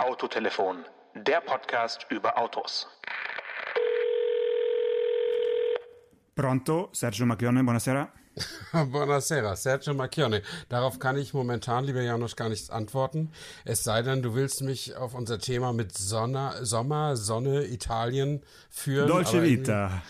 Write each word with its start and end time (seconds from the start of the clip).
Autotelefon, 0.00 0.84
der 1.14 1.42
Podcast 1.42 2.06
über 2.08 2.38
Autos. 2.38 2.88
Pronto, 6.34 6.88
Sergio 6.92 7.26
Macchione, 7.26 7.62
buonasera. 7.62 8.08
Buonasera, 8.72 9.54
Sergio 9.56 9.92
Macchione. 9.92 10.40
Darauf 10.70 10.98
kann 10.98 11.18
ich 11.18 11.34
momentan, 11.34 11.84
lieber 11.84 12.00
Janusz, 12.00 12.34
gar 12.34 12.48
nichts 12.48 12.70
antworten. 12.70 13.30
Es 13.66 13.84
sei 13.84 14.00
denn, 14.00 14.22
du 14.22 14.34
willst 14.34 14.62
mich 14.62 14.96
auf 14.96 15.14
unser 15.14 15.38
Thema 15.38 15.74
mit 15.74 15.96
Sonne, 15.98 16.54
Sommer, 16.64 17.16
Sonne, 17.16 17.66
Italien 17.66 18.42
führen. 18.70 19.06
Dolce 19.06 19.42
Vita. 19.42 20.00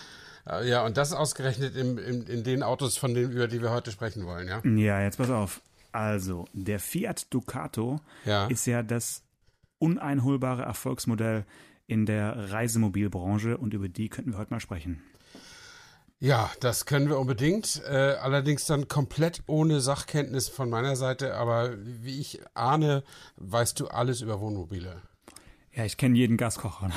Äh, 0.49 0.69
ja, 0.69 0.85
und 0.85 0.99
das 0.99 1.13
ausgerechnet 1.13 1.75
in, 1.75 1.99
in, 1.99 2.27
in 2.29 2.45
den 2.45 2.63
Autos, 2.63 2.97
von 2.97 3.13
denen, 3.13 3.33
über 3.33 3.49
die 3.49 3.61
wir 3.61 3.71
heute 3.73 3.91
sprechen 3.91 4.25
wollen, 4.25 4.47
ja? 4.47 4.61
Ja, 4.65 5.03
jetzt 5.03 5.17
pass 5.17 5.31
auf. 5.31 5.61
Also, 5.91 6.45
der 6.53 6.79
Fiat 6.79 7.27
Ducato 7.35 7.99
Ja. 8.25 8.47
ist 8.47 8.67
ja 8.67 8.85
das 8.85 9.25
uneinholbare 9.81 10.63
Erfolgsmodell 10.63 11.45
in 11.87 12.07
der 12.07 12.53
Reisemobilbranche 12.53 13.59
und 13.59 13.75
über 13.75 13.89
die 13.89 14.09
könnten 14.09 14.33
wir 14.33 14.39
heute 14.39 14.53
mal 14.53 14.61
sprechen. 14.61 15.03
Ja, 16.23 16.51
das 16.61 16.85
können 16.85 17.09
wir 17.09 17.19
unbedingt. 17.19 17.83
Äh, 17.89 18.17
allerdings 18.21 18.67
dann 18.67 18.89
komplett 18.89 19.43
ohne 19.47 19.81
Sachkenntnis 19.81 20.51
von 20.51 20.69
meiner 20.69 20.95
Seite. 20.95 21.35
Aber 21.35 21.75
wie 21.83 22.21
ich 22.21 22.41
ahne, 22.53 23.03
weißt 23.37 23.81
du 23.81 23.89
alles 23.89 24.21
über 24.21 24.39
Wohnmobile. 24.39 25.01
Ja, 25.73 25.85
ich 25.87 25.97
kenne 25.97 26.19
jeden 26.19 26.37
Gaskocher. 26.37 26.91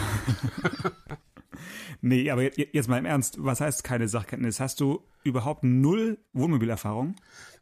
nee, 2.01 2.29
aber 2.29 2.41
jetzt, 2.43 2.57
jetzt 2.57 2.89
mal 2.89 2.97
im 2.97 3.05
Ernst, 3.05 3.37
was 3.39 3.61
heißt 3.61 3.85
keine 3.85 4.09
Sachkenntnis? 4.09 4.59
Hast 4.59 4.81
du 4.81 5.01
überhaupt 5.23 5.63
null 5.63 6.17
Wohnmobilerfahrung? 6.33 7.15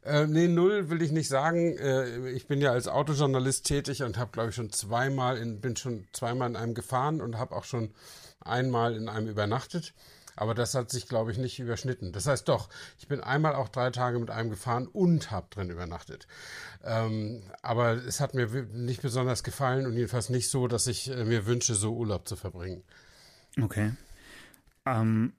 Äh, 0.04 0.26
nee, 0.26 0.48
null 0.48 0.90
will 0.90 1.02
ich 1.02 1.12
nicht 1.12 1.28
sagen. 1.28 1.76
Äh, 1.78 2.30
ich 2.30 2.46
bin 2.46 2.60
ja 2.60 2.72
als 2.72 2.88
Autojournalist 2.88 3.66
tätig 3.66 4.02
und 4.02 4.18
habe, 4.18 4.32
glaube 4.32 4.50
ich, 4.50 4.54
schon 4.54 4.70
zweimal 4.70 5.38
in, 5.38 5.60
bin 5.60 5.76
schon 5.76 6.06
zweimal 6.12 6.50
in 6.50 6.56
einem 6.56 6.74
gefahren 6.74 7.20
und 7.20 7.38
habe 7.38 7.54
auch 7.54 7.64
schon 7.64 7.92
einmal 8.40 8.96
in 8.96 9.08
einem 9.08 9.28
übernachtet. 9.28 9.94
Aber 10.34 10.54
das 10.54 10.74
hat 10.74 10.90
sich, 10.90 11.08
glaube 11.08 11.30
ich, 11.30 11.38
nicht 11.38 11.58
überschnitten. 11.60 12.12
Das 12.12 12.26
heißt 12.26 12.48
doch, 12.48 12.68
ich 12.98 13.06
bin 13.06 13.20
einmal 13.20 13.54
auch 13.54 13.68
drei 13.68 13.90
Tage 13.90 14.18
mit 14.18 14.30
einem 14.30 14.50
gefahren 14.50 14.86
und 14.86 15.30
habe 15.30 15.46
drin 15.50 15.70
übernachtet. 15.70 16.26
Ähm, 16.82 17.42
aber 17.60 17.92
es 17.92 18.20
hat 18.20 18.34
mir 18.34 18.48
nicht 18.72 19.02
besonders 19.02 19.44
gefallen 19.44 19.86
und 19.86 19.92
jedenfalls 19.92 20.30
nicht 20.30 20.48
so, 20.48 20.68
dass 20.68 20.86
ich 20.86 21.10
äh, 21.10 21.24
mir 21.24 21.46
wünsche, 21.46 21.74
so 21.74 21.92
Urlaub 21.92 22.26
zu 22.26 22.36
verbringen. 22.36 22.82
Okay. 23.60 23.92
Ähm, 24.86 25.34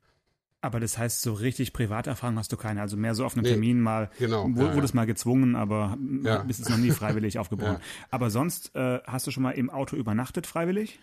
aber 0.64 0.80
das 0.80 0.97
heißt, 0.97 1.22
so 1.22 1.33
richtig 1.33 1.73
Privaterfahrung 1.73 2.38
hast 2.38 2.52
du 2.52 2.58
keine. 2.58 2.81
Also 2.81 2.97
mehr 2.97 3.14
so 3.16 3.25
auf 3.25 3.33
einem 3.33 3.44
Nee, 3.44 3.50
Termin 3.52 3.80
mal, 3.81 4.09
genau, 4.17 4.47
wo, 4.53 4.61
ja, 4.61 4.67
ja. 4.69 4.75
wurdest 4.75 4.94
mal 4.95 5.06
gezwungen, 5.06 5.56
aber 5.56 5.97
Ja. 6.23 6.38
bist 6.47 6.59
es 6.61 6.69
noch 6.69 6.78
nie 6.78 6.92
freiwillig 6.92 7.38
aufgeboren. 7.39 7.75
Ja. 7.80 8.08
Aber 8.11 8.30
sonst 8.30 8.75
äh, 8.75 9.00
hast 9.06 9.28
du 9.28 9.31
schon 9.31 9.44
mal 9.44 9.52
im 9.52 9.69
Auto 9.69 9.95
übernachtet 9.95 10.47
freiwillig? 10.47 11.00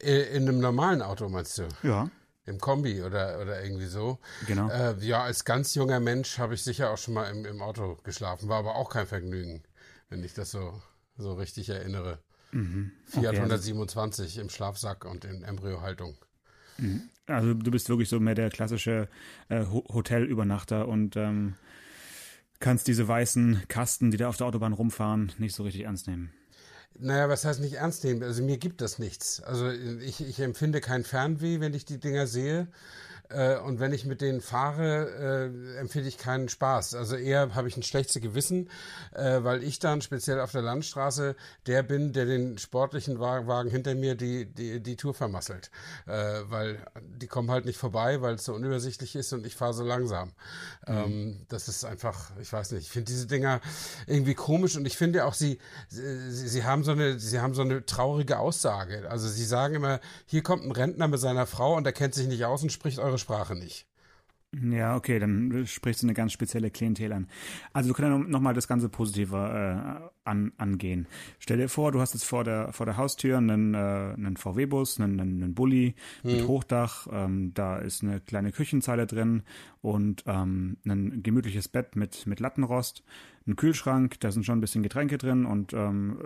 Äh, 0.00 0.36
in 0.36 0.48
einem 0.48 0.60
normalen 0.60 1.02
Auto 1.02 1.28
meinst 1.28 1.58
du? 1.58 1.68
Ja. 1.82 2.10
Im 2.44 2.58
Kombi 2.58 3.02
oder, 3.02 3.40
oder 3.40 3.62
irgendwie 3.62 3.86
so. 3.86 4.18
Genau. 4.48 4.68
Äh, 4.68 4.96
ja, 5.00 5.22
als 5.22 5.44
ganz 5.44 5.74
junger 5.74 6.00
Mensch 6.00 6.38
habe 6.38 6.54
ich 6.54 6.62
sicher 6.64 6.90
auch 6.90 6.98
schon 6.98 7.14
mal 7.14 7.30
im, 7.30 7.44
im 7.44 7.62
Auto 7.62 7.96
geschlafen, 8.02 8.48
war 8.48 8.58
aber 8.58 8.74
auch 8.74 8.90
kein 8.90 9.06
Vergnügen, 9.06 9.62
wenn 10.08 10.24
ich 10.24 10.34
das 10.34 10.50
so, 10.50 10.82
so 11.16 11.34
richtig 11.34 11.68
erinnere. 11.68 12.18
Fiat 12.50 12.60
Mhm. 12.62 12.92
Okay, 13.16 13.26
also- 13.28 13.40
127 13.42 14.38
im 14.38 14.50
Schlafsack 14.50 15.04
und 15.06 15.24
in 15.24 15.42
Embryohaltung. 15.42 16.16
Also 17.26 17.54
du 17.54 17.70
bist 17.70 17.88
wirklich 17.88 18.08
so 18.08 18.18
mehr 18.20 18.34
der 18.34 18.50
klassische 18.50 19.08
äh, 19.48 19.64
Ho- 19.66 19.84
Hotelübernachter 19.92 20.88
und 20.88 21.16
ähm, 21.16 21.54
kannst 22.60 22.88
diese 22.88 23.06
weißen 23.06 23.62
Kasten, 23.68 24.10
die 24.10 24.16
da 24.16 24.28
auf 24.28 24.36
der 24.36 24.46
Autobahn 24.46 24.72
rumfahren, 24.72 25.32
nicht 25.38 25.54
so 25.54 25.62
richtig 25.62 25.82
ernst 25.82 26.06
nehmen. 26.06 26.32
Naja, 26.98 27.28
was 27.28 27.44
heißt 27.44 27.60
nicht 27.60 27.74
ernst 27.74 28.04
nehmen? 28.04 28.22
Also 28.22 28.42
mir 28.42 28.58
gibt 28.58 28.80
das 28.80 28.98
nichts. 28.98 29.40
Also 29.40 29.70
ich, 29.70 30.20
ich 30.20 30.40
empfinde 30.40 30.80
kein 30.80 31.04
Fernweh, 31.04 31.60
wenn 31.60 31.74
ich 31.74 31.84
die 31.84 31.98
Dinger 31.98 32.26
sehe. 32.26 32.68
Äh, 33.32 33.58
und 33.58 33.80
wenn 33.80 33.92
ich 33.92 34.04
mit 34.04 34.20
denen 34.20 34.40
fahre, 34.40 35.50
äh, 35.74 35.78
empfinde 35.78 36.08
ich 36.08 36.18
keinen 36.18 36.48
Spaß. 36.48 36.94
Also 36.94 37.16
eher 37.16 37.54
habe 37.54 37.68
ich 37.68 37.76
ein 37.76 37.82
schlechtes 37.82 38.20
Gewissen, 38.20 38.68
äh, 39.14 39.42
weil 39.42 39.62
ich 39.62 39.78
dann 39.78 40.02
speziell 40.02 40.40
auf 40.40 40.52
der 40.52 40.62
Landstraße 40.62 41.36
der 41.66 41.82
bin, 41.82 42.12
der 42.12 42.26
den 42.26 42.58
sportlichen 42.58 43.20
Wa- 43.20 43.46
Wagen 43.46 43.70
hinter 43.70 43.94
mir 43.94 44.14
die, 44.14 44.46
die, 44.46 44.80
die 44.80 44.96
Tour 44.96 45.14
vermasselt. 45.14 45.70
Äh, 46.06 46.40
weil 46.48 46.78
die 47.00 47.26
kommen 47.26 47.50
halt 47.50 47.64
nicht 47.64 47.78
vorbei, 47.78 48.20
weil 48.22 48.34
es 48.34 48.44
so 48.44 48.54
unübersichtlich 48.54 49.16
ist 49.16 49.32
und 49.32 49.46
ich 49.46 49.54
fahre 49.54 49.74
so 49.74 49.84
langsam. 49.84 50.32
Ähm, 50.86 51.46
das 51.48 51.68
ist 51.68 51.84
einfach, 51.84 52.30
ich 52.40 52.52
weiß 52.52 52.72
nicht, 52.72 52.82
ich 52.82 52.90
finde 52.90 53.12
diese 53.12 53.26
Dinger 53.26 53.60
irgendwie 54.06 54.34
komisch 54.34 54.76
und 54.76 54.86
ich 54.86 54.96
finde 54.96 55.24
auch, 55.24 55.34
sie, 55.34 55.58
sie, 55.88 56.48
sie 56.48 56.64
haben 56.64 56.84
so 56.84 56.92
eine, 56.92 57.18
sie 57.18 57.40
haben 57.40 57.54
so 57.54 57.62
eine 57.62 57.86
traurige 57.86 58.38
Aussage. 58.38 59.08
Also 59.08 59.28
sie 59.28 59.44
sagen 59.44 59.74
immer, 59.74 60.00
hier 60.26 60.42
kommt 60.42 60.64
ein 60.64 60.72
Rentner 60.72 61.08
mit 61.08 61.20
seiner 61.20 61.46
Frau 61.46 61.76
und 61.76 61.86
er 61.86 61.92
kennt 61.92 62.14
sich 62.14 62.26
nicht 62.26 62.44
aus 62.44 62.62
und 62.62 62.70
spricht 62.70 62.98
eure 62.98 63.18
Sprache 63.22 63.54
nicht. 63.54 63.86
Ja, 64.60 64.96
okay, 64.96 65.18
dann 65.18 65.66
sprichst 65.66 66.02
du 66.02 66.06
eine 66.06 66.12
ganz 66.12 66.32
spezielle 66.32 66.70
Klientel 66.70 67.14
an. 67.14 67.26
Also 67.72 67.88
du 67.88 67.94
kannst 67.94 68.10
ja 68.10 68.18
nochmal 68.18 68.52
das 68.52 68.68
Ganze 68.68 68.90
positiver 68.90 70.02
äh, 70.04 70.28
an, 70.28 70.52
angehen. 70.58 71.08
Stell 71.38 71.56
dir 71.56 71.70
vor, 71.70 71.90
du 71.90 72.00
hast 72.00 72.12
jetzt 72.12 72.24
vor 72.24 72.44
der 72.44 72.70
vor 72.70 72.84
der 72.84 72.98
Haustür 72.98 73.38
einen, 73.38 73.72
äh, 73.72 73.78
einen 73.78 74.36
VW-Bus, 74.36 75.00
einen, 75.00 75.18
einen 75.18 75.54
Bulli 75.54 75.94
mit 76.22 76.46
Hochdach, 76.46 77.06
ähm, 77.10 77.54
da 77.54 77.78
ist 77.78 78.02
eine 78.02 78.20
kleine 78.20 78.52
Küchenzeile 78.52 79.06
drin 79.06 79.42
und 79.80 80.24
ähm, 80.26 80.76
ein 80.84 81.22
gemütliches 81.22 81.68
Bett 81.68 81.96
mit 81.96 82.26
mit 82.26 82.38
Lattenrost, 82.38 83.04
ein 83.46 83.56
Kühlschrank, 83.56 84.20
da 84.20 84.32
sind 84.32 84.44
schon 84.44 84.58
ein 84.58 84.60
bisschen 84.60 84.82
Getränke 84.82 85.16
drin 85.16 85.46
und 85.46 85.72
ähm, 85.72 86.18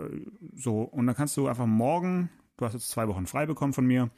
so 0.53 0.81
und 0.81 1.07
dann 1.07 1.15
kannst 1.15 1.37
du 1.37 1.47
einfach 1.47 1.65
morgen 1.65 2.29
Du 2.57 2.65
hast 2.65 2.73
jetzt 2.73 2.89
zwei 2.89 3.07
Wochen 3.07 3.27
frei 3.27 3.45
bekommen 3.45 3.73
von 3.73 3.85
mir 3.85 4.09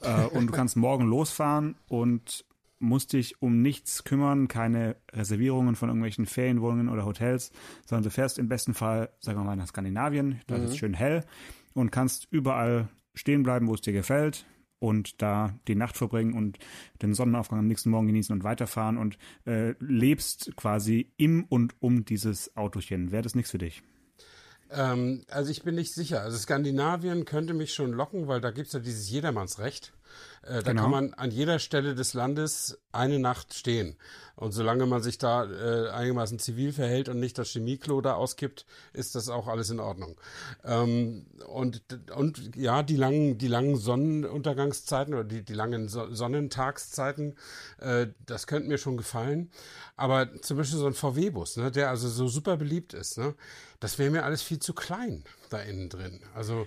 äh, 0.00 0.24
und 0.26 0.48
du 0.48 0.52
kannst 0.52 0.76
morgen 0.76 1.06
losfahren 1.06 1.76
und 1.88 2.44
musst 2.80 3.12
dich 3.12 3.40
um 3.40 3.62
nichts 3.62 4.04
kümmern, 4.04 4.48
keine 4.48 4.96
Reservierungen 5.12 5.76
von 5.76 5.88
irgendwelchen 5.88 6.26
Ferienwohnungen 6.26 6.88
oder 6.88 7.06
Hotels, 7.06 7.50
sondern 7.86 8.04
du 8.04 8.10
fährst 8.10 8.38
im 8.38 8.48
besten 8.48 8.74
Fall, 8.74 9.10
sagen 9.20 9.38
wir 9.38 9.44
mal, 9.44 9.56
nach 9.56 9.68
Skandinavien, 9.68 10.40
da 10.46 10.56
ist 10.56 10.70
es 10.70 10.76
schön 10.76 10.94
hell 10.94 11.24
und 11.72 11.90
kannst 11.90 12.28
überall 12.30 12.88
stehen 13.14 13.42
bleiben, 13.42 13.68
wo 13.68 13.74
es 13.74 13.80
dir 13.80 13.92
gefällt 13.92 14.44
und 14.80 15.22
da 15.22 15.58
die 15.68 15.76
Nacht 15.76 15.96
verbringen 15.96 16.34
und 16.34 16.58
den 17.00 17.14
Sonnenaufgang 17.14 17.60
am 17.60 17.66
nächsten 17.68 17.90
Morgen 17.90 18.08
genießen 18.08 18.34
und 18.34 18.44
weiterfahren 18.44 18.98
und 18.98 19.18
äh, 19.46 19.74
lebst 19.78 20.54
quasi 20.56 21.12
im 21.16 21.44
und 21.44 21.74
um 21.80 22.04
dieses 22.04 22.56
Autochen. 22.56 23.12
Wäre 23.12 23.22
das 23.22 23.34
nichts 23.34 23.50
für 23.50 23.58
dich? 23.58 23.82
Ähm, 24.74 25.24
also 25.30 25.50
ich 25.50 25.62
bin 25.62 25.74
nicht 25.74 25.94
sicher. 25.94 26.22
Also 26.22 26.36
Skandinavien 26.38 27.24
könnte 27.24 27.54
mich 27.54 27.72
schon 27.74 27.92
locken, 27.92 28.28
weil 28.28 28.40
da 28.40 28.50
gibt's 28.50 28.72
ja 28.72 28.80
dieses 28.80 29.08
Jedermannsrecht. 29.10 29.92
Äh, 30.42 30.62
da 30.62 30.70
Genau. 30.70 30.82
kann 30.82 30.90
man 30.90 31.14
an 31.14 31.30
jeder 31.30 31.58
Stelle 31.58 31.94
des 31.94 32.14
Landes 32.14 32.78
eine 32.92 33.18
Nacht 33.18 33.54
stehen. 33.54 33.96
Und 34.36 34.50
solange 34.50 34.84
man 34.86 35.00
sich 35.00 35.18
da 35.18 35.44
äh, 35.44 35.90
einigermaßen 35.90 36.40
zivil 36.40 36.72
verhält 36.72 37.08
und 37.08 37.20
nicht 37.20 37.38
das 37.38 37.50
Chemieklo 37.50 38.00
da 38.00 38.14
auskippt, 38.14 38.66
ist 38.92 39.14
das 39.14 39.28
auch 39.28 39.46
alles 39.46 39.70
in 39.70 39.78
Ordnung. 39.78 40.16
Ähm, 40.64 41.26
und, 41.46 41.82
und 42.16 42.56
ja, 42.56 42.82
die 42.82 42.96
langen, 42.96 43.38
die 43.38 43.46
langen 43.46 43.76
Sonnenuntergangszeiten 43.76 45.14
oder 45.14 45.22
die, 45.24 45.44
die 45.44 45.54
langen 45.54 45.88
so 45.88 46.12
Sonnentagszeiten, 46.12 47.36
äh, 47.78 48.08
das 48.26 48.46
könnte 48.48 48.68
mir 48.68 48.78
schon 48.78 48.96
gefallen. 48.96 49.50
Aber 49.96 50.28
zum 50.42 50.56
Beispiel 50.56 50.78
so 50.78 50.86
ein 50.86 50.94
VW-Bus, 50.94 51.56
ne, 51.58 51.70
der 51.70 51.90
also 51.90 52.08
so 52.08 52.26
super 52.26 52.56
beliebt 52.56 52.92
ist, 52.92 53.18
ne, 53.18 53.34
das 53.78 53.98
wäre 53.98 54.10
mir 54.10 54.24
alles 54.24 54.42
viel 54.42 54.58
zu 54.58 54.74
klein 54.74 55.24
da 55.50 55.60
innen 55.60 55.88
drin. 55.88 56.20
Also 56.34 56.66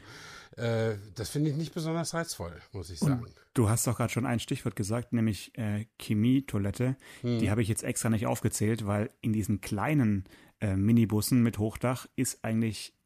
äh, 0.57 0.97
das 1.15 1.29
finde 1.29 1.51
ich 1.51 1.55
nicht 1.55 1.73
besonders 1.73 2.13
reizvoll, 2.13 2.59
muss 2.73 2.89
ich 2.89 2.99
sagen. 2.99 3.25
Du 3.53 3.69
hast 3.69 3.87
doch 3.87 3.97
gerade 3.97 4.11
schon 4.11 4.25
ein 4.25 4.39
Stichwort 4.39 4.75
gesagt, 4.75 5.13
nämlich 5.13 5.57
äh, 5.57 5.85
Chemietoilette. 5.99 6.97
Die 7.23 7.49
habe 7.49 7.61
ich 7.61 7.67
jetzt 7.67 7.83
extra 7.83 8.09
nicht 8.09 8.27
aufgezählt, 8.27 8.85
weil 8.85 9.09
in 9.21 9.33
diesen 9.33 9.61
kleinen 9.61 10.25
äh, 10.59 10.75
Minibussen 10.75 11.43
mit 11.43 11.59
Hochdach 11.59 12.07
ist 12.15 12.43
eigentlich 12.43 12.96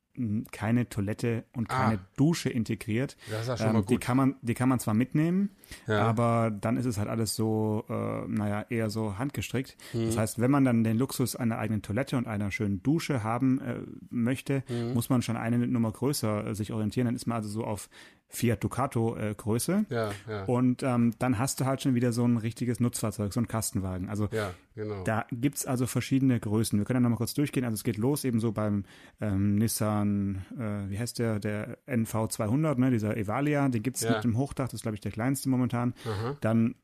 keine 0.52 0.90
Toilette 0.90 1.44
und 1.56 1.68
keine 1.70 1.96
Ah. 1.96 2.06
Dusche 2.18 2.50
integriert. 2.50 3.16
Ähm, 3.28 3.32
Das 3.32 3.42
ist 3.44 3.48
ja 3.48 3.58
schon 3.58 3.74
mal 3.74 3.82
Die 3.82 3.96
gut. 3.96 4.02
kann 4.02 4.18
man, 4.18 4.36
die 4.42 4.54
kann 4.54 4.70
man 4.70 4.80
zwar 4.80 4.94
mitnehmen, 4.94 5.50
Ja. 5.88 6.02
aber 6.08 6.52
dann 6.52 6.78
ist 6.78 6.86
es 6.86 6.98
halt 6.98 7.08
alles 7.10 7.36
so, 7.36 7.86
äh, 7.90 8.28
naja, 8.28 8.66
eher 8.70 8.90
so 8.90 9.18
handgestrickt. 9.18 9.78
Hm. 9.92 10.06
Das 10.08 10.18
heißt, 10.18 10.40
wenn 10.40 10.52
man 10.52 10.66
dann 10.66 10.84
den 10.84 10.98
Luxus 10.98 11.36
einer 11.36 11.58
eigenen 11.58 11.82
Toilette 11.82 12.18
und 12.18 12.28
einer 12.28 12.52
schönen 12.52 12.82
Dusche 12.84 13.24
haben 13.24 13.60
äh, 13.62 13.76
möchte, 14.10 14.64
Hm. 14.68 14.94
muss 14.94 15.10
man 15.10 15.22
schon 15.22 15.38
eine 15.38 15.58
Nummer 15.60 15.92
größer 15.92 16.48
äh, 16.48 16.56
sich 16.56 16.72
orientieren. 16.74 17.06
Dann 17.06 17.16
ist 17.16 17.26
man 17.28 17.38
also 17.38 17.50
so 17.50 17.64
auf 17.64 17.90
Fiat 18.32 18.64
Ducato 18.64 19.16
äh, 19.18 19.36
Größe. 19.36 19.86
Ja, 19.90 20.12
ja. 20.28 20.46
Und 20.46 20.84
ähm, 20.84 21.14
dann 21.20 21.38
hast 21.38 21.60
du 21.60 21.66
halt 21.66 21.82
schon 21.82 21.96
wieder 21.96 22.14
so 22.14 22.26
ein 22.26 22.38
richtiges 22.38 22.80
Nutzfahrzeug, 22.80 23.34
so 23.34 23.40
ein 23.42 23.48
Kastenwagen. 23.48 24.10
Also 24.10 24.30
Ja, 24.32 24.54
genau. 24.74 25.04
da 25.04 25.26
gibt's 25.32 25.66
also 25.66 25.86
verschiedene 25.86 26.40
Größen. 26.40 26.80
Wir 26.80 26.86
können 26.86 26.98
ja 26.98 27.02
nochmal 27.02 27.18
kurz 27.18 27.34
durchgehen. 27.34 27.66
Also 27.66 27.76
es 27.76 27.84
geht 27.84 27.98
los 27.98 28.24
eben 28.24 28.40
so 28.40 28.52
beim 28.54 28.86
ähm, 29.20 29.56
Nissan, 29.56 30.46
äh, 30.58 30.90
wie 30.90 30.98
heißt 30.98 31.20
der, 31.20 31.40
der 31.40 31.78
NV200, 31.88 32.80
ne, 32.80 32.90
dieser 32.90 33.18
Evalia, 33.18 33.68
den 33.70 33.84
gibt's 33.84 34.02
Ja. 34.02 34.14
mit 34.16 34.24
dem 34.24 34.38
Hochdach, 34.38 34.66
das 34.68 34.76
ist 34.76 34.82
glaube 34.84 34.96
ich 34.96 35.02
der 35.02 35.12
kleinste 35.12 35.50
momentan. 35.50 35.94
Dann 36.42 36.76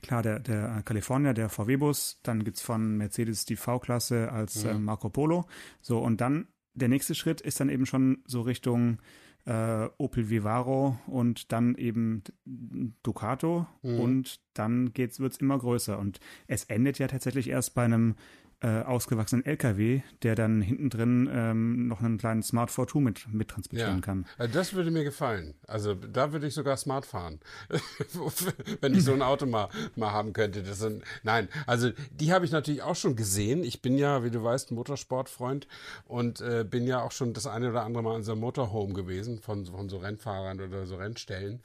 Klar, 0.00 0.22
der, 0.22 0.40
der 0.40 0.80
California, 0.86 1.34
der 1.34 1.50
VW-Bus, 1.50 2.18
dann 2.22 2.42
gibt's 2.42 2.62
von 2.62 2.96
Mercedes 2.96 3.44
die 3.44 3.56
V-Klasse 3.56 4.32
als 4.32 4.64
äh, 4.64 4.72
Marco 4.78 5.10
Polo. 5.10 5.44
So, 5.82 5.98
und 5.98 6.22
dann 6.22 6.48
der 6.72 6.88
nächste 6.88 7.14
Schritt 7.14 7.42
ist 7.42 7.60
dann 7.60 7.68
eben 7.68 7.84
schon 7.84 8.22
so 8.26 8.40
Richtung 8.40 8.98
äh, 9.46 9.88
Opel 9.98 10.30
Vivaro 10.30 10.98
und 11.06 11.52
dann 11.52 11.74
eben 11.74 12.22
Ducato 13.02 13.66
Mhm. 13.82 14.00
und 14.00 14.40
dann 14.54 14.92
geht's, 14.92 15.20
wird's 15.20 15.36
immer 15.38 15.58
größer. 15.58 15.98
Und 15.98 16.20
es 16.46 16.64
endet 16.64 16.98
ja 16.98 17.06
tatsächlich 17.08 17.48
erst 17.50 17.74
bei 17.74 17.84
einem 17.84 18.14
äh, 18.64 18.82
ausgewachsenen 18.82 19.44
LKW, 19.44 20.00
der 20.22 20.34
dann 20.34 20.62
hinten 20.62 20.88
drin 20.88 21.28
ähm, 21.30 21.86
noch 21.86 22.00
einen 22.00 22.16
kleinen 22.16 22.42
Smart 22.42 22.70
42 22.70 23.02
mit, 23.02 23.34
mit 23.34 23.48
transportieren 23.48 23.96
Ja. 23.96 24.00
kann. 24.00 24.26
Äh, 24.38 24.48
Das 24.48 24.72
würde 24.72 24.90
mir 24.90 25.04
gefallen. 25.04 25.52
Also 25.66 25.92
da 25.94 26.32
würde 26.32 26.46
ich 26.46 26.54
sogar 26.54 26.76
smart 26.78 27.04
fahren, 27.04 27.40
wenn 28.80 28.94
ich 28.94 29.04
so 29.04 29.12
ein 29.12 29.20
Auto 29.22 29.46
mal, 29.46 29.68
mal 29.96 30.12
haben 30.12 30.32
könnte. 30.32 30.62
Das 30.62 30.78
sind, 30.78 31.02
nein, 31.22 31.48
also 31.66 31.90
die 32.12 32.32
habe 32.32 32.44
ich 32.44 32.52
natürlich 32.52 32.82
auch 32.82 32.96
schon 32.96 33.16
gesehen. 33.16 33.64
Ich 33.64 33.82
bin 33.82 33.98
ja, 33.98 34.24
wie 34.24 34.30
du 34.30 34.42
weißt, 34.42 34.72
Motorsportfreund 34.72 35.68
und 36.06 36.40
äh, 36.40 36.64
bin 36.68 36.86
ja 36.86 37.02
auch 37.02 37.12
schon 37.12 37.34
das 37.34 37.46
eine 37.46 37.70
oder 37.70 37.82
andere 37.84 38.02
Mal 38.02 38.16
in 38.16 38.22
so 38.22 38.32
einem 38.32 38.40
Motorhome 38.40 38.94
gewesen 38.94 39.40
von, 39.40 39.66
von 39.66 39.88
so 39.88 39.98
Rennfahrern 39.98 40.60
oder 40.60 40.86
so 40.86 40.96
Rennstellen. 40.96 41.60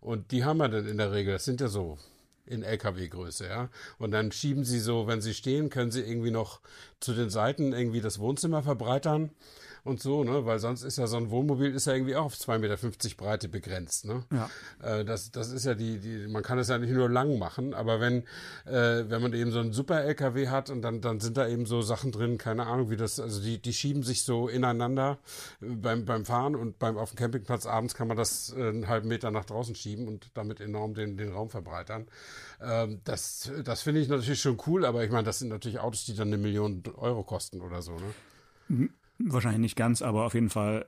Und 0.00 0.30
die 0.30 0.44
haben 0.44 0.58
wir 0.58 0.68
dann 0.68 0.86
in 0.86 0.98
der 0.98 1.12
Regel, 1.12 1.32
das 1.32 1.44
sind 1.44 1.60
ja 1.60 1.68
so 1.68 1.98
in 2.46 2.62
LKW-Größe, 2.62 3.46
ja. 3.46 3.68
Und 3.98 4.10
dann 4.10 4.32
schieben 4.32 4.64
sie 4.64 4.80
so, 4.80 5.06
wenn 5.06 5.20
sie 5.20 5.34
stehen, 5.34 5.70
können 5.70 5.90
sie 5.90 6.02
irgendwie 6.02 6.30
noch 6.30 6.60
zu 7.00 7.14
den 7.14 7.30
Seiten 7.30 7.72
irgendwie 7.72 8.00
das 8.00 8.18
Wohnzimmer 8.18 8.62
verbreitern 8.62 9.30
und 9.84 10.00
so, 10.00 10.24
ne? 10.24 10.46
Weil 10.46 10.58
sonst 10.58 10.82
ist 10.82 10.96
ja 10.96 11.06
so 11.06 11.18
ein 11.18 11.30
Wohnmobil 11.30 11.74
ist 11.74 11.86
ja 11.86 11.92
irgendwie 11.92 12.16
auch 12.16 12.24
auf 12.24 12.34
2,50 12.34 12.58
Meter 12.58 13.16
Breite 13.16 13.48
begrenzt, 13.48 14.06
ne? 14.06 14.24
Ja. 14.32 14.50
Äh, 14.82 15.04
das, 15.04 15.30
das 15.30 15.52
ist 15.52 15.66
ja 15.66 15.74
die, 15.74 15.98
die, 15.98 16.26
man 16.26 16.42
kann 16.42 16.58
es 16.58 16.68
ja 16.68 16.78
nicht 16.78 16.92
nur 16.92 17.08
lang 17.08 17.38
machen, 17.38 17.74
aber 17.74 18.00
wenn, 18.00 18.24
äh, 18.64 19.04
wenn 19.08 19.20
man 19.20 19.34
eben 19.34 19.50
so 19.50 19.60
einen 19.60 19.72
super 19.72 20.02
LKW 20.02 20.48
hat 20.48 20.70
und 20.70 20.82
dann, 20.82 21.02
dann 21.02 21.20
sind 21.20 21.36
da 21.36 21.46
eben 21.46 21.66
so 21.66 21.82
Sachen 21.82 22.12
drin, 22.12 22.38
keine 22.38 22.66
Ahnung, 22.66 22.90
wie 22.90 22.96
das, 22.96 23.20
also 23.20 23.42
die, 23.42 23.60
die 23.60 23.74
schieben 23.74 24.02
sich 24.02 24.24
so 24.24 24.48
ineinander 24.48 25.18
äh, 25.60 25.66
beim, 25.66 26.06
beim 26.06 26.24
Fahren 26.24 26.56
und 26.56 26.78
beim, 26.78 26.96
auf 26.96 27.10
dem 27.10 27.16
Campingplatz 27.16 27.66
abends 27.66 27.94
kann 27.94 28.08
man 28.08 28.16
das 28.16 28.54
äh, 28.56 28.68
einen 28.68 28.88
halben 28.88 29.08
Meter 29.08 29.30
nach 29.30 29.44
draußen 29.44 29.74
schieben 29.74 30.08
und 30.08 30.30
damit 30.32 30.60
enorm 30.60 30.94
den, 30.94 31.18
den 31.18 31.32
Raum 31.32 31.50
verbreitern. 31.50 32.06
Ähm, 32.62 33.02
das, 33.04 33.52
das 33.64 33.82
finde 33.82 34.00
ich 34.00 34.08
natürlich 34.08 34.40
schon 34.40 34.58
cool, 34.66 34.86
aber 34.86 35.04
ich 35.04 35.10
meine, 35.10 35.24
das 35.24 35.40
sind 35.40 35.50
natürlich 35.50 35.78
Autos, 35.78 36.06
die 36.06 36.16
dann 36.16 36.28
eine 36.28 36.38
Million 36.38 36.82
Euro 36.96 37.22
kosten 37.22 37.60
oder 37.60 37.82
so, 37.82 37.92
ne? 37.92 38.14
Wahrscheinlich 39.18 39.60
nicht 39.60 39.76
ganz, 39.76 40.02
aber 40.02 40.24
auf 40.24 40.34
jeden 40.34 40.50
Fall 40.50 40.86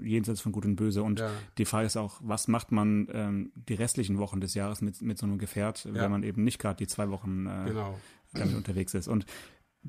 äh, 0.00 0.04
jenseits 0.08 0.40
von 0.40 0.52
Gut 0.52 0.64
und 0.64 0.76
Böse. 0.76 1.02
Und 1.02 1.18
Ja. 1.20 1.30
die 1.58 1.64
Frage 1.64 1.86
ist 1.86 1.96
auch, 1.96 2.20
was 2.22 2.46
macht 2.46 2.70
man 2.70 3.08
ähm, 3.12 3.50
die 3.68 3.74
restlichen 3.74 4.18
Wochen 4.18 4.40
des 4.40 4.54
Jahres 4.54 4.80
mit, 4.82 5.02
mit 5.02 5.18
so 5.18 5.26
einem 5.26 5.38
Gefährt, 5.38 5.84
Ja. 5.84 5.94
wenn 5.94 6.10
man 6.12 6.22
eben 6.22 6.44
nicht 6.44 6.58
gerade 6.60 6.76
die 6.76 6.86
zwei 6.86 7.10
Wochen 7.10 7.46
äh, 7.46 7.64
Genau. 7.66 7.98
damit 8.34 8.54
unterwegs 8.54 8.94
ist. 8.94 9.08
Und 9.08 9.26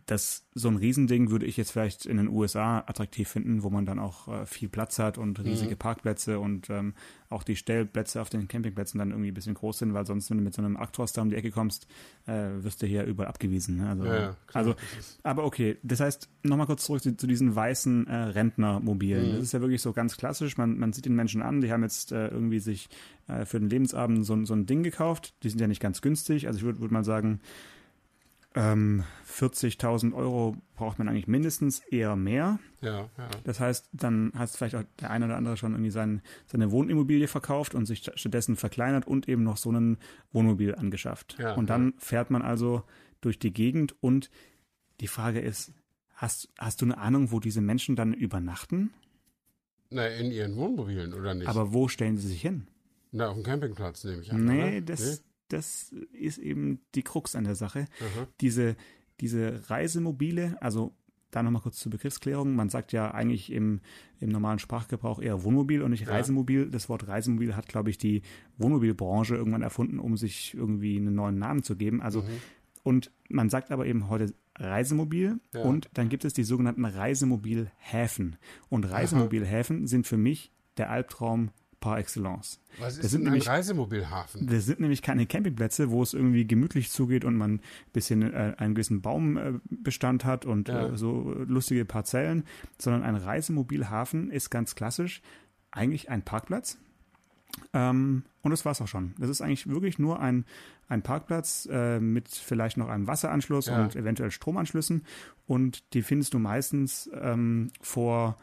das 0.05 0.47
so 0.53 0.67
ein 0.69 0.75
Riesending 0.77 1.31
würde 1.31 1.45
ich 1.45 1.57
jetzt 1.57 1.71
vielleicht 1.71 2.05
in 2.05 2.17
den 2.17 2.27
USA 2.29 2.79
attraktiv 2.87 3.27
finden, 3.27 3.63
wo 3.63 3.69
man 3.69 3.85
dann 3.85 3.99
auch 3.99 4.27
äh, 4.27 4.45
viel 4.45 4.69
Platz 4.69 4.99
hat 4.99 5.17
und 5.17 5.39
riesige 5.43 5.73
Mhm. 5.75 5.79
Parkplätze 5.79 6.39
und 6.39 6.69
ähm, 6.69 6.93
auch 7.29 7.43
die 7.43 7.55
Stellplätze 7.55 8.21
auf 8.21 8.29
den 8.29 8.47
Campingplätzen 8.47 8.99
dann 8.99 9.11
irgendwie 9.11 9.31
ein 9.31 9.33
bisschen 9.33 9.53
groß 9.55 9.79
sind, 9.79 9.93
weil 9.93 10.05
sonst, 10.05 10.29
wenn 10.29 10.37
du 10.37 10.43
mit 10.43 10.53
so 10.53 10.61
einem 10.61 10.77
Actros 10.77 11.13
da 11.13 11.21
um 11.21 11.29
die 11.29 11.35
Ecke 11.35 11.51
kommst, 11.51 11.87
äh, 12.25 12.49
wirst 12.63 12.81
du 12.81 12.85
hier 12.87 13.03
überall 13.05 13.29
abgewiesen. 13.29 13.77
Ne? 13.77 13.89
Also, 13.89 14.05
Ja, 14.05 14.15
ja, 14.21 14.37
also, 14.53 14.75
aber 15.23 15.43
okay, 15.45 15.77
das 15.83 15.99
heißt, 15.99 16.29
nochmal 16.43 16.67
kurz 16.67 16.85
zurück 16.85 17.01
zu, 17.01 17.15
zu 17.17 17.27
diesen 17.27 17.55
weißen 17.55 18.07
äh, 18.07 18.15
Rentnermobilen. 18.15 19.29
Mhm. 19.29 19.33
Das 19.35 19.43
ist 19.43 19.51
ja 19.53 19.61
wirklich 19.61 19.81
so 19.81 19.93
ganz 19.93 20.17
klassisch. 20.17 20.57
Man, 20.57 20.77
man 20.79 20.93
sieht 20.93 21.05
den 21.05 21.15
Menschen 21.15 21.41
an, 21.41 21.61
die 21.61 21.71
haben 21.71 21.83
jetzt 21.83 22.11
äh, 22.11 22.27
irgendwie 22.27 22.59
sich 22.59 22.89
äh, 23.27 23.45
für 23.45 23.59
den 23.59 23.69
Lebensabend 23.69 24.25
so, 24.25 24.33
ein- 24.33 24.45
so 24.45 24.53
ein 24.53 24.65
Ding 24.65 24.83
gekauft. 24.83 25.33
Die 25.43 25.49
sind 25.49 25.59
ja 25.59 25.67
nicht 25.67 25.81
ganz 25.81 26.01
günstig. 26.01 26.47
Also 26.47 26.57
ich 26.59 26.63
würde 26.65 26.79
würd 26.79 26.91
mal 26.91 27.03
sagen, 27.03 27.39
ähm, 28.55 29.03
40.000 29.27 30.13
Euro 30.13 30.57
braucht 30.75 30.99
man 30.99 31.07
eigentlich 31.07 31.27
mindestens, 31.27 31.79
eher 31.79 32.15
mehr. 32.15 32.59
Ja, 32.81 33.09
ja. 33.17 33.29
Das 33.43 33.59
heißt, 33.59 33.89
dann 33.91 34.31
hat 34.35 34.49
vielleicht 34.49 34.75
auch 34.75 34.83
der 34.99 35.11
eine 35.11 35.25
oder 35.25 35.37
andere 35.37 35.57
schon 35.57 35.73
irgendwie 35.73 35.91
sein, 35.91 36.21
seine 36.45 36.71
Wohnimmobilie 36.71 37.27
verkauft 37.27 37.75
und 37.75 37.85
sich 37.85 38.09
stattdessen 38.15 38.55
verkleinert 38.55 39.05
und 39.05 39.27
eben 39.27 39.43
noch 39.43 39.57
so 39.57 39.71
ein 39.71 39.97
Wohnmobil 40.31 40.75
angeschafft. 40.75 41.37
Ja, 41.39 41.55
und 41.55 41.69
dann 41.69 41.93
fährt 41.97 42.31
man 42.31 42.41
also 42.41 42.83
durch 43.21 43.39
die 43.39 43.53
Gegend 43.53 43.95
und 44.01 44.29
die 45.01 45.07
Frage 45.07 45.39
ist, 45.39 45.73
hast, 46.15 46.49
hast 46.57 46.81
du 46.81 46.85
eine 46.85 46.97
Ahnung, 46.97 47.31
wo 47.31 47.39
diese 47.39 47.61
Menschen 47.61 47.95
dann 47.95 48.13
übernachten? 48.13 48.91
Na, 49.89 50.07
in 50.07 50.31
ihren 50.31 50.55
Wohnmobilen, 50.55 51.13
oder 51.13 51.33
nicht? 51.33 51.47
Aber 51.47 51.73
wo 51.73 51.87
stellen 51.87 52.17
sie 52.17 52.27
sich 52.27 52.41
hin? 52.41 52.67
Na, 53.11 53.27
auf 53.27 53.35
dem 53.35 53.43
Campingplatz 53.43 54.03
nehme 54.03 54.21
ich 54.21 54.31
an. 54.31 54.45
Nee, 54.45 54.77
oder? 54.77 54.81
das, 54.81 55.23
das 55.49 55.93
ist 56.13 56.37
eben 56.37 56.79
die 56.95 57.03
Krux 57.03 57.35
an 57.35 57.43
der 57.45 57.55
Sache. 57.55 57.85
Aha. 58.01 58.27
diese, 58.41 58.75
diese 59.19 59.69
Reisemobile, 59.69 60.57
also 60.61 60.93
da 61.31 61.43
nochmal 61.43 61.61
kurz 61.61 61.77
zur 61.79 61.91
Begriffsklärung. 61.91 62.55
Man 62.55 62.69
sagt 62.69 62.93
ja 62.93 63.11
eigentlich 63.11 63.51
im, 63.51 63.81
im 64.21 64.29
normalen 64.29 64.59
Sprachgebrauch 64.59 65.19
eher 65.21 65.43
Wohnmobil 65.43 65.81
und 65.81 65.91
nicht 65.91 66.05
Ja. 66.07 66.13
Reisemobil. 66.13 66.69
Das 66.69 66.87
Wort 66.87 67.07
Reisemobil 67.07 67.55
hat, 67.55 67.67
glaube 67.67 67.89
ich, 67.89 67.97
die 67.97 68.21
Wohnmobilbranche 68.57 69.35
irgendwann 69.35 69.61
erfunden, 69.61 69.99
um 69.99 70.15
sich 70.15 70.53
irgendwie 70.53 70.95
einen 70.97 71.15
neuen 71.15 71.37
Namen 71.37 71.63
zu 71.63 71.75
geben. 71.75 72.01
Also, 72.01 72.21
Mhm. 72.21 72.25
und 72.83 73.11
man 73.27 73.49
sagt 73.49 73.71
aber 73.71 73.85
eben 73.85 74.07
heute 74.09 74.33
Reisemobil 74.55 75.39
Ja. 75.53 75.61
und 75.63 75.89
dann 75.93 76.07
gibt 76.07 76.23
es 76.23 76.33
die 76.33 76.43
sogenannten 76.45 76.85
Reisemobilhäfen. 76.85 78.37
Und 78.69 78.85
Reisemobilhäfen 78.85 79.87
sind 79.87 80.07
für 80.07 80.17
mich 80.17 80.51
der 80.77 80.89
Albtraum 80.89 81.49
par 81.79 81.99
excellence. 81.99 82.59
Was 82.79 82.95
Das 82.95 83.05
ist 83.05 83.11
sind 83.11 83.21
denn 83.21 83.27
ein 83.27 83.31
nämlich- 83.33 83.47
Reisemobilhafen? 83.49 84.47
Das 84.47 84.65
sind 84.65 84.79
nämlich 84.79 85.01
keine 85.01 85.25
Campingplätze, 85.27 85.89
wo 85.91 86.01
es 86.01 86.13
irgendwie 86.13 86.45
gemütlich 86.47 86.89
zugeht 86.91 87.23
und 87.23 87.35
man 87.35 87.55
ein 87.55 87.61
bisschen 87.93 88.21
äh, 88.33 88.53
einen 88.57 88.73
gewissen 88.75 89.01
Baumbestand 89.01 90.25
hat 90.25 90.45
und 90.45 90.67
Ja. 90.69 90.87
äh, 90.87 90.97
so 90.97 91.33
lustige 91.47 91.85
Parzellen, 91.85 92.43
sondern 92.79 93.03
ein 93.03 93.15
Reisemobilhafen 93.15 94.31
ist 94.31 94.49
ganz 94.49 94.75
klassisch 94.75 95.21
eigentlich 95.71 96.09
ein 96.09 96.23
Parkplatz. 96.23 96.77
Ähm, 97.73 98.23
und 98.41 98.51
das 98.51 98.65
war's 98.65 98.81
auch 98.81 98.87
schon. 98.87 99.13
Das 99.17 99.29
ist 99.29 99.41
eigentlich 99.41 99.67
wirklich 99.67 99.99
nur 99.99 100.19
ein, 100.19 100.45
ein 100.89 101.01
Parkplatz 101.01 101.67
äh, 101.71 101.99
mit 101.99 102.29
vielleicht 102.29 102.77
noch 102.77 102.87
einem 102.89 103.07
Wasseranschluss 103.07 103.67
Ja. 103.67 103.83
und 103.83 103.95
eventuell 103.95 104.31
Stromanschlüssen. 104.31 105.05
Und 105.47 105.93
die 105.93 106.01
findest 106.01 106.33
du 106.33 106.39
meistens 106.39 107.09
ähm, 107.19 107.71
vor, 107.81 108.37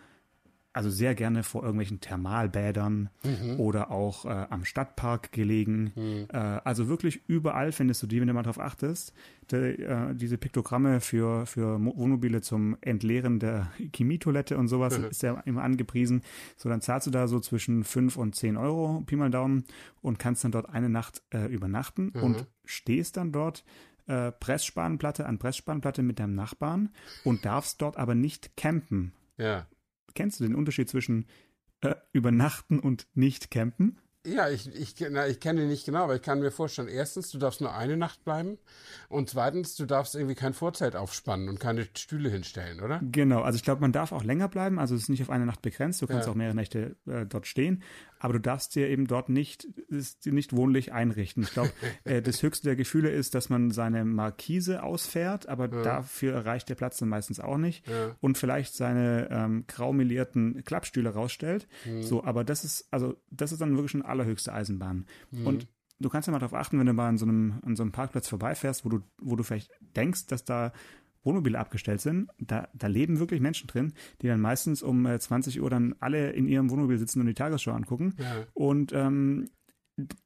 also 0.75 0.91
sehr 0.91 1.15
gerne 1.15 1.43
vor 1.45 1.63
irgendwelchen 1.63 2.01
Thermalbädern 2.01 3.09
Mhm. 3.25 3.59
oder 3.61 3.91
auch 3.91 4.25
äh, 4.27 4.29
am 4.51 4.65
Stadtpark 4.65 5.33
gelegen. 5.33 5.93
Äh, 6.31 6.37
also 6.37 6.89
wirklich 6.89 7.23
überall 7.29 7.73
findest 7.73 8.03
du 8.03 8.07
die, 8.07 8.21
wenn 8.21 8.29
du 8.29 8.35
mal 8.35 8.43
drauf 8.43 8.59
achtest. 8.61 9.15
De, 9.51 9.81
äh, 9.83 10.15
diese 10.15 10.37
Piktogramme 10.37 11.01
für, 11.01 11.47
für 11.47 11.79
Mo- 11.79 11.97
Wohnmobile 11.97 12.41
zum 12.43 12.77
Entleeren 12.81 13.39
der 13.39 13.71
Chemietoilette 13.95 14.59
und 14.59 14.69
sowas 14.69 14.99
Mhm. 14.99 15.05
ist 15.07 15.23
ja 15.23 15.41
immer 15.47 15.63
angepriesen. 15.63 16.23
So, 16.57 16.69
dann 16.69 16.81
zahlst 16.81 17.07
du 17.07 17.11
da 17.11 17.29
so 17.29 17.41
zwischen 17.41 17.85
5 17.85 18.17
und 18.17 18.35
10 18.35 18.57
Euro, 18.57 19.03
Pi 19.07 19.17
mal 19.17 19.31
Daumen, 19.31 19.65
und 20.03 20.19
kannst 20.19 20.45
dann 20.45 20.53
dort 20.53 20.69
eine 20.69 20.89
Nacht 20.89 21.23
äh, 21.33 21.47
übernachten 21.47 22.11
Mhm. 22.15 22.23
und 22.23 22.47
stehst 22.65 23.17
dann 23.17 23.33
dort 23.33 23.65
äh, 24.07 24.33
Pressspanplatte 24.33 25.25
an 25.27 25.39
Pressspanplatte 25.39 26.03
mit 26.03 26.19
deinem 26.19 26.35
Nachbarn 26.35 26.91
und 27.25 27.45
darfst 27.45 27.81
dort 27.81 27.97
aber 27.97 28.15
nicht 28.15 28.57
campen. 28.57 29.13
Ja. 29.39 29.67
Kennst 30.15 30.41
du 30.41 30.45
den 30.45 30.55
Unterschied 30.55 30.89
zwischen 30.89 31.27
äh, 31.81 31.95
übernachten 32.13 32.79
und 32.79 33.09
nicht 33.15 33.51
campen? 33.51 33.99
Ja, 34.27 34.49
ich, 34.49 34.75
ich, 34.75 34.95
na, 35.11 35.27
ich 35.27 35.39
kenne 35.41 35.63
ihn 35.63 35.69
nicht 35.69 35.85
genau, 35.85 36.05
aber 36.05 36.17
ich 36.17 36.23
kann 36.23 36.41
mir 36.41 36.51
vorstellen, 36.51 36.89
erstens, 36.89 37.31
du 37.31 37.39
darfst 37.39 37.61
nur 37.61 37.75
eine 37.75 37.97
Nacht 37.97 38.25
bleiben 38.25 38.57
und 39.11 39.29
zweitens, 39.29 39.77
du 39.77 39.85
darfst 39.85 40.15
irgendwie 40.15 40.35
kein 40.35 40.55
Vorzelt 40.55 40.97
aufspannen 40.97 41.49
und 41.49 41.61
keine 41.61 41.87
Stühle 41.97 42.31
hinstellen, 42.31 42.81
oder? 42.81 43.01
Genau, 43.13 43.43
also 43.43 43.57
ich 43.57 43.63
glaube, 43.63 43.83
man 43.83 43.93
darf 43.93 44.13
auch 44.13 44.25
länger 44.25 44.49
bleiben, 44.49 44.79
also 44.79 44.95
es 44.95 45.03
ist 45.03 45.09
nicht 45.11 45.23
auf 45.23 45.31
eine 45.31 45.45
Nacht 45.45 45.61
begrenzt, 45.63 46.01
du 46.01 46.07
kannst 46.07 46.27
Ja. 46.27 46.33
auch 46.33 46.37
mehrere 46.37 46.55
Nächte 46.57 46.97
äh, 47.07 47.27
dort 47.27 47.47
stehen, 47.47 47.83
aber 48.19 48.33
du 48.35 48.41
darfst 48.41 48.75
dir 48.75 48.89
eben 48.89 49.07
dort 49.07 49.29
nicht, 49.29 49.65
ist, 49.89 50.25
nicht 50.25 50.57
wohnlich 50.57 50.93
einrichten. 50.95 51.43
Ich 51.43 51.53
glaube, 51.53 51.73
äh, 52.05 52.23
das 52.23 52.43
höchste 52.43 52.65
der 52.69 52.77
Gefühle 52.77 53.11
ist, 53.11 53.35
dass 53.35 53.51
man 53.51 53.71
seine 53.73 54.07
Markise 54.07 54.83
ausfährt, 54.83 55.49
aber 55.49 55.69
dafür 55.69 56.47
reicht 56.47 56.71
der 56.71 56.77
Platz 56.77 56.97
dann 56.97 57.11
meistens 57.11 57.41
auch 57.41 57.59
nicht 57.59 57.87
Ja. 57.87 58.17
und 58.23 58.39
vielleicht 58.39 58.75
seine 58.75 59.29
ähm, 59.31 59.65
graumelierten 59.67 60.65
Klappstühle 60.65 61.11
rausstellt. 61.11 61.67
Mhm. 61.85 62.03
So, 62.03 62.25
aber 62.25 62.43
das 62.45 62.65
ist, 62.65 62.87
also 62.91 63.17
das 63.31 63.53
ist 63.53 63.61
dann 63.61 63.73
wirklich 63.77 63.91
schon 63.91 64.03
allerhöchste 64.15 64.53
Eisenbahn. 64.53 65.07
Mhm. 65.31 65.47
Und 65.47 65.69
du 66.01 66.09
kannst 66.09 66.27
ja 66.27 66.33
mal 66.33 66.39
darauf 66.39 66.55
achten, 66.55 66.79
wenn 66.79 66.87
du 66.87 66.93
mal 66.93 67.09
an 67.09 67.19
so 67.19 67.27
einem, 67.27 67.61
an 67.63 67.77
so 67.77 67.83
einem 67.83 67.93
Parkplatz 67.93 68.29
vorbeifährst, 68.29 68.85
wo 68.85 68.89
du, 68.89 69.01
wo 69.19 69.37
du 69.37 69.43
vielleicht 69.43 69.71
denkst, 69.97 70.27
dass 70.27 70.45
da 70.45 70.73
Wohnmobile 71.23 71.59
abgestellt 71.59 72.01
sind, 72.01 72.31
da, 72.39 72.69
da 72.75 72.87
leben 72.87 73.19
wirklich 73.19 73.41
Menschen 73.41 73.67
drin, 73.67 73.95
die 74.21 74.27
dann 74.27 74.41
meistens 74.41 74.83
um 74.83 75.07
äh, 75.07 75.19
20 75.19 75.61
Uhr 75.61 75.71
dann 75.71 75.95
alle 76.01 76.31
in 76.31 76.47
ihrem 76.47 76.71
Wohnmobil 76.71 76.99
sitzen 76.99 77.21
und 77.21 77.27
die 77.27 77.35
Tagesschau 77.35 77.73
angucken. 77.73 78.15
Ja. 78.19 78.47
Und 78.53 78.93
ähm, 78.93 79.49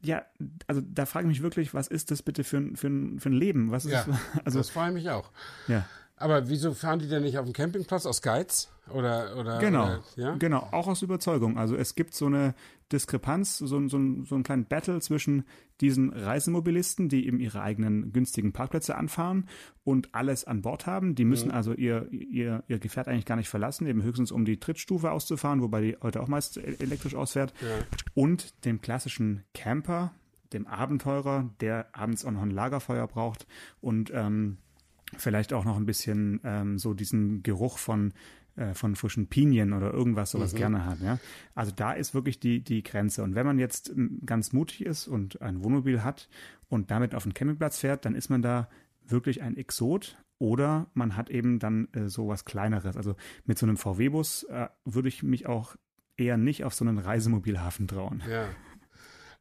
ja, 0.02 0.24
also 0.66 0.80
da 0.80 1.06
frage 1.06 1.26
ich 1.26 1.28
mich 1.28 1.42
wirklich, 1.42 1.74
was 1.74 1.88
ist 1.88 2.10
das 2.10 2.22
bitte 2.22 2.42
für 2.42 2.56
ein, 2.56 2.76
für 2.76 2.88
ein, 2.88 3.20
für 3.20 3.28
ein 3.28 3.34
Leben? 3.34 3.70
Was 3.70 3.84
ist, 3.84 3.92
Ja, 3.92 4.06
also, 4.44 4.58
das 4.58 4.70
freue 4.70 4.88
ich 4.88 4.94
mich 4.94 5.10
auch. 5.10 5.30
ja. 5.68 5.86
Aber 6.18 6.48
wieso 6.48 6.74
fahren 6.74 6.98
die 6.98 7.08
denn 7.08 7.22
nicht 7.22 7.38
auf 7.38 7.44
dem 7.44 7.52
Campingplatz 7.52 8.06
aus 8.06 8.22
Geiz? 8.22 8.68
Oder, 8.90 9.36
oder, 9.36 9.58
Genau, 9.58 9.84
Oder, 9.84 10.02
ja? 10.16 10.34
genau, 10.36 10.66
auch 10.72 10.86
aus 10.86 11.02
Überzeugung. 11.02 11.58
Also 11.58 11.76
es 11.76 11.94
gibt 11.94 12.14
so 12.14 12.26
eine 12.26 12.54
Diskrepanz, 12.90 13.58
so, 13.58 13.66
so, 13.66 13.88
so 13.88 13.96
einen 13.96 14.42
kleinen 14.44 14.64
Battle 14.64 14.98
zwischen 15.00 15.44
diesen 15.82 16.10
Reisemobilisten, 16.10 17.08
die 17.10 17.26
eben 17.26 17.38
ihre 17.38 17.60
eigenen 17.60 18.12
günstigen 18.12 18.52
Parkplätze 18.52 18.96
anfahren 18.96 19.46
und 19.84 20.14
alles 20.14 20.44
an 20.44 20.62
Bord 20.62 20.86
haben. 20.86 21.14
Die 21.14 21.26
müssen 21.26 21.50
also 21.50 21.74
ihr, 21.74 22.08
ihr, 22.10 22.64
ihr 22.66 22.78
Gefährt 22.78 23.08
eigentlich 23.08 23.26
gar 23.26 23.36
nicht 23.36 23.50
verlassen, 23.50 23.86
eben 23.86 24.02
höchstens 24.02 24.32
um 24.32 24.44
die 24.46 24.58
Trittstufe 24.58 25.10
auszufahren, 25.10 25.60
wobei 25.60 25.80
die 25.82 25.96
heute 26.02 26.22
auch 26.22 26.28
meist 26.28 26.56
e- 26.56 26.76
elektrisch 26.78 27.14
ausfährt. 27.14 27.52
Und 28.14 28.64
dem 28.64 28.80
klassischen 28.80 29.44
Camper, 29.52 30.12
dem 30.54 30.66
Abenteurer, 30.66 31.50
der 31.60 31.88
abends 31.92 32.24
auch 32.24 32.30
noch 32.30 32.42
ein 32.42 32.50
Lagerfeuer 32.50 33.06
braucht 33.06 33.46
und 33.82 34.10
ähm, 34.14 34.56
vielleicht 35.16 35.52
auch 35.52 35.64
noch 35.64 35.76
ein 35.76 35.86
bisschen 35.86 36.40
ähm, 36.44 36.78
so 36.78 36.94
diesen 36.94 37.42
Geruch 37.42 37.78
von 37.78 38.12
äh, 38.58 38.74
von 38.74 38.96
frischen 38.96 39.28
Pinien 39.28 39.72
oder 39.72 39.92
irgendwas 39.92 40.32
sowas 40.32 40.54
gerne 40.54 40.84
hat. 40.84 41.00
Ja? 41.00 41.18
Also 41.54 41.72
da 41.74 41.92
ist 41.92 42.12
wirklich 42.12 42.40
die, 42.40 42.60
die 42.60 42.82
Grenze. 42.82 43.22
Und 43.22 43.36
wenn 43.36 43.46
man 43.46 43.58
jetzt 43.58 43.90
ähm, 43.90 44.20
ganz 44.26 44.52
mutig 44.52 44.84
ist 44.84 45.06
und 45.06 45.40
ein 45.40 45.62
Wohnmobil 45.62 46.02
hat 46.02 46.28
und 46.68 46.90
damit 46.90 47.14
auf 47.14 47.22
den 47.22 47.34
Campingplatz 47.34 47.78
fährt, 47.78 48.04
dann 48.04 48.16
ist 48.16 48.30
man 48.30 48.42
da 48.42 48.68
wirklich 49.06 49.42
ein 49.42 49.56
Exot 49.56 50.18
oder 50.38 50.90
man 50.94 51.16
hat 51.16 51.30
eben 51.30 51.60
dann 51.60 51.88
äh, 51.92 52.08
sowas 52.08 52.44
Kleineres. 52.44 52.96
Also 52.96 53.14
mit 53.44 53.58
so 53.58 53.66
einem 53.66 53.76
VW-Bus 53.76 54.44
äh, 54.44 54.68
würde 54.84 55.08
ich 55.08 55.22
mich 55.22 55.46
auch 55.46 55.76
eher 56.16 56.36
nicht 56.36 56.64
auf 56.64 56.74
so 56.74 56.84
einen 56.84 56.98
Reisemobilhafen 56.98 57.86
trauen. 57.86 58.22
Ja. 58.28 58.48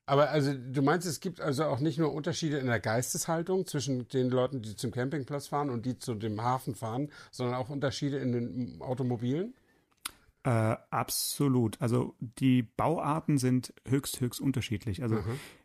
Aber 0.07 0.29
also 0.29 0.53
du 0.53 0.81
meinst, 0.81 1.05
es 1.05 1.19
gibt 1.19 1.41
also 1.41 1.65
auch 1.65 1.81
nicht 1.81 1.99
nur 1.99 2.13
Unterschiede 2.13 2.57
in 2.57 2.67
der 2.67 2.79
Geisteshaltung 2.79 3.67
zwischen 3.67 4.07
den 4.07 4.29
Leuten, 4.29 4.61
die 4.61 4.75
zum 4.75 4.91
Campingplatz 4.91 5.47
fahren 5.47 5.69
und 5.69 5.85
die 5.85 5.99
zu 5.99 6.15
dem 6.15 6.41
Hafen 6.41 6.75
fahren, 6.75 7.11
sondern 7.29 7.55
auch 7.55 7.69
Unterschiede 7.69 8.17
in 8.17 8.31
den 8.31 8.81
Automobilen? 8.81 9.53
Äh, 10.43 10.77
absolut. 10.91 11.81
Also 11.81 12.15
die 12.19 12.63
Bauarten 12.63 13.37
sind 13.37 13.73
höchst, 13.85 14.21
höchst 14.21 14.39
unterschiedlich. 14.39 15.03
Also 15.03 15.17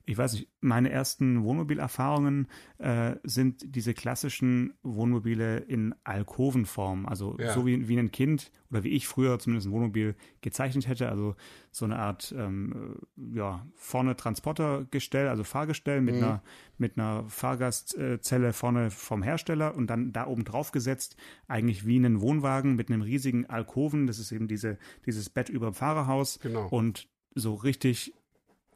ich 0.04 0.18
weiß 0.18 0.32
nicht, 0.34 0.48
meine 0.60 0.90
ersten 0.90 1.44
Wohnmobilerfahrungen 1.44 2.48
äh, 2.78 3.14
sind 3.22 3.74
diese 3.74 3.94
klassischen 3.94 4.74
Wohnmobile 4.82 5.58
in 5.58 5.94
Alkovenform. 6.04 7.06
Also 7.06 7.36
Ja. 7.38 7.52
so 7.52 7.66
wie, 7.66 7.88
wie 7.88 7.98
ein 7.98 8.10
Kind 8.10 8.50
oder 8.70 8.84
wie 8.84 8.88
ich 8.90 9.06
früher 9.06 9.38
zumindest 9.38 9.68
ein 9.68 9.72
Wohnmobil 9.72 10.16
gezeichnet 10.40 10.88
hätte. 10.88 11.08
Also 11.08 11.36
so 11.70 11.84
eine 11.84 11.98
Art 11.98 12.34
ähm, 12.36 12.96
äh, 13.16 13.36
ja, 13.38 13.66
vorne 13.74 14.16
Transportergestell, 14.16 15.28
also 15.28 15.44
Fahrgestell 15.44 16.00
mit 16.00 16.16
einer 16.16 16.42
mit 16.78 16.98
einer 16.98 17.24
Fahrgastzelle 17.28 18.52
vorne 18.52 18.90
vom 18.90 19.22
Hersteller 19.22 19.76
und 19.76 19.86
dann 19.88 20.12
da 20.12 20.26
oben 20.26 20.44
drauf 20.44 20.72
gesetzt, 20.72 21.16
eigentlich 21.46 21.86
wie 21.86 21.96
einen 21.96 22.20
Wohnwagen 22.20 22.74
mit 22.74 22.90
einem 22.90 23.02
riesigen 23.02 23.46
Alkoven. 23.46 24.06
Das 24.08 24.18
ist 24.18 24.32
eben 24.32 24.48
diese, 24.48 24.78
dieses 25.06 25.30
Bett 25.30 25.48
über 25.48 25.70
dem 25.70 25.74
Fahrerhaus. 25.74 26.40
Genau. 26.40 26.66
Und 26.68 27.08
so 27.34 27.54
richtig, 27.54 28.14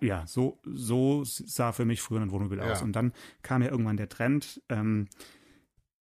ja, 0.01 0.27
so, 0.27 0.59
so 0.65 1.23
sah 1.25 1.73
für 1.73 1.85
mich 1.85 2.03
früher 2.03 2.21
ein 2.21 2.31
Wohnmobil 2.31 2.61
aus. 2.61 2.81
Ja. 2.81 2.85
Und 2.85 2.93
dann 2.95 3.13
kam 3.43 3.63
ja 3.63 3.71
irgendwann 3.71 3.97
der 3.97 4.09
Trend, 4.09 4.63
ähm, 4.69 5.09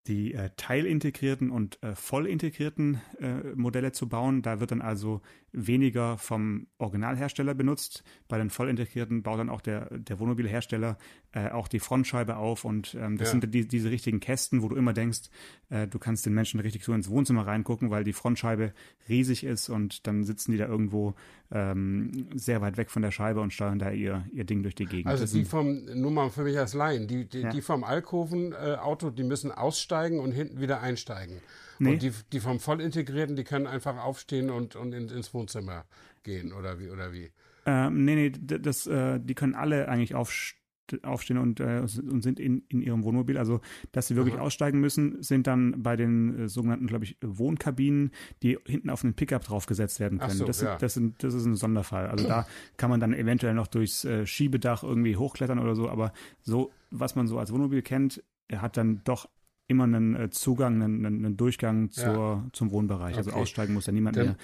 die 0.07 0.33
äh, 0.33 0.51
teilintegrierten 0.55 1.49
und 1.49 1.81
äh, 1.81 1.95
vollintegrierten 1.95 3.01
äh, 3.19 3.55
Modelle 3.55 3.91
zu 3.91 4.07
bauen. 4.07 4.41
Da 4.41 4.59
wird 4.59 4.71
dann 4.71 4.81
also 4.81 5.21
weniger 5.55 6.17
vom 6.17 6.67
Originalhersteller 6.77 7.53
benutzt. 7.53 8.03
Bei 8.27 8.37
den 8.37 8.49
vollintegrierten 8.49 9.23
baut 9.23 9.39
dann 9.39 9.49
auch 9.49 9.61
der, 9.61 9.97
der 9.97 10.19
Wohnmobilhersteller 10.19 10.97
äh, 11.31 11.49
auch 11.49 11.67
die 11.67 11.79
Frontscheibe 11.79 12.35
auf 12.37 12.65
und 12.65 12.95
ähm, 12.99 13.17
das 13.17 13.29
Ja. 13.29 13.31
sind 13.39 13.53
die, 13.53 13.67
diese 13.67 13.89
richtigen 13.89 14.19
Kästen, 14.19 14.61
wo 14.61 14.67
du 14.69 14.75
immer 14.75 14.93
denkst, 14.93 15.29
äh, 15.69 15.87
du 15.87 15.97
kannst 15.99 16.25
den 16.25 16.33
Menschen 16.33 16.59
richtig 16.59 16.83
so 16.83 16.93
ins 16.93 17.09
Wohnzimmer 17.09 17.47
reingucken, 17.47 17.89
weil 17.89 18.03
die 18.03 18.13
Frontscheibe 18.13 18.73
riesig 19.09 19.43
ist 19.43 19.69
und 19.69 20.05
dann 20.07 20.23
sitzen 20.23 20.51
die 20.51 20.57
da 20.57 20.67
irgendwo 20.67 21.15
ähm, 21.51 22.27
sehr 22.35 22.61
weit 22.61 22.77
weg 22.77 22.89
von 22.91 23.01
der 23.01 23.11
Scheibe 23.11 23.39
und 23.41 23.53
steuern 23.53 23.79
da 23.79 23.91
ihr, 23.91 24.25
ihr 24.33 24.43
Ding 24.45 24.61
durch 24.63 24.75
die 24.75 24.85
Gegend. 24.85 25.07
Also 25.07 25.25
die 25.37 25.45
vom, 25.45 25.85
nur 25.93 26.11
mal 26.11 26.29
für 26.29 26.43
mich 26.43 26.57
als 26.57 26.73
Laien, 26.73 27.07
die, 27.07 27.25
die, 27.29 27.41
Ja. 27.41 27.49
die 27.49 27.61
vom 27.61 27.83
Alkoven-Auto, 27.83 29.11
die 29.11 29.23
müssen 29.23 29.51
aussteigen 29.51 30.19
und 30.19 30.31
hinten 30.31 30.59
wieder 30.59 30.81
einsteigen. 30.81 31.37
Nee. 31.79 31.93
Und 31.93 32.01
die, 32.01 32.11
die 32.31 32.39
vom 32.39 32.59
Vollintegrierten, 32.59 33.35
die 33.35 33.43
können 33.43 33.67
einfach 33.67 33.97
aufstehen 33.97 34.49
und, 34.49 34.75
und 34.75 34.93
in, 34.93 35.09
ins 35.09 35.33
Wohnzimmer 35.33 35.85
gehen 36.23 36.53
oder 36.53 36.79
wie, 36.79 36.89
oder 36.89 37.13
wie? 37.13 37.31
Ähm, 37.65 38.05
nee, 38.05 38.15
nee, 38.15 38.29
das, 38.29 38.87
äh, 38.87 39.19
die 39.19 39.33
können 39.33 39.55
alle 39.55 39.87
eigentlich 39.89 40.15
aufst 40.15 40.55
aufstehen 41.03 41.37
und, 41.37 41.59
äh, 41.59 41.79
und 41.79 42.21
sind 42.21 42.39
in, 42.39 42.63
in 42.69 42.81
ihrem 42.81 43.03
Wohnmobil. 43.03 43.37
Also, 43.37 43.61
dass 43.91 44.07
sie 44.07 44.15
wirklich 44.15 44.37
aussteigen 44.37 44.79
müssen, 44.79 45.21
sind 45.21 45.47
dann 45.47 45.81
bei 45.81 45.95
den 45.95 46.41
äh, 46.43 46.47
sogenannten, 46.47 46.87
glaube 46.87 47.05
ich, 47.05 47.17
Wohnkabinen, 47.21 48.11
die 48.43 48.57
hinten 48.65 48.89
auf 48.89 49.03
einen 49.03 49.13
Pickup 49.13 49.43
draufgesetzt 49.43 49.99
werden 49.99 50.19
können. 50.19 50.31
so, 50.31 50.45
das, 50.45 50.61
ja. 50.61 50.77
das, 50.77 50.93
sind, 50.93 51.23
das 51.23 51.33
ist 51.33 51.45
ein 51.45 51.55
Sonderfall. 51.55 52.07
Also 52.07 52.27
da 52.27 52.45
kann 52.77 52.89
man 52.89 52.99
dann 52.99 53.13
eventuell 53.13 53.53
noch 53.53 53.67
durchs 53.67 54.05
äh, 54.05 54.25
Schiebedach 54.25 54.83
irgendwie 54.83 55.15
hochklettern 55.15 55.59
oder 55.59 55.75
so, 55.75 55.89
aber 55.89 56.13
so, 56.41 56.71
was 56.91 57.15
man 57.15 57.27
so 57.27 57.39
als 57.39 57.51
Wohnmobil 57.51 57.81
kennt, 57.81 58.23
er 58.47 58.61
hat 58.61 58.77
dann 58.77 59.01
doch 59.03 59.27
immer 59.67 59.85
einen 59.85 60.15
äh, 60.15 60.29
Zugang, 60.29 60.81
einen, 60.81 61.05
einen 61.05 61.37
Durchgang 61.37 61.89
zur, 61.91 62.45
zum 62.53 62.71
Wohnbereich. 62.71 63.17
Also 63.17 63.31
Okay. 63.31 63.39
aussteigen 63.41 63.73
muss 63.73 63.85
ja 63.87 63.93
niemand 63.93 64.17
Dann- 64.17 64.25
mehr. 64.27 64.35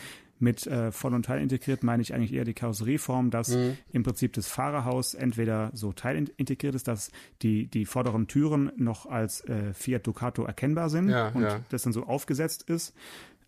Mit 0.44 0.66
äh, 0.66 0.92
Voll- 0.92 1.14
und 1.14 1.24
Teil 1.26 1.40
integriert 1.40 1.84
meine 1.84 2.02
ich 2.02 2.16
eigentlich 2.16 2.34
eher 2.34 2.46
die 2.46 2.56
Karosserieform, 2.56 3.30
dass 3.30 3.50
Mhm. 3.50 3.78
im 3.92 4.02
Prinzip 4.02 4.34
das 4.34 4.48
Fahrerhaus 4.48 5.14
entweder 5.14 5.70
so 5.76 5.94
teilintegriert 5.94 6.74
ist, 6.74 6.88
dass 6.88 7.12
die, 7.44 7.68
die 7.68 7.86
vorderen 7.86 8.28
Türen 8.28 8.72
noch 8.76 9.06
als 9.06 9.42
äh, 9.42 9.72
Fiat 9.76 10.08
Ducato 10.08 10.44
erkennbar 10.44 10.90
sind 10.90 11.10
Ja, 11.10 11.28
und 11.30 11.44
ja. 11.44 11.60
das 11.70 11.84
dann 11.84 11.94
so 11.94 12.08
aufgesetzt 12.08 12.64
ist. 12.72 12.96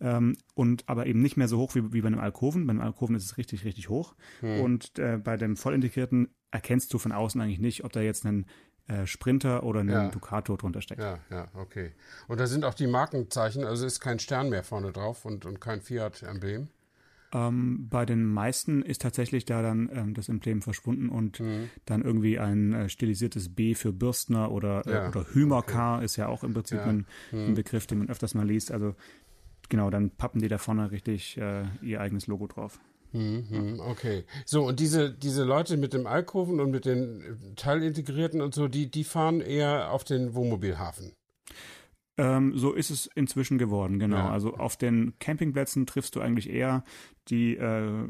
Ähm, 0.00 0.36
und 0.54 0.88
aber 0.88 1.06
eben 1.06 1.20
nicht 1.20 1.36
mehr 1.36 1.48
so 1.48 1.58
hoch 1.58 1.74
wie, 1.74 1.92
wie 1.92 2.00
bei 2.00 2.06
einem 2.06 2.20
Alkoven. 2.20 2.64
Bei 2.64 2.70
einem 2.70 2.80
Alkoven 2.80 3.16
ist 3.16 3.24
es 3.24 3.38
richtig, 3.38 3.64
richtig 3.64 3.88
hoch. 3.88 4.14
Hm. 4.38 4.60
Und 4.60 4.96
äh, 5.00 5.18
bei 5.18 5.36
dem 5.36 5.56
vollintegrierten 5.56 6.28
erkennst 6.52 6.94
du 6.94 6.98
von 6.98 7.10
außen 7.10 7.40
eigentlich 7.40 7.58
nicht, 7.58 7.82
ob 7.82 7.90
da 7.90 8.02
jetzt 8.02 8.24
ein 8.24 8.46
äh, 8.88 9.06
Sprinter 9.06 9.62
oder 9.64 9.80
ein 9.80 9.88
Ja. 9.88 10.08
Ducato 10.08 10.56
drunter 10.56 10.82
steckt. 10.82 11.00
Ja, 11.00 11.18
ja, 11.30 11.48
okay. 11.54 11.92
Und 12.28 12.38
da 12.40 12.46
sind 12.46 12.64
auch 12.64 12.74
die 12.74 12.86
Markenzeichen, 12.86 13.64
also 13.64 13.86
ist 13.86 14.00
kein 14.00 14.18
Stern 14.18 14.50
mehr 14.50 14.64
vorne 14.64 14.92
drauf 14.92 15.24
und, 15.24 15.46
und 15.46 15.60
kein 15.60 15.80
Fiat-Emblem. 15.80 16.68
Ähm, 17.32 17.88
bei 17.88 18.06
den 18.06 18.24
meisten 18.24 18.82
ist 18.82 19.02
tatsächlich 19.02 19.44
da 19.44 19.60
dann 19.60 19.90
ähm, 19.92 20.14
das 20.14 20.28
Emblem 20.28 20.62
verschwunden 20.62 21.08
und 21.08 21.40
dann 21.84 22.02
irgendwie 22.02 22.38
ein 22.38 22.72
äh, 22.72 22.88
stilisiertes 22.88 23.52
B 23.54 23.74
für 23.74 23.92
Bürstner 23.92 24.52
oder, 24.52 24.86
äh, 24.86 24.92
Ja, 24.92 25.08
oder 25.08 25.26
Hümerkar 25.32 26.02
ist 26.02 26.16
ja 26.16 26.28
auch 26.28 26.44
im 26.44 26.54
Prinzip 26.54 26.78
Ja. 26.78 26.90
ein, 26.90 27.06
ein 27.32 27.54
Begriff, 27.54 27.86
den 27.88 27.98
man 27.98 28.08
öfters 28.08 28.34
mal 28.34 28.46
liest. 28.46 28.70
Also 28.70 28.94
genau, 29.68 29.90
dann 29.90 30.10
pappen 30.10 30.40
die 30.40 30.48
da 30.48 30.58
vorne 30.58 30.92
richtig 30.92 31.36
äh, 31.36 31.64
ihr 31.82 32.00
eigenes 32.00 32.28
Logo 32.28 32.46
drauf. 32.46 32.78
Mhm, 33.14 33.80
okay. 33.80 34.24
So, 34.44 34.66
und 34.66 34.80
diese, 34.80 35.10
diese 35.12 35.44
Leute 35.44 35.76
mit 35.76 35.92
dem 35.92 36.06
Alkoven 36.06 36.60
und 36.60 36.70
mit 36.70 36.84
den 36.84 37.20
äh, 37.20 37.54
Teilintegrierten 37.54 38.40
und 38.40 38.54
so, 38.54 38.66
die, 38.68 38.90
die 38.90 39.04
fahren 39.04 39.40
eher 39.40 39.92
auf 39.92 40.02
den 40.04 40.34
Wohnmobilhafen. 40.34 41.12
Ähm, 42.16 42.56
so 42.56 42.72
ist 42.72 42.90
es 42.90 43.06
inzwischen 43.14 43.58
geworden, 43.58 43.98
genau. 43.98 44.16
Ja. 44.18 44.30
Also 44.30 44.54
auf 44.54 44.76
den 44.76 45.14
Campingplätzen 45.18 45.86
triffst 45.86 46.14
du 46.14 46.20
eigentlich 46.20 46.48
eher 46.48 46.84
die 47.28 47.56
äh, 47.56 48.08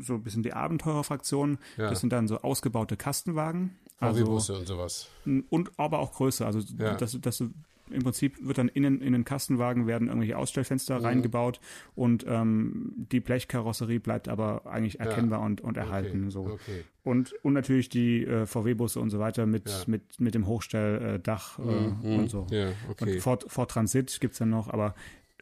so 0.00 0.14
ein 0.14 0.22
bisschen 0.22 0.42
die 0.42 0.52
Abenteurerfraktion. 0.52 1.58
Ja. 1.76 1.90
Das 1.90 2.00
sind 2.00 2.12
dann 2.12 2.26
so 2.26 2.38
ausgebaute 2.38 2.96
Kastenwagen. 2.96 3.76
Also, 4.00 4.24
VW-Busse 4.24 4.58
und 4.58 4.66
sowas. 4.66 5.08
und 5.50 5.70
aber 5.78 6.00
auch 6.00 6.12
größer. 6.12 6.46
Also 6.46 6.60
Ja. 6.78 6.94
das, 6.94 7.16
das 7.20 7.44
im 7.90 8.02
Prinzip 8.02 8.36
wird 8.46 8.58
dann 8.58 8.68
innen 8.68 9.00
in 9.02 9.12
den 9.12 9.24
Kastenwagen 9.24 9.86
werden 9.86 10.08
irgendwelche 10.08 10.36
Ausstellfenster 10.38 10.98
Mhm. 11.00 11.04
reingebaut 11.04 11.60
und 11.94 12.24
ähm, 12.26 12.92
die 13.12 13.20
Blechkarosserie 13.20 14.00
bleibt 14.00 14.28
aber 14.28 14.66
eigentlich 14.66 15.00
erkennbar 15.00 15.40
und, 15.40 15.60
und 15.60 15.76
erhalten. 15.76 16.22
Okay, 16.22 16.30
So. 16.30 16.40
okay. 16.46 16.84
Und, 17.02 17.32
und 17.44 17.52
natürlich 17.52 17.88
die 17.90 18.24
äh, 18.24 18.46
VW-Busse 18.46 18.98
und 19.00 19.10
so 19.10 19.18
weiter 19.18 19.44
mit, 19.46 19.68
Ja. 19.68 19.76
mit, 19.86 20.18
mit 20.20 20.34
dem 20.34 20.46
Hochstelldach 20.46 21.58
äh, 21.58 21.62
und 21.62 22.30
so. 22.30 22.46
Ja, 22.50 22.68
okay. 22.90 23.14
Und 23.14 23.20
Ford, 23.20 23.44
Ford 23.48 23.70
Transit 23.70 24.18
gibt's 24.20 24.38
dann 24.38 24.50
noch, 24.50 24.68
aber 24.68 24.94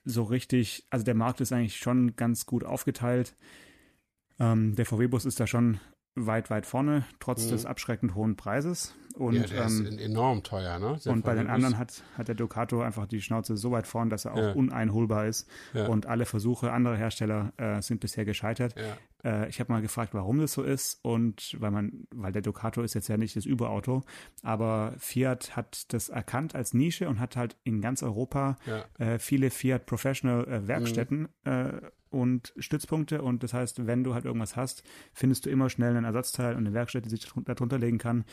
so 0.04 0.25
richtig, 0.25 0.84
also 0.90 1.04
der 1.04 1.14
Markt 1.14 1.40
ist 1.40 1.52
eigentlich 1.52 1.76
schon 1.76 2.16
ganz 2.16 2.44
gut 2.46 2.64
aufgeteilt. 2.64 3.37
Ähm, 4.40 4.75
der 4.75 4.87
VW-Bus 4.87 5.25
ist 5.26 5.38
da 5.38 5.46
schon 5.46 5.78
weit, 6.14 6.50
weit 6.50 6.66
vorne, 6.66 7.04
trotz 7.20 7.49
des 7.49 7.64
abschreckend 7.66 8.14
hohen 8.14 8.37
Preises. 8.37 8.94
Und, 9.14 9.35
ja, 9.35 9.42
der 9.42 9.64
ähm, 9.66 9.87
ist 9.87 10.00
enorm 10.00 10.42
teuer, 10.42 10.78
ne? 10.78 10.99
Der 11.04 11.12
und 11.12 11.25
bei 11.25 11.35
den 11.35 11.49
anderen 11.49 11.78
hat, 11.78 12.02
hat 12.16 12.28
der 12.28 12.35
Ducato 12.35 12.81
einfach 12.81 13.07
die 13.07 13.21
Schnauze 13.21 13.57
so 13.57 13.71
weit 13.71 13.87
vorn, 13.87 14.11
dass 14.11 14.25
er 14.25 14.35
auch 14.35 14.38
Ja. 14.38 14.52
uneinholbar 14.52 15.26
ist. 15.26 15.49
Ja. 15.75 15.87
Und 15.88 16.07
alle 16.07 16.25
Versuche 16.25 16.73
anderer 16.73 16.97
Hersteller 16.97 17.52
äh, 17.57 17.83
sind 17.83 18.00
bisher 18.00 18.25
gescheitert. 18.25 18.75
Äh, 19.24 19.48
ich 19.48 19.60
habe 19.60 19.72
mal 19.72 19.82
gefragt, 19.82 20.14
warum 20.14 20.38
das 20.38 20.52
so 20.52 20.62
ist. 20.62 20.98
Und 21.02 21.56
weil 21.60 21.70
man, 21.70 22.06
weil 22.14 22.32
der 22.32 22.42
Ducato 22.42 22.82
ist 22.82 22.94
jetzt 22.94 23.08
ja 23.08 23.16
nicht 23.16 23.36
das 23.36 23.46
Überauto, 23.46 24.02
aber 24.42 24.94
Fiat 24.98 25.56
hat 25.56 25.92
das 25.92 26.08
erkannt 26.08 26.54
als 26.54 26.74
Nische 26.74 27.08
und 27.08 27.20
hat 27.20 27.36
halt 27.36 27.56
in 27.64 27.80
ganz 27.80 28.02
Europa 28.02 28.56
Ja. 28.66 28.84
äh, 28.98 29.18
viele 29.18 29.50
Fiat 29.50 29.86
Professional 29.86 30.46
äh, 30.48 30.66
Werkstätten 30.68 31.28
Mhm. 31.44 31.80
und 32.10 32.52
Stützpunkte. 32.58 33.22
Und 33.22 33.42
das 33.42 33.54
heißt, 33.54 33.86
wenn 33.86 34.04
du 34.04 34.14
halt 34.14 34.24
irgendwas 34.24 34.56
hast, 34.56 34.82
findest 35.12 35.46
du 35.46 35.50
immer 35.50 35.70
schnell 35.70 35.96
einen 35.96 36.04
Ersatzteil 36.04 36.54
und 36.56 36.66
eine 36.66 36.74
Werkstatt, 36.74 37.04
die 37.04 37.10
sich 37.10 37.26
darunter 37.44 37.78
legen 37.78 37.98
kann. 37.98 38.24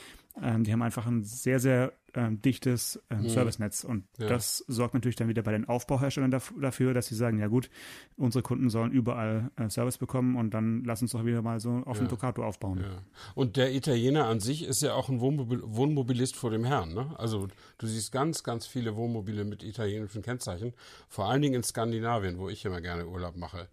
Ähm, 0.41 0.63
die 0.63 0.71
haben 0.73 0.81
einfach 0.81 1.07
ein 1.07 1.23
sehr, 1.23 1.59
sehr 1.59 1.93
ähm, 2.15 2.41
dichtes 2.41 2.99
ähm, 3.09 3.21
Mhm. 3.23 3.29
Servicenetz. 3.29 3.83
Und 3.83 4.05
Ja. 4.17 4.27
das 4.27 4.63
sorgt 4.67 4.93
natürlich 4.93 5.15
dann 5.15 5.27
wieder 5.27 5.43
bei 5.43 5.51
den 5.51 5.65
Aufbauherstellern 5.67 6.31
daf- 6.33 6.53
dafür, 6.59 6.93
dass 6.93 7.07
sie 7.07 7.15
sagen, 7.15 7.39
ja 7.39 7.47
gut, 7.47 7.69
unsere 8.17 8.41
Kunden 8.41 8.69
sollen 8.69 8.91
überall 8.91 9.51
äh, 9.57 9.69
Service 9.69 9.97
bekommen 9.97 10.35
und 10.35 10.53
dann 10.53 10.83
lass 10.83 11.01
uns 11.01 11.11
doch 11.11 11.25
wieder 11.25 11.41
mal 11.41 11.59
so 11.59 11.83
auf 11.85 11.97
Ja. 11.97 12.03
den 12.05 12.09
Ducato 12.09 12.43
aufbauen. 12.43 12.79
Ja. 12.81 13.01
Und 13.35 13.57
der 13.57 13.73
Italiener 13.73 14.25
an 14.25 14.39
sich 14.39 14.63
ist 14.63 14.81
ja 14.81 14.93
auch 14.93 15.09
ein 15.09 15.19
Wohnmobil 15.19 15.61
Wohnmobilist 15.63 16.35
vor 16.35 16.51
dem 16.51 16.63
Herrn. 16.65 16.93
Ne? 16.93 17.13
Also 17.17 17.47
du 17.77 17.87
siehst 17.87 18.11
ganz, 18.11 18.43
ganz 18.43 18.65
viele 18.67 18.95
Wohnmobile 18.95 19.45
mit 19.45 19.63
italienischen 19.63 20.21
Kennzeichen, 20.21 20.73
vor 21.07 21.29
allen 21.29 21.41
Dingen 21.41 21.55
in 21.55 21.63
Skandinavien, 21.63 22.37
wo 22.39 22.49
ich 22.49 22.65
immer 22.65 22.81
gerne 22.81 23.07
Urlaub 23.07 23.35
mache. 23.35 23.67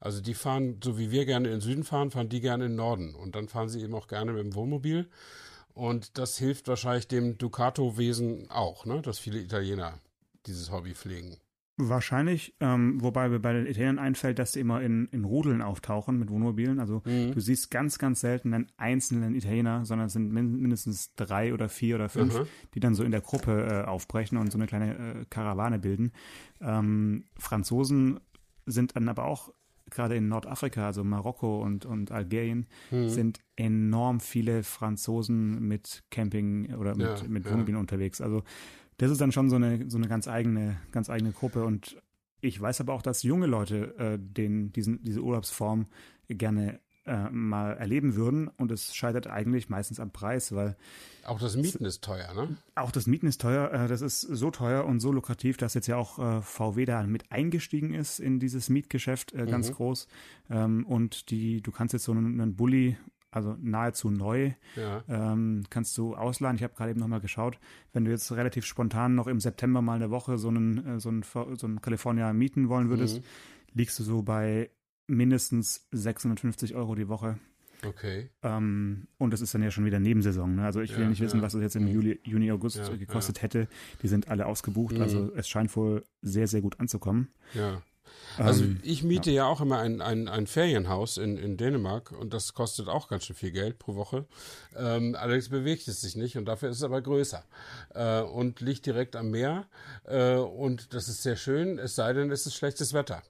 Also 0.00 0.20
die 0.22 0.34
fahren, 0.34 0.78
so 0.84 0.96
wie 0.96 1.10
wir 1.10 1.24
gerne 1.26 1.48
in 1.48 1.54
den 1.54 1.60
Süden 1.60 1.82
fahren, 1.82 2.12
fahren 2.12 2.28
die 2.28 2.40
gerne 2.40 2.66
in 2.66 2.70
den 2.72 2.76
Norden. 2.76 3.14
Und 3.16 3.34
dann 3.34 3.48
fahren 3.48 3.68
sie 3.68 3.82
eben 3.82 3.94
auch 3.94 4.06
gerne 4.06 4.32
mit 4.32 4.42
dem 4.44 4.54
Wohnmobil. 4.54 5.08
Und 5.78 6.18
das 6.18 6.36
hilft 6.38 6.66
wahrscheinlich 6.66 7.06
dem 7.06 7.38
Ducato-Wesen 7.38 8.50
auch, 8.50 8.84
ne? 8.84 9.00
dass 9.00 9.20
viele 9.20 9.38
Italiener 9.40 10.00
dieses 10.44 10.72
Hobby 10.72 10.92
pflegen. 10.92 11.36
Wahrscheinlich, 11.76 12.56
ähm, 12.58 13.00
wobei 13.00 13.28
mir 13.28 13.38
bei 13.38 13.52
den 13.52 13.64
Italienern 13.64 14.00
einfällt, 14.00 14.40
dass 14.40 14.50
sie 14.54 14.58
immer 14.58 14.82
in, 14.82 15.06
in 15.12 15.24
Rudeln 15.24 15.62
auftauchen 15.62 16.18
mit 16.18 16.30
Wohnmobilen. 16.30 16.80
Also 16.80 17.02
Mhm. 17.04 17.30
du 17.30 17.38
siehst 17.38 17.70
ganz, 17.70 17.98
ganz 17.98 18.20
selten 18.20 18.52
einen 18.52 18.66
einzelnen 18.76 19.36
Italiener, 19.36 19.84
sondern 19.84 20.08
es 20.08 20.14
sind 20.14 20.32
min 20.32 20.56
mindestens 20.60 21.14
drei 21.14 21.54
oder 21.54 21.68
vier 21.68 21.94
oder 21.94 22.08
fünf, 22.08 22.40
Mhm. 22.40 22.46
die 22.74 22.80
dann 22.80 22.96
so 22.96 23.04
in 23.04 23.12
der 23.12 23.20
Gruppe 23.20 23.84
äh, 23.84 23.86
aufbrechen 23.86 24.36
und 24.36 24.50
so 24.50 24.58
eine 24.58 24.66
kleine 24.66 24.96
äh, 25.20 25.24
Karawane 25.30 25.78
bilden. 25.78 26.10
Ähm, 26.60 27.26
Franzosen 27.38 28.18
sind 28.66 28.96
dann 28.96 29.08
aber 29.08 29.26
auch 29.26 29.52
gerade 29.90 30.16
in 30.16 30.28
Nordafrika, 30.28 30.86
also 30.86 31.04
Marokko 31.04 31.62
und, 31.62 31.84
und 31.86 32.10
Algerien, 32.12 32.66
Mhm. 32.90 33.08
sind 33.08 33.40
enorm 33.56 34.20
viele 34.20 34.62
Franzosen 34.62 35.60
mit 35.66 36.04
Camping 36.10 36.74
oder 36.74 36.94
mit, 36.96 37.22
Ja, 37.22 37.28
mit 37.28 37.44
ja. 37.44 37.50
Wohnmobilen 37.52 37.78
unterwegs. 37.80 38.20
Also 38.20 38.42
das 38.96 39.10
ist 39.10 39.20
dann 39.20 39.32
schon 39.32 39.48
so 39.50 39.56
eine, 39.56 39.88
so 39.90 39.96
eine 39.98 40.08
ganz 40.08 40.26
eigene, 40.28 40.76
ganz 40.92 41.08
eigene 41.10 41.32
Gruppe. 41.32 41.64
Und 41.64 42.00
ich 42.40 42.60
weiß 42.60 42.80
aber 42.80 42.92
auch, 42.94 43.02
dass 43.02 43.22
junge 43.22 43.46
Leute 43.46 43.96
äh, 43.98 44.18
den, 44.20 44.72
diesen, 44.72 45.02
diese 45.02 45.20
Urlaubsform 45.22 45.86
gerne 46.28 46.80
äh, 47.08 47.30
mal 47.30 47.72
erleben 47.76 48.14
würden. 48.14 48.48
Und 48.48 48.70
es 48.70 48.94
scheitert 48.94 49.26
eigentlich 49.26 49.68
meistens 49.68 49.98
am 49.98 50.10
Preis, 50.10 50.52
weil 50.54 50.76
Auch 51.24 51.40
das 51.40 51.56
Mieten 51.56 51.84
ist 51.84 52.04
teuer, 52.04 52.32
ne? 52.34 52.56
auch 52.74 52.90
das 52.92 53.06
Mieten 53.06 53.26
ist 53.26 53.40
teuer. 53.40 53.72
Äh, 53.72 53.88
das 53.88 54.00
ist 54.02 54.20
so 54.20 54.50
teuer 54.50 54.84
und 54.84 55.00
so 55.00 55.10
lukrativ, 55.10 55.56
dass 55.56 55.74
jetzt 55.74 55.86
ja 55.88 55.96
auch 55.96 56.18
äh, 56.18 56.42
VW 56.42 56.84
da 56.84 57.02
mit 57.04 57.32
eingestiegen 57.32 57.94
ist 57.94 58.20
in 58.20 58.38
dieses 58.38 58.68
Mietgeschäft 58.68 59.32
äh, 59.32 59.46
ganz 59.46 59.70
Mhm. 59.70 59.74
groß. 59.74 60.08
Ähm, 60.50 60.86
und 60.86 61.30
die, 61.30 61.60
du 61.62 61.72
kannst 61.72 61.92
jetzt 61.94 62.04
so 62.04 62.12
einen, 62.12 62.40
einen 62.40 62.54
Bulli, 62.54 62.96
also 63.30 63.56
nahezu 63.60 64.08
neu, 64.10 64.52
Ja. 64.76 65.02
ähm, 65.08 65.64
kannst 65.68 65.98
du 65.98 66.14
ausleihen. 66.16 66.56
Ich 66.56 66.62
habe 66.62 66.74
gerade 66.74 66.90
eben 66.92 67.00
nochmal 67.00 67.20
geschaut. 67.20 67.58
Wenn 67.92 68.04
du 68.06 68.10
jetzt 68.10 68.32
relativ 68.32 68.64
spontan 68.64 69.14
noch 69.14 69.26
im 69.26 69.38
September 69.40 69.82
mal 69.82 69.96
eine 69.96 70.10
Woche 70.10 70.38
so 70.38 70.48
einen, 70.48 70.96
äh, 70.96 71.00
so 71.00 71.10
einen, 71.10 71.22
so 71.24 71.66
einen 71.66 71.82
California 71.82 72.32
mieten 72.32 72.68
wollen 72.70 72.88
würdest, 72.88 73.18
Mhm. 73.18 73.24
liegst 73.74 73.98
du 73.98 74.02
so 74.02 74.22
bei 74.22 74.70
mindestens 75.08 75.88
650 75.92 76.74
Euro 76.74 76.94
die 76.94 77.08
Woche. 77.08 77.38
Okay. 77.86 78.30
Ähm, 78.42 79.06
und 79.18 79.32
das 79.32 79.40
ist 79.40 79.54
dann 79.54 79.62
ja 79.62 79.70
schon 79.70 79.84
wieder 79.84 80.00
Nebensaison. 80.00 80.56
Ne? 80.56 80.64
Also 80.64 80.80
ich 80.80 80.92
will 80.96 81.02
Ja, 81.04 81.08
nicht 81.08 81.20
wissen, 81.20 81.38
ja. 81.38 81.42
was 81.42 81.54
es 81.54 81.62
jetzt 81.62 81.76
im. 81.76 81.86
Juli, 81.86 82.20
Juni, 82.24 82.50
August 82.50 82.76
Ja, 82.76 82.88
gekostet 82.96 83.42
hätte. 83.42 83.68
Die 84.02 84.08
sind 84.08 84.28
alle 84.28 84.46
ausgebucht. 84.46 84.96
Mhm. 84.96 85.02
Also 85.02 85.32
es 85.34 85.48
scheint 85.48 85.74
wohl 85.76 86.04
sehr, 86.20 86.48
sehr 86.48 86.60
gut 86.60 86.80
anzukommen. 86.80 87.28
Ja. 87.54 87.82
Also 88.38 88.64
Ähm, 88.64 88.80
ich 88.82 89.02
miete 89.02 89.30
ja. 89.30 89.46
auch 89.46 89.60
immer 89.60 89.78
ein, 89.78 90.00
ein, 90.00 90.28
ein 90.28 90.46
Ferienhaus 90.46 91.16
in, 91.16 91.36
in 91.36 91.56
Dänemark 91.56 92.12
und 92.12 92.32
das 92.32 92.54
kostet 92.54 92.88
auch 92.88 93.08
ganz 93.08 93.24
schön 93.24 93.36
viel 93.36 93.50
Geld 93.50 93.78
pro 93.78 93.94
Woche. 93.96 94.26
Ähm, 94.76 95.16
allerdings 95.16 95.48
bewegt 95.48 95.88
es 95.88 96.00
sich 96.00 96.16
nicht 96.16 96.36
und 96.36 96.44
dafür 96.44 96.70
ist 96.70 96.76
es 96.78 96.82
aber 96.82 97.02
größer 97.02 97.44
äh, 97.94 98.20
und 98.20 98.60
liegt 98.60 98.86
direkt 98.86 99.16
am 99.16 99.30
Meer 99.30 99.66
äh, 100.04 100.34
und 100.34 100.94
das 100.94 101.08
ist 101.08 101.22
sehr 101.22 101.36
schön, 101.36 101.78
es 101.78 101.94
sei 101.94 102.12
denn, 102.12 102.30
es 102.30 102.46
ist 102.46 102.54
schlechtes 102.54 102.92
Wetter. 102.92 103.22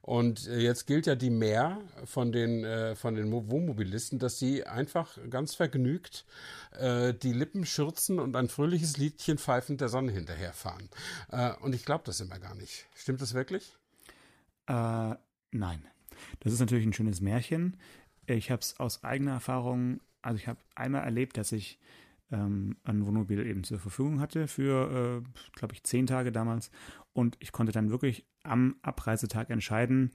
Und 0.00 0.46
äh, 0.46 0.58
jetzt 0.58 0.86
gilt 0.86 1.06
ja 1.06 1.14
die 1.14 1.30
Mehr 1.30 1.80
von 2.04 2.32
den, 2.32 2.64
äh, 2.64 2.94
von 2.94 3.14
den 3.14 3.28
Mo- 3.28 3.44
Wohnmobilisten, 3.48 4.18
dass 4.18 4.38
sie 4.38 4.64
einfach 4.64 5.18
ganz 5.30 5.54
vergnügt 5.54 6.24
äh, 6.78 7.14
die 7.14 7.32
Lippen 7.32 7.66
schürzen 7.66 8.18
und 8.18 8.36
ein 8.36 8.48
fröhliches 8.48 8.96
Liedchen 8.96 9.38
pfeifend 9.38 9.80
der 9.80 9.88
Sonne 9.88 10.12
hinterherfahren. 10.12 10.88
Äh, 11.30 11.52
und 11.60 11.74
ich 11.74 11.84
glaube 11.84 12.04
das 12.06 12.20
immer 12.20 12.38
gar 12.38 12.54
nicht. 12.54 12.86
Stimmt 12.94 13.20
das 13.20 13.34
wirklich? 13.34 13.76
Äh, 14.66 15.14
nein. 15.50 15.86
Das 16.40 16.52
ist 16.52 16.60
natürlich 16.60 16.86
ein 16.86 16.92
schönes 16.92 17.20
Märchen. 17.20 17.76
Ich 18.26 18.50
habe 18.50 18.60
es 18.60 18.78
aus 18.78 19.02
eigener 19.04 19.32
Erfahrung, 19.32 20.00
also 20.20 20.36
ich 20.36 20.46
habe 20.46 20.60
einmal 20.74 21.02
erlebt, 21.02 21.36
dass 21.36 21.52
ich 21.52 21.78
ähm, 22.30 22.76
ein 22.84 23.04
Wohnmobil 23.04 23.44
eben 23.46 23.64
zur 23.64 23.78
Verfügung 23.78 24.20
hatte 24.20 24.48
für, 24.48 25.22
äh, 25.24 25.28
glaube 25.54 25.74
ich, 25.74 25.82
zehn 25.84 26.06
Tage 26.06 26.32
damals. 26.32 26.70
Und 27.12 27.36
ich 27.40 27.52
konnte 27.52 27.72
dann 27.72 27.90
wirklich 27.90 28.24
am 28.42 28.76
Abreisetag 28.82 29.50
entscheiden, 29.50 30.12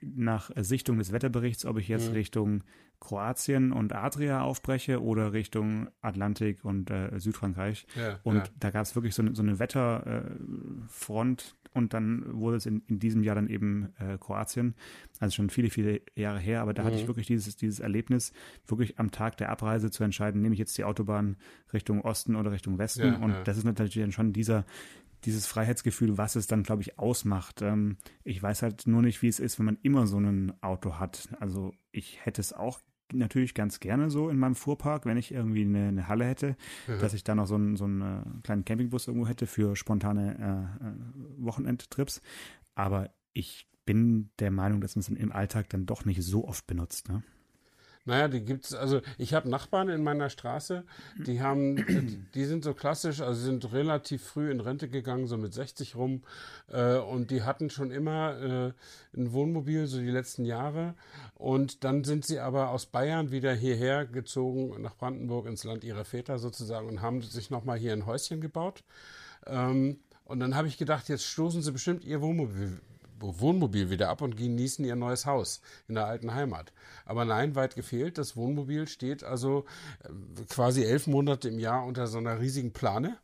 nach 0.00 0.50
Sichtung 0.56 0.98
des 0.98 1.12
Wetterberichts, 1.12 1.64
ob 1.66 1.78
ich 1.78 1.88
jetzt 1.88 2.08
Mhm. 2.08 2.14
Richtung 2.14 2.64
Kroatien 3.00 3.72
und 3.72 3.92
Adria 3.94 4.42
aufbreche 4.42 5.02
oder 5.02 5.32
Richtung 5.32 5.88
Atlantik 6.02 6.64
und 6.64 6.90
äh, 6.90 7.18
Südfrankreich. 7.18 7.86
Ja, 7.96 8.20
Und 8.22 8.36
ja. 8.36 8.44
da 8.60 8.70
gab 8.70 8.82
es 8.82 8.94
wirklich 8.94 9.14
so 9.14 9.22
eine, 9.22 9.34
so 9.34 9.42
eine 9.42 9.58
Wetterfront 9.58 11.56
und 11.74 11.94
dann 11.94 12.24
wurde 12.38 12.58
es 12.58 12.66
in, 12.66 12.82
in 12.86 12.98
diesem 12.98 13.22
Jahr 13.22 13.34
dann 13.34 13.48
eben 13.48 13.88
äh, 13.98 14.18
Kroatien, 14.18 14.74
also 15.20 15.34
schon 15.34 15.50
viele, 15.50 15.70
viele 15.70 16.02
Jahre 16.14 16.38
her, 16.38 16.60
aber 16.60 16.74
da 16.74 16.84
hatte 16.84 16.96
ich 16.96 17.02
Mhm. 17.04 17.08
wirklich 17.08 17.26
dieses, 17.26 17.56
dieses 17.56 17.80
Erlebnis, 17.80 18.32
wirklich 18.66 18.98
am 18.98 19.10
Tag 19.10 19.36
der 19.38 19.48
Abreise 19.50 19.90
zu 19.90 20.04
entscheiden, 20.04 20.42
nehme 20.42 20.52
ich 20.54 20.58
jetzt 20.58 20.76
die 20.76 20.84
Autobahn 20.84 21.36
Richtung 21.72 22.02
Osten 22.02 22.36
oder 22.36 22.52
Richtung 22.52 22.78
Westen 22.78 23.14
Ja, 23.14 23.18
und 23.18 23.34
das 23.44 23.56
ist 23.56 23.64
natürlich 23.64 23.94
dann 23.94 24.12
schon 24.12 24.32
dieser 24.32 24.64
dieses 25.24 25.46
Freiheitsgefühl, 25.46 26.18
was 26.18 26.34
es 26.34 26.48
dann, 26.48 26.64
glaube 26.64 26.82
ich, 26.82 26.98
ausmacht. 26.98 27.62
Ähm, 27.62 27.96
ich 28.24 28.42
weiß 28.42 28.62
halt 28.62 28.88
nur 28.88 29.02
nicht, 29.02 29.22
wie 29.22 29.28
es 29.28 29.38
ist, 29.38 29.56
wenn 29.60 29.66
man 29.72 29.78
immer 29.82 30.06
so 30.06 30.18
ein 30.18 30.52
Auto 30.62 30.98
hat. 30.98 31.28
Also 31.40 31.72
ich 31.90 32.24
hätte 32.24 32.40
es 32.40 32.52
auch 32.52 32.80
natürlich 33.12 33.52
ganz 33.54 33.78
gerne 33.80 34.08
so 34.10 34.30
in 34.30 34.38
meinem 34.38 34.54
Fuhrpark, 34.54 35.04
wenn 35.04 35.18
ich 35.18 35.32
irgendwie 35.32 35.62
eine, 35.62 35.88
eine 35.88 36.08
Halle 36.08 36.24
hätte, 36.24 36.56
Ja. 36.88 36.96
dass 36.96 37.12
ich 37.12 37.24
da 37.24 37.34
noch 37.34 37.46
so 37.46 37.56
einen, 37.56 37.76
so 37.76 37.84
einen 37.84 38.00
äh, 38.00 38.22
kleinen 38.42 38.64
Campingbus 38.64 39.06
irgendwo 39.06 39.26
hätte 39.28 39.46
für 39.46 39.76
spontane 39.76 40.70
äh, 40.80 40.86
äh, 40.86 41.44
Wochenendtrips. 41.44 42.22
Aber 42.74 43.10
ich 43.34 43.68
bin 43.84 44.30
der 44.38 44.50
Meinung, 44.50 44.80
dass 44.80 44.96
man 44.96 45.00
es 45.00 45.08
im 45.08 45.32
Alltag 45.32 45.68
dann 45.70 45.84
doch 45.86 46.04
nicht 46.06 46.22
so 46.22 46.46
oft 46.48 46.66
benutzt. 46.66 47.08
Ne? 47.08 47.22
Naja, 48.04 48.26
die 48.26 48.44
gibt's, 48.44 48.74
also 48.74 49.00
ich 49.16 49.32
habe 49.32 49.48
Nachbarn 49.48 49.88
in 49.88 50.02
meiner 50.02 50.28
Straße, 50.28 50.82
die 51.24 51.40
haben, 51.40 52.26
die 52.34 52.44
sind 52.46 52.64
so 52.64 52.74
klassisch, 52.74 53.20
also 53.20 53.40
sind 53.40 53.72
relativ 53.72 54.24
früh 54.24 54.50
in 54.50 54.58
Rente 54.58 54.88
gegangen, 54.88 55.28
so 55.28 55.36
mit 55.36 55.54
60 55.54 55.94
rum, 55.94 56.22
äh, 56.68 56.96
und 56.96 57.30
die 57.30 57.42
hatten 57.42 57.70
schon 57.70 57.92
immer 57.92 58.40
äh, 58.40 58.72
ein 59.16 59.32
Wohnmobil, 59.32 59.86
so 59.86 60.00
die 60.00 60.10
letzten 60.10 60.44
Jahre. 60.44 60.94
Und 61.34 61.84
dann 61.84 62.02
sind 62.02 62.24
sie 62.24 62.40
aber 62.40 62.70
aus 62.70 62.86
Bayern 62.86 63.30
wieder 63.30 63.54
hierher 63.54 64.04
gezogen, 64.04 64.82
nach 64.82 64.96
Brandenburg, 64.96 65.46
ins 65.46 65.62
Land 65.62 65.84
ihrer 65.84 66.04
Väter 66.04 66.40
sozusagen, 66.40 66.88
und 66.88 67.02
haben 67.02 67.22
sich 67.22 67.50
nochmal 67.50 67.78
hier 67.78 67.92
ein 67.92 68.06
Häuschen 68.06 68.40
gebaut. 68.40 68.82
Ähm, 69.46 70.00
und 70.24 70.40
dann 70.40 70.56
habe 70.56 70.66
ich 70.66 70.76
gedacht, 70.76 71.08
jetzt 71.08 71.24
stoßen 71.24 71.62
sie 71.62 71.72
bestimmt 71.72 72.04
ihr 72.04 72.20
Wohnmobil, 72.20 72.80
Wohnmobil 73.22 73.90
wieder 73.90 74.08
ab 74.08 74.20
und 74.22 74.36
genießen 74.36 74.84
ihr 74.84 74.96
neues 74.96 75.26
Haus 75.26 75.60
in 75.88 75.94
der 75.94 76.06
alten 76.06 76.34
Heimat. 76.34 76.72
Aber 77.04 77.24
nein, 77.24 77.54
weit 77.54 77.74
gefehlt. 77.74 78.18
Das 78.18 78.36
Wohnmobil 78.36 78.86
steht 78.86 79.24
also 79.24 79.64
äh, 80.04 80.44
quasi 80.48 80.84
elf 80.84 81.06
Monate 81.06 81.48
im 81.48 81.58
Jahr 81.58 81.84
unter 81.84 82.06
so 82.06 82.18
einer 82.18 82.40
riesigen 82.40 82.72
Plane. 82.72 83.18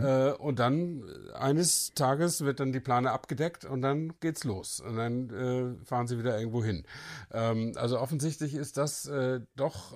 Äh, 0.00 0.32
und 0.32 0.58
dann 0.58 1.02
äh, 1.02 1.32
eines 1.34 1.92
Tages 1.94 2.42
wird 2.44 2.60
dann 2.60 2.72
die 2.72 2.80
Plane 2.80 3.10
abgedeckt 3.10 3.64
und 3.64 3.82
dann 3.82 4.14
geht's 4.20 4.44
los. 4.44 4.80
Und 4.80 4.96
dann 4.96 5.30
äh, 5.30 5.84
fahren 5.84 6.06
sie 6.06 6.18
wieder 6.18 6.38
irgendwo 6.38 6.62
hin. 6.62 6.84
Ähm, 7.32 7.72
also 7.76 7.98
offensichtlich 7.98 8.54
ist 8.54 8.76
das 8.76 9.06
äh, 9.06 9.40
doch, 9.56 9.92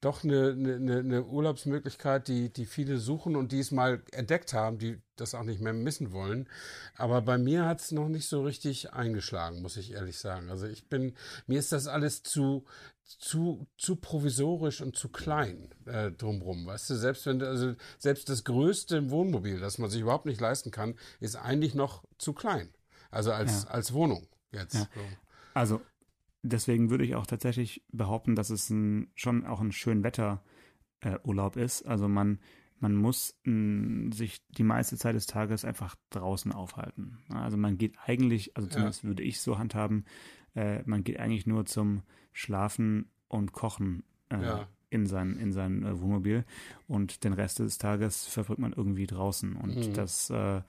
doch 0.00 0.24
eine, 0.24 0.50
eine, 0.50 0.98
eine 0.98 1.24
Urlaubsmöglichkeit, 1.24 2.28
die, 2.28 2.52
die 2.52 2.66
viele 2.66 2.98
suchen 2.98 3.36
und 3.36 3.52
die 3.52 3.60
es 3.60 3.70
mal 3.70 4.02
entdeckt 4.12 4.52
haben, 4.52 4.78
die 4.78 5.00
das 5.16 5.34
auch 5.34 5.42
nicht 5.44 5.60
mehr 5.60 5.72
missen 5.72 6.12
wollen. 6.12 6.48
Aber 6.96 7.22
bei 7.22 7.38
mir 7.38 7.64
hat 7.64 7.80
es 7.80 7.92
noch 7.92 8.08
nicht 8.08 8.28
so 8.28 8.42
richtig 8.44 8.92
eingeschlagen, 8.92 9.62
muss 9.62 9.76
ich 9.76 9.92
ehrlich 9.92 10.18
sagen. 10.18 10.50
Also 10.50 10.66
ich 10.66 10.88
bin, 10.88 11.14
mir 11.46 11.58
ist 11.58 11.72
das 11.72 11.86
alles 11.86 12.22
zu, 12.22 12.64
zu, 13.04 13.66
zu 13.76 13.96
provisorisch 13.96 14.80
und 14.80 14.96
zu 14.96 15.08
klein 15.08 15.68
äh, 15.86 16.10
drumrum. 16.12 16.66
Weißt 16.66 16.90
du, 16.90 16.94
selbst 16.96 17.26
wenn, 17.26 17.38
du- 17.38 17.48
also 17.48 17.74
selbst 17.98 18.28
das 18.28 18.44
größte 18.44 19.10
Wohnmobil, 19.10 19.58
das 19.60 19.78
man 19.78 19.90
sich 19.90 20.00
überhaupt 20.02 20.26
nicht 20.26 20.40
leisten 20.40 20.70
kann, 20.70 20.94
ist 21.20 21.36
eigentlich 21.36 21.74
noch 21.74 22.04
zu 22.18 22.32
klein. 22.32 22.68
Also 23.10 23.32
als, 23.32 23.64
Ja. 23.64 23.70
als 23.70 23.92
Wohnung 23.92 24.26
jetzt. 24.52 24.74
Ja. 24.74 24.88
So. 24.94 25.00
Also 25.54 25.80
deswegen 26.42 26.90
würde 26.90 27.04
ich 27.04 27.14
auch 27.14 27.26
tatsächlich 27.26 27.82
behaupten, 27.92 28.34
dass 28.36 28.50
es 28.50 28.68
ein, 28.70 29.10
schon 29.14 29.46
auch 29.46 29.60
ein 29.60 29.72
schön 29.72 30.02
Wetter 30.04 30.42
äh, 31.00 31.16
Urlaub 31.24 31.56
ist. 31.56 31.86
Also 31.86 32.08
man 32.08 32.40
man 32.78 32.94
muss 32.94 33.34
mh, 33.44 34.14
sich 34.14 34.42
die 34.48 34.62
meiste 34.64 34.96
Zeit 34.96 35.14
des 35.14 35.26
Tages 35.26 35.64
einfach 35.64 35.96
draußen 36.10 36.52
aufhalten. 36.52 37.18
Also 37.30 37.56
man 37.56 37.78
geht 37.78 37.94
eigentlich, 38.04 38.56
also 38.56 38.68
Ja. 38.68 38.74
zumindest 38.74 39.04
würde 39.04 39.22
ich 39.22 39.40
so 39.40 39.58
handhaben, 39.58 40.04
äh, 40.54 40.82
man 40.84 41.04
geht 41.04 41.18
eigentlich 41.18 41.46
nur 41.46 41.66
zum 41.66 42.02
Schlafen 42.32 43.10
und 43.28 43.52
Kochen 43.52 44.02
äh, 44.30 44.42
Ja, 44.42 44.68
in 44.90 45.06
sein, 45.06 45.36
in 45.36 45.52
sein 45.52 45.82
äh, 45.84 46.00
Wohnmobil 46.00 46.44
und 46.86 47.24
den 47.24 47.32
Rest 47.32 47.58
des 47.58 47.78
Tages 47.78 48.26
verbringt 48.26 48.60
man 48.60 48.72
irgendwie 48.72 49.06
draußen. 49.06 49.56
Und 49.56 49.76
Mhm. 49.76 49.94
das, 49.94 50.30
äh, 50.30 50.62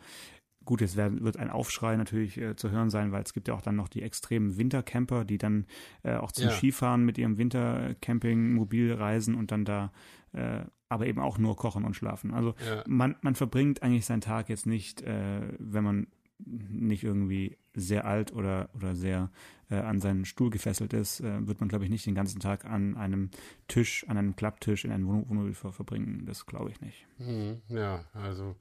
gut, 0.65 0.81
jetzt 0.81 0.95
werden, 0.97 1.23
wird 1.23 1.37
ein 1.37 1.49
Aufschrei 1.49 1.95
natürlich 1.95 2.37
äh, 2.37 2.55
zu 2.55 2.71
hören 2.71 2.89
sein, 2.89 3.11
weil 3.11 3.23
es 3.23 3.33
gibt 3.33 3.47
ja 3.47 3.53
auch 3.53 3.61
dann 3.61 3.75
noch 3.75 3.87
die 3.87 4.01
extremen 4.01 4.57
Wintercamper, 4.57 5.23
die 5.23 5.37
dann 5.37 5.65
äh, 6.03 6.15
auch 6.15 6.31
zum 6.31 6.45
Ja. 6.45 6.55
Skifahren 6.55 7.05
mit 7.05 7.17
ihrem 7.17 7.37
Wintercamping-Mobil 7.37 8.93
reisen 8.93 9.35
und 9.35 9.51
dann 9.51 9.65
da 9.65 9.91
äh, 10.33 10.61
aber 10.89 11.05
eben 11.07 11.19
auch 11.19 11.37
nur 11.37 11.55
kochen 11.55 11.83
und 11.85 11.95
schlafen. 11.95 12.33
Also 12.33 12.55
Ja. 12.67 12.83
man, 12.87 13.15
man 13.21 13.35
verbringt 13.35 13.83
eigentlich 13.83 14.05
seinen 14.05 14.21
Tag 14.21 14.49
jetzt 14.49 14.65
nicht, 14.65 15.01
äh, 15.01 15.41
wenn 15.59 15.83
man 15.83 16.07
nicht 16.39 17.03
irgendwie 17.03 17.57
sehr 17.73 18.05
alt 18.05 18.31
oder, 18.31 18.69
oder 18.75 18.95
sehr 18.95 19.31
äh, 19.71 19.75
an 19.77 19.99
seinen 19.99 20.23
Stuhl 20.23 20.51
gefesselt 20.51 20.93
ist, 20.93 21.19
äh, 21.19 21.47
wird 21.47 21.59
man, 21.59 21.67
glaube 21.67 21.83
ich, 21.83 21.89
nicht 21.89 22.05
den 22.05 22.13
ganzen 22.13 22.39
Tag 22.39 22.63
an 22.65 22.95
einem 22.95 23.31
Tisch, 23.67 24.05
an 24.07 24.17
einem 24.17 24.35
Klapptisch 24.35 24.85
in 24.85 24.91
einem 24.91 25.07
Wohn- 25.07 25.27
Wohnmobil 25.27 25.55
ver 25.55 25.71
verbringen. 25.71 26.25
Das 26.27 26.45
glaube 26.45 26.69
ich 26.69 26.79
nicht. 26.79 27.07
Mhm, 27.17 27.61
Ja, 27.69 28.05
also. 28.13 28.55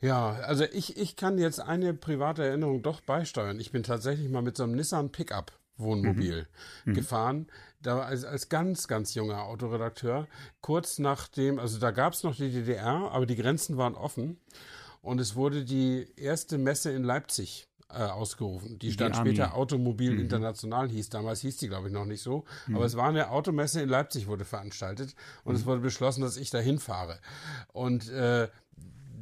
Ja, 0.00 0.30
also 0.30 0.64
ich, 0.64 0.96
ich 0.96 1.14
kann 1.16 1.38
jetzt 1.38 1.60
eine 1.60 1.92
private 1.94 2.42
Erinnerung 2.44 2.82
doch 2.82 3.00
beisteuern. 3.02 3.60
Ich 3.60 3.70
bin 3.70 3.82
tatsächlich 3.82 4.30
mal 4.30 4.42
mit 4.42 4.56
so 4.56 4.64
einem 4.64 4.74
Nissan 4.74 5.12
Pickup 5.12 5.52
Wohnmobil 5.76 6.46
gefahren. 6.86 7.46
Da 7.82 7.96
war 7.96 8.06
als, 8.06 8.24
als 8.24 8.48
ganz, 8.48 8.88
ganz 8.88 9.14
junger 9.14 9.44
Autoredakteur, 9.44 10.26
kurz 10.60 10.98
nachdem, 10.98 11.58
also 11.58 11.78
da 11.78 11.90
gab 11.90 12.12
es 12.12 12.22
noch 12.22 12.36
die 12.36 12.50
DDR, 12.50 13.10
aber 13.12 13.26
die 13.26 13.36
Grenzen 13.36 13.76
waren 13.76 13.94
offen. 13.94 14.38
Und 15.02 15.18
es 15.18 15.34
wurde 15.34 15.64
die 15.64 16.08
erste 16.16 16.58
Messe 16.58 16.90
in 16.92 17.04
Leipzig 17.04 17.70
äh, 17.92 18.02
ausgerufen. 18.02 18.78
Die 18.78 18.92
stand 18.92 19.16
Ami. 19.16 19.30
später 19.30 19.56
Automobil 19.56 20.20
International 20.20 20.88
hieß. 20.88 21.08
Damals 21.08 21.40
hieß 21.40 21.56
die, 21.56 21.68
glaube 21.68 21.88
ich, 21.88 21.92
noch 21.92 22.04
nicht 22.04 22.22
so. 22.22 22.44
Aber 22.72 22.84
es 22.84 22.96
war 22.96 23.08
eine 23.08 23.30
Automesse 23.30 23.80
in 23.80 23.88
Leipzig, 23.88 24.26
wurde 24.26 24.44
veranstaltet. 24.44 25.14
Und 25.44 25.54
es 25.54 25.66
wurde 25.66 25.80
beschlossen, 25.80 26.20
dass 26.20 26.36
ich 26.36 26.50
da 26.50 26.58
hinfahre. 26.58 27.18
Und 27.72 28.08
äh, 28.10 28.48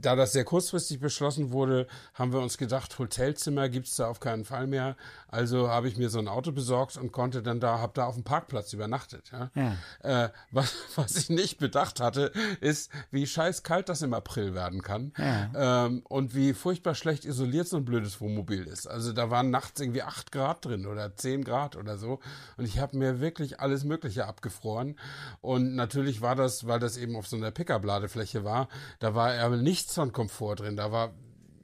da 0.00 0.16
das 0.16 0.32
sehr 0.32 0.44
kurzfristig 0.44 1.00
beschlossen 1.00 1.52
wurde, 1.52 1.86
haben 2.14 2.32
wir 2.32 2.40
uns 2.40 2.58
gedacht, 2.58 2.98
Hotelzimmer 2.98 3.68
gibt's 3.68 3.96
da 3.96 4.08
auf 4.08 4.20
keinen 4.20 4.44
Fall 4.44 4.66
mehr. 4.66 4.96
Also 5.28 5.68
habe 5.68 5.88
ich 5.88 5.96
mir 5.96 6.08
so 6.08 6.18
ein 6.18 6.28
Auto 6.28 6.52
besorgt 6.52 6.96
und 6.96 7.12
konnte 7.12 7.42
dann 7.42 7.60
da, 7.60 7.78
habe 7.78 7.92
da 7.94 8.06
auf 8.06 8.14
dem 8.14 8.24
Parkplatz 8.24 8.72
übernachtet. 8.72 9.30
Ja. 9.32 9.50
Ja. 9.54 10.24
Äh, 10.24 10.30
was, 10.50 10.74
was 10.96 11.16
ich 11.16 11.30
nicht 11.30 11.58
bedacht 11.58 12.00
hatte, 12.00 12.32
ist, 12.60 12.90
wie 13.10 13.26
scheiß 13.26 13.62
kalt 13.62 13.88
das 13.88 14.02
im 14.02 14.14
April 14.14 14.54
werden 14.54 14.82
kann. 14.82 15.12
Ja. 15.18 15.86
Ähm, 15.86 16.02
und 16.08 16.34
wie 16.34 16.54
furchtbar 16.54 16.94
schlecht 16.94 17.24
isoliert 17.24 17.68
so 17.68 17.76
ein 17.76 17.84
blödes 17.84 18.20
Wohnmobil 18.20 18.64
ist. 18.64 18.86
Also 18.86 19.12
da 19.12 19.30
waren 19.30 19.50
nachts 19.50 19.80
irgendwie 19.80 20.02
8 20.02 20.32
Grad 20.32 20.64
drin 20.64 20.86
oder 20.86 21.14
10 21.14 21.44
Grad 21.44 21.76
oder 21.76 21.98
so. 21.98 22.20
Und 22.56 22.64
ich 22.64 22.78
habe 22.78 22.96
mir 22.96 23.20
wirklich 23.20 23.60
alles 23.60 23.84
Mögliche 23.84 24.26
abgefroren. 24.26 24.98
Und 25.40 25.74
natürlich 25.74 26.20
war 26.20 26.36
das, 26.36 26.66
weil 26.66 26.80
das 26.80 26.96
eben 26.96 27.16
auf 27.16 27.26
so 27.26 27.36
einer 27.36 27.50
Pickup-Ladefläche 27.50 28.44
war, 28.44 28.68
da 28.98 29.14
war 29.14 29.32
aber 29.38 29.56
nichts 29.56 29.87
von 29.94 30.12
Komfort 30.12 30.56
drin. 30.56 30.76
Da 30.76 30.92
war 30.92 31.12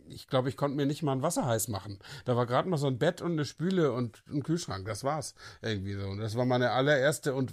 ich 0.08 0.28
glaube, 0.28 0.48
ich 0.48 0.56
konnte 0.56 0.76
mir 0.76 0.86
nicht 0.86 1.02
mal 1.02 1.12
ein 1.12 1.22
Wasser 1.22 1.46
heiß 1.46 1.68
machen. 1.68 1.98
Da 2.24 2.36
war 2.36 2.46
gerade 2.46 2.68
mal 2.68 2.76
so 2.76 2.86
ein 2.86 2.98
Bett 2.98 3.20
und 3.20 3.32
eine 3.32 3.44
Spüle 3.44 3.92
und 3.92 4.22
ein 4.28 4.42
Kühlschrank. 4.42 4.86
Das 4.86 5.04
war's 5.04 5.34
irgendwie 5.62 5.94
so. 5.94 6.06
Und 6.06 6.18
das 6.18 6.36
war 6.36 6.44
meine 6.44 6.70
allererste 6.70 7.34
und 7.34 7.52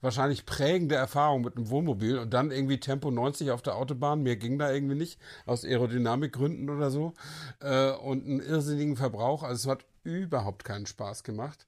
wahrscheinlich 0.00 0.46
prägende 0.46 0.94
Erfahrung 0.94 1.42
mit 1.42 1.56
einem 1.56 1.70
Wohnmobil. 1.70 2.18
Und 2.18 2.32
dann 2.34 2.50
irgendwie 2.50 2.80
Tempo 2.80 3.10
90 3.10 3.50
auf 3.50 3.62
der 3.62 3.76
Autobahn. 3.76 4.22
Mir 4.22 4.36
ging 4.36 4.58
da 4.58 4.72
irgendwie 4.72 4.94
nicht 4.94 5.20
aus 5.44 5.64
Aerodynamikgründen 5.64 6.70
oder 6.70 6.90
so. 6.90 7.14
Äh, 7.60 7.92
und 7.92 8.24
einen 8.24 8.40
irrsinnigen 8.40 8.96
Verbrauch. 8.96 9.42
Also 9.42 9.68
es 9.68 9.72
hat 9.72 9.84
überhaupt 10.04 10.64
keinen 10.64 10.86
Spaß 10.86 11.24
gemacht. 11.24 11.66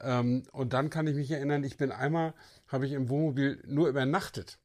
Ähm, 0.00 0.42
und 0.52 0.72
dann 0.72 0.90
kann 0.90 1.06
ich 1.06 1.14
mich 1.14 1.30
erinnern, 1.30 1.62
ich 1.62 1.76
bin 1.76 1.92
einmal, 1.92 2.34
habe 2.66 2.86
ich 2.86 2.92
im 2.92 3.08
Wohnmobil 3.08 3.62
nur 3.66 3.88
übernachtet. 3.88 4.58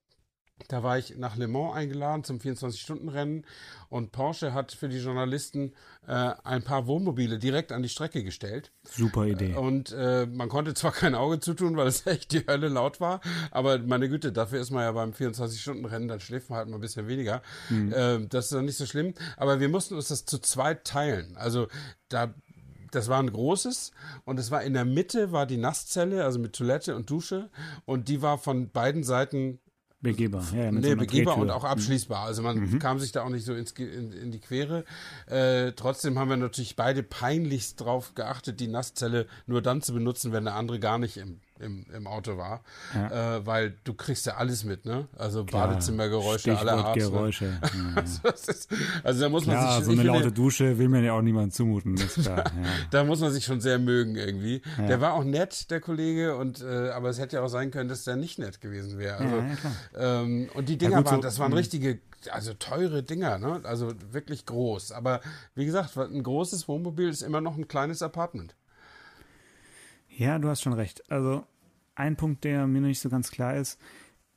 Da 0.67 0.83
war 0.83 0.97
ich 0.97 1.17
nach 1.17 1.35
Le 1.35 1.47
Mans 1.47 1.75
eingeladen 1.75 2.23
zum 2.23 2.37
24-Stunden-Rennen 2.37 3.45
und 3.89 4.11
Porsche 4.11 4.53
hat 4.53 4.71
für 4.71 4.89
die 4.89 4.99
Journalisten 4.99 5.73
äh, 6.07 6.33
ein 6.43 6.63
paar 6.63 6.87
Wohnmobile 6.87 7.39
direkt 7.39 7.71
an 7.71 7.83
die 7.83 7.89
Strecke 7.89 8.23
gestellt. 8.23 8.71
Super 8.83 9.25
Idee. 9.25 9.55
Und 9.55 9.91
äh, 9.91 10.25
man 10.25 10.49
konnte 10.49 10.73
zwar 10.73 10.91
kein 10.91 11.15
Auge 11.15 11.39
zutun, 11.39 11.77
weil 11.77 11.87
es 11.87 12.05
echt 12.07 12.31
die 12.31 12.45
Hölle 12.47 12.67
laut 12.67 12.99
war, 12.99 13.21
aber 13.51 13.79
meine 13.79 14.09
Güte, 14.09 14.31
dafür 14.31 14.61
ist 14.61 14.71
man 14.71 14.83
ja 14.83 14.91
beim 14.91 15.11
24-Stunden-Rennen, 15.11 16.07
dann 16.07 16.19
schläft 16.19 16.49
man 16.49 16.57
halt 16.57 16.69
mal 16.69 16.75
ein 16.75 16.81
bisschen 16.81 17.07
weniger. 17.07 17.41
Äh, 17.69 18.27
das 18.27 18.45
ist 18.45 18.53
dann 18.53 18.65
nicht 18.65 18.77
so 18.77 18.85
schlimm. 18.85 19.13
Aber 19.37 19.59
wir 19.59 19.69
mussten 19.69 19.95
uns 19.95 20.07
das 20.07 20.25
zu 20.25 20.39
zweit 20.39 20.85
teilen. 20.85 21.35
Also 21.37 21.67
da 22.09 22.33
das 22.91 23.07
war 23.07 23.19
ein 23.19 23.31
großes 23.31 23.91
und 24.25 24.37
es 24.37 24.51
war 24.51 24.63
in 24.63 24.73
der 24.73 24.85
Mitte 24.85 25.31
war 25.31 25.45
die 25.45 25.57
Nasszelle, 25.57 26.25
also 26.25 26.39
mit 26.39 26.53
Toilette 26.53 26.95
und 26.95 27.09
Dusche 27.09 27.49
und 27.85 28.09
die 28.09 28.21
war 28.21 28.37
von 28.37 28.69
beiden 28.69 29.03
Seiten 29.03 29.59
Begehbar. 30.01 30.43
Ja, 30.55 30.71
mit 30.71 30.83
nee, 30.83 30.91
so 30.91 30.95
begehbar 30.95 31.37
und 31.37 31.51
auch 31.51 31.63
abschließbar. 31.63 32.25
Also 32.25 32.41
man 32.41 32.79
kam 32.79 32.99
sich 32.99 33.11
da 33.11 33.23
auch 33.23 33.29
nicht 33.29 33.45
so 33.45 33.53
ins, 33.53 33.71
in, 33.73 34.11
in 34.11 34.31
die 34.31 34.39
Quere. 34.39 34.83
Äh, 35.27 35.73
trotzdem 35.73 36.17
haben 36.17 36.29
wir 36.29 36.37
natürlich 36.37 36.75
beide 36.75 37.03
peinlichst 37.03 37.79
drauf 37.79 38.15
geachtet, 38.15 38.59
die 38.59 38.67
Nasszelle 38.67 39.27
nur 39.45 39.61
dann 39.61 39.83
zu 39.83 39.93
benutzen, 39.93 40.31
wenn 40.31 40.45
der 40.45 40.55
andere 40.55 40.79
gar 40.79 40.97
nicht 40.97 41.17
im, 41.17 41.39
im, 41.61 41.85
im 41.95 42.07
Auto 42.07 42.37
war. 42.37 42.61
Äh, 42.93 43.45
weil 43.45 43.75
du 43.83 43.93
kriegst 43.93 44.25
ja 44.25 44.35
alles 44.35 44.63
mit, 44.63 44.85
ne? 44.85 45.07
Also 45.17 45.43
Badezimmergeräusche 45.45 46.57
aller 46.57 46.71
Stichwort 46.73 46.85
Art. 46.85 46.95
Ne? 46.97 47.01
Geräusche. 47.03 47.59
Ja. 47.95 48.03
Das 48.23 48.47
ist, 48.47 48.69
also 49.03 49.21
da 49.21 49.29
muss 49.29 49.45
man 49.45 49.55
Ja, 49.55 49.75
sich 49.77 49.85
so 49.85 49.91
eine 49.91 50.01
finde, 50.01 50.17
laute 50.17 50.31
Dusche 50.31 50.77
will 50.77 50.89
man 50.89 51.03
ja 51.03 51.13
auch 51.13 51.21
niemandem 51.21 51.51
zumuten. 51.51 51.95
Klar. 51.95 52.37
Ja. 52.61 52.69
da 52.91 53.03
muss 53.03 53.19
man 53.19 53.31
sich 53.31 53.45
schon 53.45 53.59
sehr 53.61 53.79
mögen 53.79 54.15
irgendwie. 54.15 54.61
Der 54.77 55.01
war 55.01 55.13
auch 55.13 55.23
nett, 55.23 55.69
der 55.71 55.79
Kollege, 55.81 56.35
und 56.37 56.61
äh, 56.61 56.89
aber 56.89 57.09
es 57.09 57.19
hätte 57.19 57.37
ja 57.37 57.43
auch 57.43 57.47
sein 57.47 57.71
können, 57.71 57.89
dass 57.89 58.03
der 58.03 58.15
nicht 58.15 58.39
nett 58.39 58.61
gewesen 58.61 58.97
wäre. 58.97 59.17
Also, 59.17 59.35
Ja, 59.35 59.47
ja, 59.47 59.55
klar. 59.55 60.21
ähm, 60.23 60.49
und 60.53 60.69
die 60.69 60.77
Dinger 60.77 60.97
gut, 60.97 61.05
waren, 61.11 61.21
das 61.21 61.39
waren 61.39 61.53
richtige, 61.53 61.99
also 62.31 62.53
teure 62.53 63.03
Dinger, 63.03 63.37
ne? 63.39 63.61
Also 63.63 63.93
wirklich 64.11 64.45
groß. 64.45 64.91
Aber 64.91 65.21
wie 65.55 65.65
gesagt, 65.65 65.95
ein 65.97 66.23
großes 66.23 66.67
Wohnmobil 66.67 67.09
ist 67.09 67.21
immer 67.21 67.41
noch 67.41 67.57
ein 67.57 67.67
kleines 67.67 68.01
Apartment. 68.01 68.55
Ja, 70.17 70.39
du 70.39 70.49
hast 70.49 70.61
schon 70.61 70.73
recht. 70.73 71.09
Also 71.11 71.45
ein 71.95 72.15
Punkt, 72.15 72.43
der 72.43 72.67
mir 72.67 72.81
noch 72.81 72.87
nicht 72.87 72.99
so 72.99 73.09
ganz 73.09 73.31
klar 73.31 73.55
ist, 73.55 73.79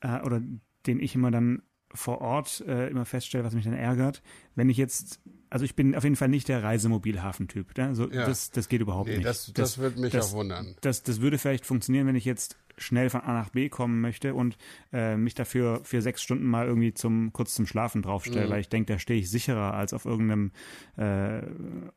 äh, 0.00 0.20
oder 0.22 0.40
den 0.86 1.00
ich 1.00 1.14
immer 1.14 1.30
dann 1.30 1.62
vor 1.92 2.20
Ort 2.20 2.60
äh, 2.66 2.88
immer 2.88 3.04
feststelle, 3.04 3.44
was 3.44 3.54
mich 3.54 3.64
dann 3.64 3.72
ärgert, 3.74 4.22
wenn 4.56 4.68
ich 4.68 4.76
jetzt, 4.76 5.20
also 5.48 5.64
ich 5.64 5.76
bin 5.76 5.94
auf 5.94 6.02
jeden 6.02 6.16
Fall 6.16 6.28
nicht 6.28 6.48
der 6.48 6.62
Reisemobil-Hafentyp. 6.62 7.76
Ne? 7.78 7.86
Also 7.86 8.10
Ja. 8.10 8.26
das, 8.26 8.50
das 8.50 8.68
geht 8.68 8.80
überhaupt 8.80 9.08
Nee, 9.08 9.16
nicht. 9.18 9.26
das, 9.26 9.52
das, 9.54 9.78
wird 9.78 9.96
mich 9.98 10.12
das- 10.12 10.32
auch 10.32 10.36
wundern. 10.38 10.74
das, 10.80 11.02
das 11.04 11.20
würde 11.20 11.38
vielleicht 11.38 11.64
funktionieren, 11.64 12.06
wenn 12.08 12.16
ich 12.16 12.24
jetzt 12.24 12.56
schnell 12.78 13.10
von 13.10 13.20
A 13.22 13.32
nach 13.32 13.50
B 13.50 13.68
kommen 13.68 14.00
möchte 14.00 14.34
und 14.34 14.56
äh, 14.92 15.16
mich 15.16 15.34
dafür 15.34 15.80
für 15.84 16.02
sechs 16.02 16.22
Stunden 16.22 16.44
mal 16.46 16.66
irgendwie 16.66 16.94
zum 16.94 17.32
kurz 17.32 17.54
zum 17.54 17.66
Schlafen 17.66 18.02
draufstelle, 18.02 18.46
Mhm. 18.46 18.50
weil 18.50 18.60
ich 18.60 18.68
denke, 18.68 18.92
da 18.92 18.98
stehe 18.98 19.20
ich 19.20 19.30
sicherer 19.30 19.74
als 19.74 19.92
auf 19.92 20.04
irgendeinem 20.04 20.52
äh, 20.96 21.42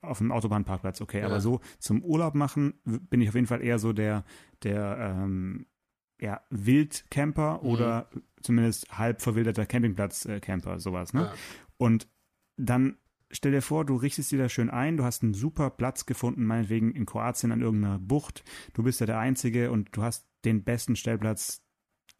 auf 0.01 0.21
einem 0.21 0.31
Autobahnparkplatz. 0.31 1.01
Okay, 1.01 1.23
aber 1.23 1.39
so 1.41 1.61
zum 1.79 2.03
Urlaub 2.03 2.35
machen 2.35 2.75
bin 2.85 3.21
ich 3.21 3.29
auf 3.29 3.35
jeden 3.35 3.47
Fall 3.47 3.61
eher 3.63 3.79
so 3.79 3.93
der 3.93 4.23
der 4.63 4.97
ähm, 4.99 5.65
ja, 6.19 6.41
Wildcamper 6.49 7.59
Mhm. 7.61 7.69
oder 7.69 8.09
zumindest 8.41 8.97
halb 8.97 9.21
verwilderter 9.21 9.65
Campingplatz-Camper, 9.65 10.79
sowas. 10.79 11.13
Ne? 11.13 11.21
Ja. 11.21 11.33
Und 11.77 12.07
dann 12.57 12.97
stell 13.29 13.51
dir 13.51 13.61
vor, 13.61 13.85
du 13.85 13.95
richtest 13.95 14.31
dir 14.31 14.39
da 14.39 14.49
schön 14.49 14.69
ein, 14.69 14.97
du 14.97 15.03
hast 15.03 15.21
einen 15.21 15.33
super 15.33 15.69
Platz 15.69 16.05
gefunden, 16.05 16.45
meinetwegen 16.45 16.91
in 16.93 17.05
Kroatien 17.05 17.51
an 17.51 17.61
irgendeiner 17.61 17.99
Bucht. 17.99 18.43
Du 18.73 18.83
bist 18.83 18.99
ja 18.99 19.05
der 19.05 19.19
Einzige 19.19 19.69
und 19.71 19.89
du 19.95 20.01
hast 20.03 20.26
den 20.45 20.63
besten 20.63 20.95
Stellplatz 20.95 21.61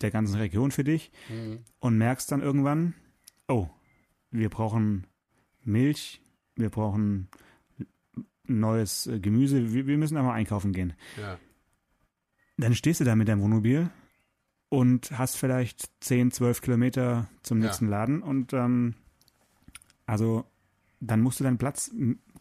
der 0.01 0.11
ganzen 0.11 0.35
Region 0.35 0.71
für 0.71 0.83
dich 0.83 1.11
Mhm. 1.29 1.59
und 1.79 1.97
merkst 1.97 2.31
dann 2.31 2.41
irgendwann, 2.41 2.93
oh, 3.47 3.67
wir 4.31 4.49
brauchen 4.49 5.07
Milch, 5.63 6.21
wir 6.55 6.69
brauchen 6.69 7.29
neues 8.43 9.07
äh, 9.07 9.19
Gemüse, 9.19 9.73
wir, 9.73 9.87
wir 9.87 9.97
müssen 9.97 10.17
einmal 10.17 10.35
einkaufen 10.35 10.71
gehen. 10.73 10.93
Ja. 11.19 11.37
Dann 12.57 12.73
stehst 12.75 12.99
du 12.99 13.03
da 13.03 13.15
mit 13.15 13.27
deinem 13.27 13.41
Wohnmobil 13.41 13.89
und 14.69 15.11
hast 15.17 15.35
vielleicht 15.37 15.89
10, 16.01 16.31
12 16.31 16.61
Kilometer 16.61 17.29
zum 17.43 17.59
Ja. 17.59 17.65
nächsten 17.67 17.87
Laden 17.87 18.21
und 18.21 18.53
ähm, 18.53 18.95
also 20.05 20.45
dann 20.99 21.21
musst 21.21 21.39
du 21.39 21.43
deinen 21.43 21.57
Platz 21.57 21.91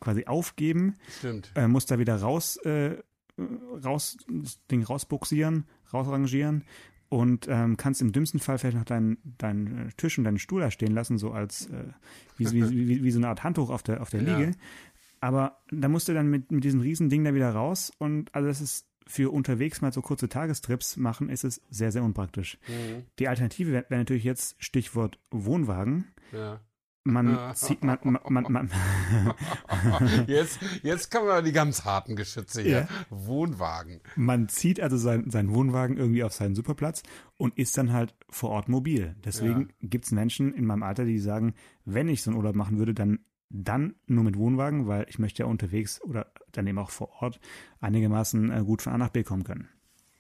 quasi 0.00 0.26
aufgeben, 0.26 0.94
Stimmt. 1.18 1.52
äh, 1.54 1.68
musst 1.68 1.90
da 1.90 1.98
wieder 1.98 2.16
raus, 2.16 2.56
äh, 2.58 3.02
raus, 3.38 4.16
das 4.28 4.64
Ding 4.66 4.82
rausbuxieren, 4.82 5.64
rausrangieren 5.92 6.64
und 7.08 7.46
ähm, 7.48 7.76
kannst 7.76 8.00
im 8.00 8.12
dümmsten 8.12 8.40
Fall 8.40 8.58
vielleicht 8.58 8.76
noch 8.76 8.84
deinen, 8.84 9.18
deinen 9.38 9.88
äh, 9.88 9.92
Tisch 9.96 10.18
und 10.18 10.24
deinen 10.24 10.38
Stuhl 10.38 10.60
da 10.60 10.70
stehen 10.70 10.92
lassen, 10.92 11.18
so 11.18 11.30
als 11.32 11.66
äh, 11.66 11.84
wie, 12.36 12.50
wie, 12.52 12.70
wie, 12.88 13.04
wie 13.04 13.10
so 13.10 13.18
eine 13.18 13.28
Art 13.28 13.44
Handtuch 13.44 13.70
auf 13.70 13.82
der, 13.82 14.00
auf 14.02 14.10
der 14.10 14.22
Ja. 14.22 14.38
Liege. 14.38 14.52
Aber 15.20 15.58
da 15.70 15.88
musst 15.88 16.08
du 16.08 16.14
dann 16.14 16.28
mit, 16.28 16.52
mit 16.52 16.64
diesem 16.64 16.80
riesen 16.80 17.08
Ding 17.08 17.24
da 17.24 17.34
wieder 17.34 17.50
raus 17.50 17.92
und 17.98 18.34
also 18.34 18.48
das 18.48 18.60
ist 18.60 18.86
für 19.06 19.32
unterwegs 19.32 19.80
mal 19.80 19.92
so 19.92 20.02
kurze 20.02 20.28
Tagestrips 20.28 20.96
machen, 20.96 21.28
ist 21.28 21.44
es 21.44 21.62
sehr, 21.70 21.92
sehr 21.92 22.02
unpraktisch. 22.02 22.58
Mhm. 22.66 23.04
Die 23.18 23.28
Alternative 23.28 23.70
wäre 23.70 23.86
wär 23.88 23.98
natürlich 23.98 24.24
jetzt 24.24 24.56
Stichwort 24.58 25.18
Wohnwagen. 25.30 26.06
Ja. 26.32 26.60
Man 27.06 27.54
zieht, 27.54 27.84
man, 27.84 27.98
man, 28.02 28.44
man, 28.48 28.70
Jetzt, 30.26 30.58
jetzt 30.82 31.10
kommen 31.10 31.26
wir 31.26 31.42
die 31.42 31.52
ganz 31.52 31.84
harten 31.84 32.16
Geschütze 32.16 32.62
hier. 32.62 32.80
Ja. 32.80 32.88
Wohnwagen. 33.10 34.00
man 34.16 34.48
zieht 34.48 34.80
also 34.80 34.96
sein, 34.96 35.30
seinen 35.30 35.54
Wohnwagen 35.54 35.96
irgendwie 35.96 36.24
auf 36.24 36.32
seinen 36.32 36.54
Superplatz 36.54 37.02
und 37.36 37.56
ist 37.58 37.76
dann 37.78 37.92
halt 37.92 38.14
vor 38.28 38.50
Ort 38.50 38.68
mobil. 38.68 39.14
Deswegen 39.24 39.72
gibt's 39.80 40.10
Menschen 40.10 40.52
in 40.52 40.66
meinem 40.66 40.82
Alter, 40.82 41.04
die 41.04 41.18
sagen, 41.18 41.54
wenn 41.84 42.08
ich 42.08 42.22
so 42.22 42.30
einen 42.30 42.38
Urlaub 42.38 42.54
machen 42.54 42.78
würde, 42.78 42.94
dann 42.94 43.20
dann 43.48 43.94
nur 44.06 44.24
mit 44.24 44.36
Wohnwagen, 44.36 44.86
weil 44.86 45.06
ich 45.08 45.18
möchte 45.18 45.44
ja 45.44 45.48
unterwegs 45.48 46.02
oder 46.02 46.26
dann 46.52 46.66
eben 46.66 46.78
auch 46.78 46.90
vor 46.90 47.22
Ort 47.22 47.40
einigermaßen 47.80 48.50
äh, 48.50 48.64
gut 48.64 48.82
von 48.82 48.92
A 48.92 48.98
nach 48.98 49.10
B 49.10 49.22
kommen 49.22 49.44
können. 49.44 49.68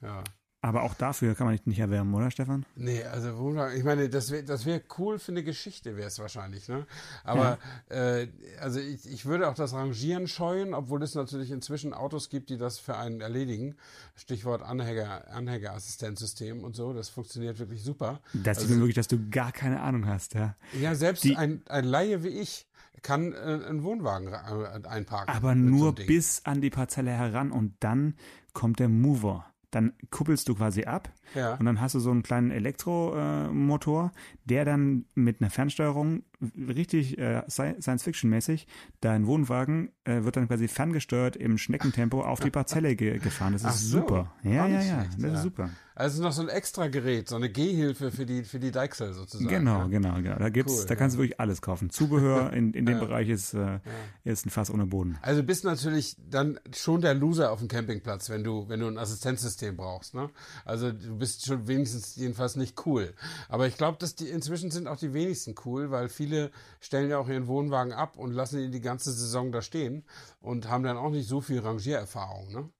Ja. 0.00 0.22
Aber 0.62 0.82
auch 0.82 0.94
dafür 0.94 1.34
kann 1.34 1.46
man 1.46 1.52
nicht, 1.52 1.66
nicht 1.66 1.78
erwärmen, 1.78 2.12
oder 2.14 2.30
Stefan? 2.30 2.64
Nee, 2.74 3.04
also 3.04 3.54
ich 3.76 3.84
meine, 3.84 4.08
das 4.08 4.30
wäre 4.32 4.42
das 4.42 4.66
wär 4.66 4.80
cool 4.98 5.18
für 5.18 5.30
eine 5.30 5.44
Geschichte, 5.44 5.96
wäre 5.96 6.08
es 6.08 6.18
wahrscheinlich, 6.18 6.68
ne? 6.68 6.86
Aber 7.22 7.58
äh, 7.88 8.26
also 8.60 8.80
ich, 8.80 9.06
ich 9.08 9.26
würde 9.26 9.48
auch 9.48 9.54
das 9.54 9.74
Rangieren 9.74 10.26
scheuen, 10.26 10.74
obwohl 10.74 11.02
es 11.04 11.14
natürlich 11.14 11.50
inzwischen 11.52 11.94
Autos 11.94 12.30
gibt, 12.30 12.50
die 12.50 12.56
das 12.58 12.78
für 12.78 12.96
einen 12.96 13.20
erledigen. 13.20 13.76
Stichwort 14.16 14.62
Anhänger, 14.62 15.24
Anhängerassistenzsystem 15.30 16.64
und 16.64 16.74
so, 16.74 16.92
das 16.92 17.10
funktioniert 17.10 17.58
wirklich 17.58 17.82
super. 17.84 18.20
Das 18.32 18.60
sieht 18.60 18.70
man 18.70 18.78
wirklich, 18.80 18.96
dass 18.96 19.08
du 19.08 19.28
gar 19.30 19.52
keine 19.52 19.80
Ahnung 19.82 20.06
hast, 20.06 20.34
ja. 20.34 20.56
Ja, 20.80 20.94
selbst 20.94 21.22
Die- 21.24 21.36
ein, 21.36 21.62
ein 21.68 21.84
Laie 21.84 22.24
wie 22.24 22.28
ich 22.28 22.66
kann 23.02 23.32
äh, 23.34 23.36
einen 23.36 23.84
Wohnwagen 23.84 24.28
äh, 24.32 24.88
einparken. 24.88 25.32
Aber 25.34 25.52
so 25.52 25.58
nur 25.58 25.94
Ding. 25.94 26.06
bis 26.06 26.40
an 26.44 26.60
die 26.60 26.70
Parzelle 26.70 27.10
heran 27.12 27.52
und 27.52 27.74
dann 27.80 28.14
kommt 28.52 28.80
der 28.80 28.88
Mover. 28.88 29.46
Dann 29.76 29.92
kuppelst 30.10 30.48
du 30.48 30.54
quasi 30.54 30.84
ab 30.84 31.12
Ja. 31.34 31.54
und 31.54 31.66
dann 31.66 31.80
hast 31.80 31.94
du 31.94 32.00
so 32.00 32.10
einen 32.10 32.22
kleinen 32.22 32.50
Elektromotor, 32.50 33.52
Motor, 33.52 34.12
der 34.44 34.64
dann 34.64 35.04
mit 35.14 35.40
einer 35.40 35.50
Fernsteuerung 35.50 36.22
richtig 36.56 37.18
äh, 37.18 37.42
Sci- 37.48 37.80
Science-Fiction-mäßig, 37.80 38.66
dein 39.00 39.26
Wohnwagen 39.26 39.90
äh, 40.04 40.22
wird 40.24 40.36
dann 40.36 40.48
quasi 40.48 40.68
ferngesteuert 40.68 41.36
im 41.36 41.58
Schneckentempo 41.58 42.22
auf 42.22 42.40
die 42.40 42.50
Parzelle 42.50 42.94
ge 42.94 43.18
gefahren. 43.18 43.54
Das 43.54 43.64
ist 43.64 43.90
so, 43.90 44.00
super. 44.00 44.32
Ja, 44.42 44.66
ja, 44.66 44.82
ja, 44.82 45.04
das 45.18 45.22
ja. 45.22 45.34
ist 45.34 45.42
super. 45.42 45.70
Also 45.94 46.22
noch 46.22 46.32
so 46.32 46.42
ein 46.42 46.50
extra 46.50 46.88
Gerät, 46.88 47.26
so 47.30 47.36
eine 47.36 47.48
Gehhilfe 47.50 48.10
für 48.10 48.26
die, 48.26 48.44
für 48.44 48.58
die 48.58 48.70
Deichsel 48.70 49.14
sozusagen. 49.14 49.48
Genau, 49.48 49.78
ja. 49.78 49.86
genau, 49.86 50.16
genau. 50.16 50.36
Da 50.38 50.50
gibt's, 50.50 50.80
Cool, 50.80 50.86
da 50.88 50.94
kannst 50.94 51.16
du 51.16 51.20
wirklich 51.20 51.40
alles 51.40 51.62
kaufen. 51.62 51.88
Zubehör 51.88 52.52
in, 52.52 52.74
in 52.74 52.84
dem 52.84 53.00
Bereich 53.00 53.30
ist, 53.30 53.54
äh, 53.54 53.80
ist 54.22 54.44
ein 54.44 54.50
Fass 54.50 54.70
ohne 54.70 54.84
Boden. 54.84 55.16
Also 55.22 55.42
bist 55.42 55.64
natürlich 55.64 56.16
dann 56.28 56.60
schon 56.74 57.00
der 57.00 57.14
Loser 57.14 57.50
auf 57.50 57.60
dem 57.60 57.68
Campingplatz, 57.68 58.28
wenn 58.28 58.44
du, 58.44 58.68
wenn 58.68 58.80
du 58.80 58.88
ein 58.88 58.98
Assistenzsystem 58.98 59.74
brauchst. 59.74 60.14
Ne? 60.14 60.28
Also 60.66 60.92
du 60.92 61.15
bist 61.16 61.44
schon 61.46 61.66
wenigstens 61.66 62.16
jedenfalls 62.16 62.56
nicht 62.56 62.86
cool. 62.86 63.14
Aber 63.48 63.66
ich 63.66 63.76
glaube, 63.76 63.98
dass 63.98 64.14
die 64.14 64.28
inzwischen 64.28 64.70
sind 64.70 64.86
auch 64.88 64.96
die 64.96 65.12
wenigsten 65.12 65.54
cool, 65.64 65.90
weil 65.90 66.08
viele 66.08 66.50
stellen 66.80 67.10
ja 67.10 67.18
auch 67.18 67.28
ihren 67.28 67.46
Wohnwagen 67.46 67.92
ab 67.92 68.16
und 68.16 68.32
lassen 68.32 68.60
ihn 68.60 68.72
die 68.72 68.80
ganze 68.80 69.12
Saison 69.12 69.52
da 69.52 69.62
stehen 69.62 70.04
und 70.40 70.68
haben 70.68 70.84
dann 70.84 70.96
auch 70.96 71.10
nicht 71.10 71.28
so 71.28 71.40
viel 71.40 71.60
Rangiererfahrung. 71.60 72.52
Ne? 72.52 72.70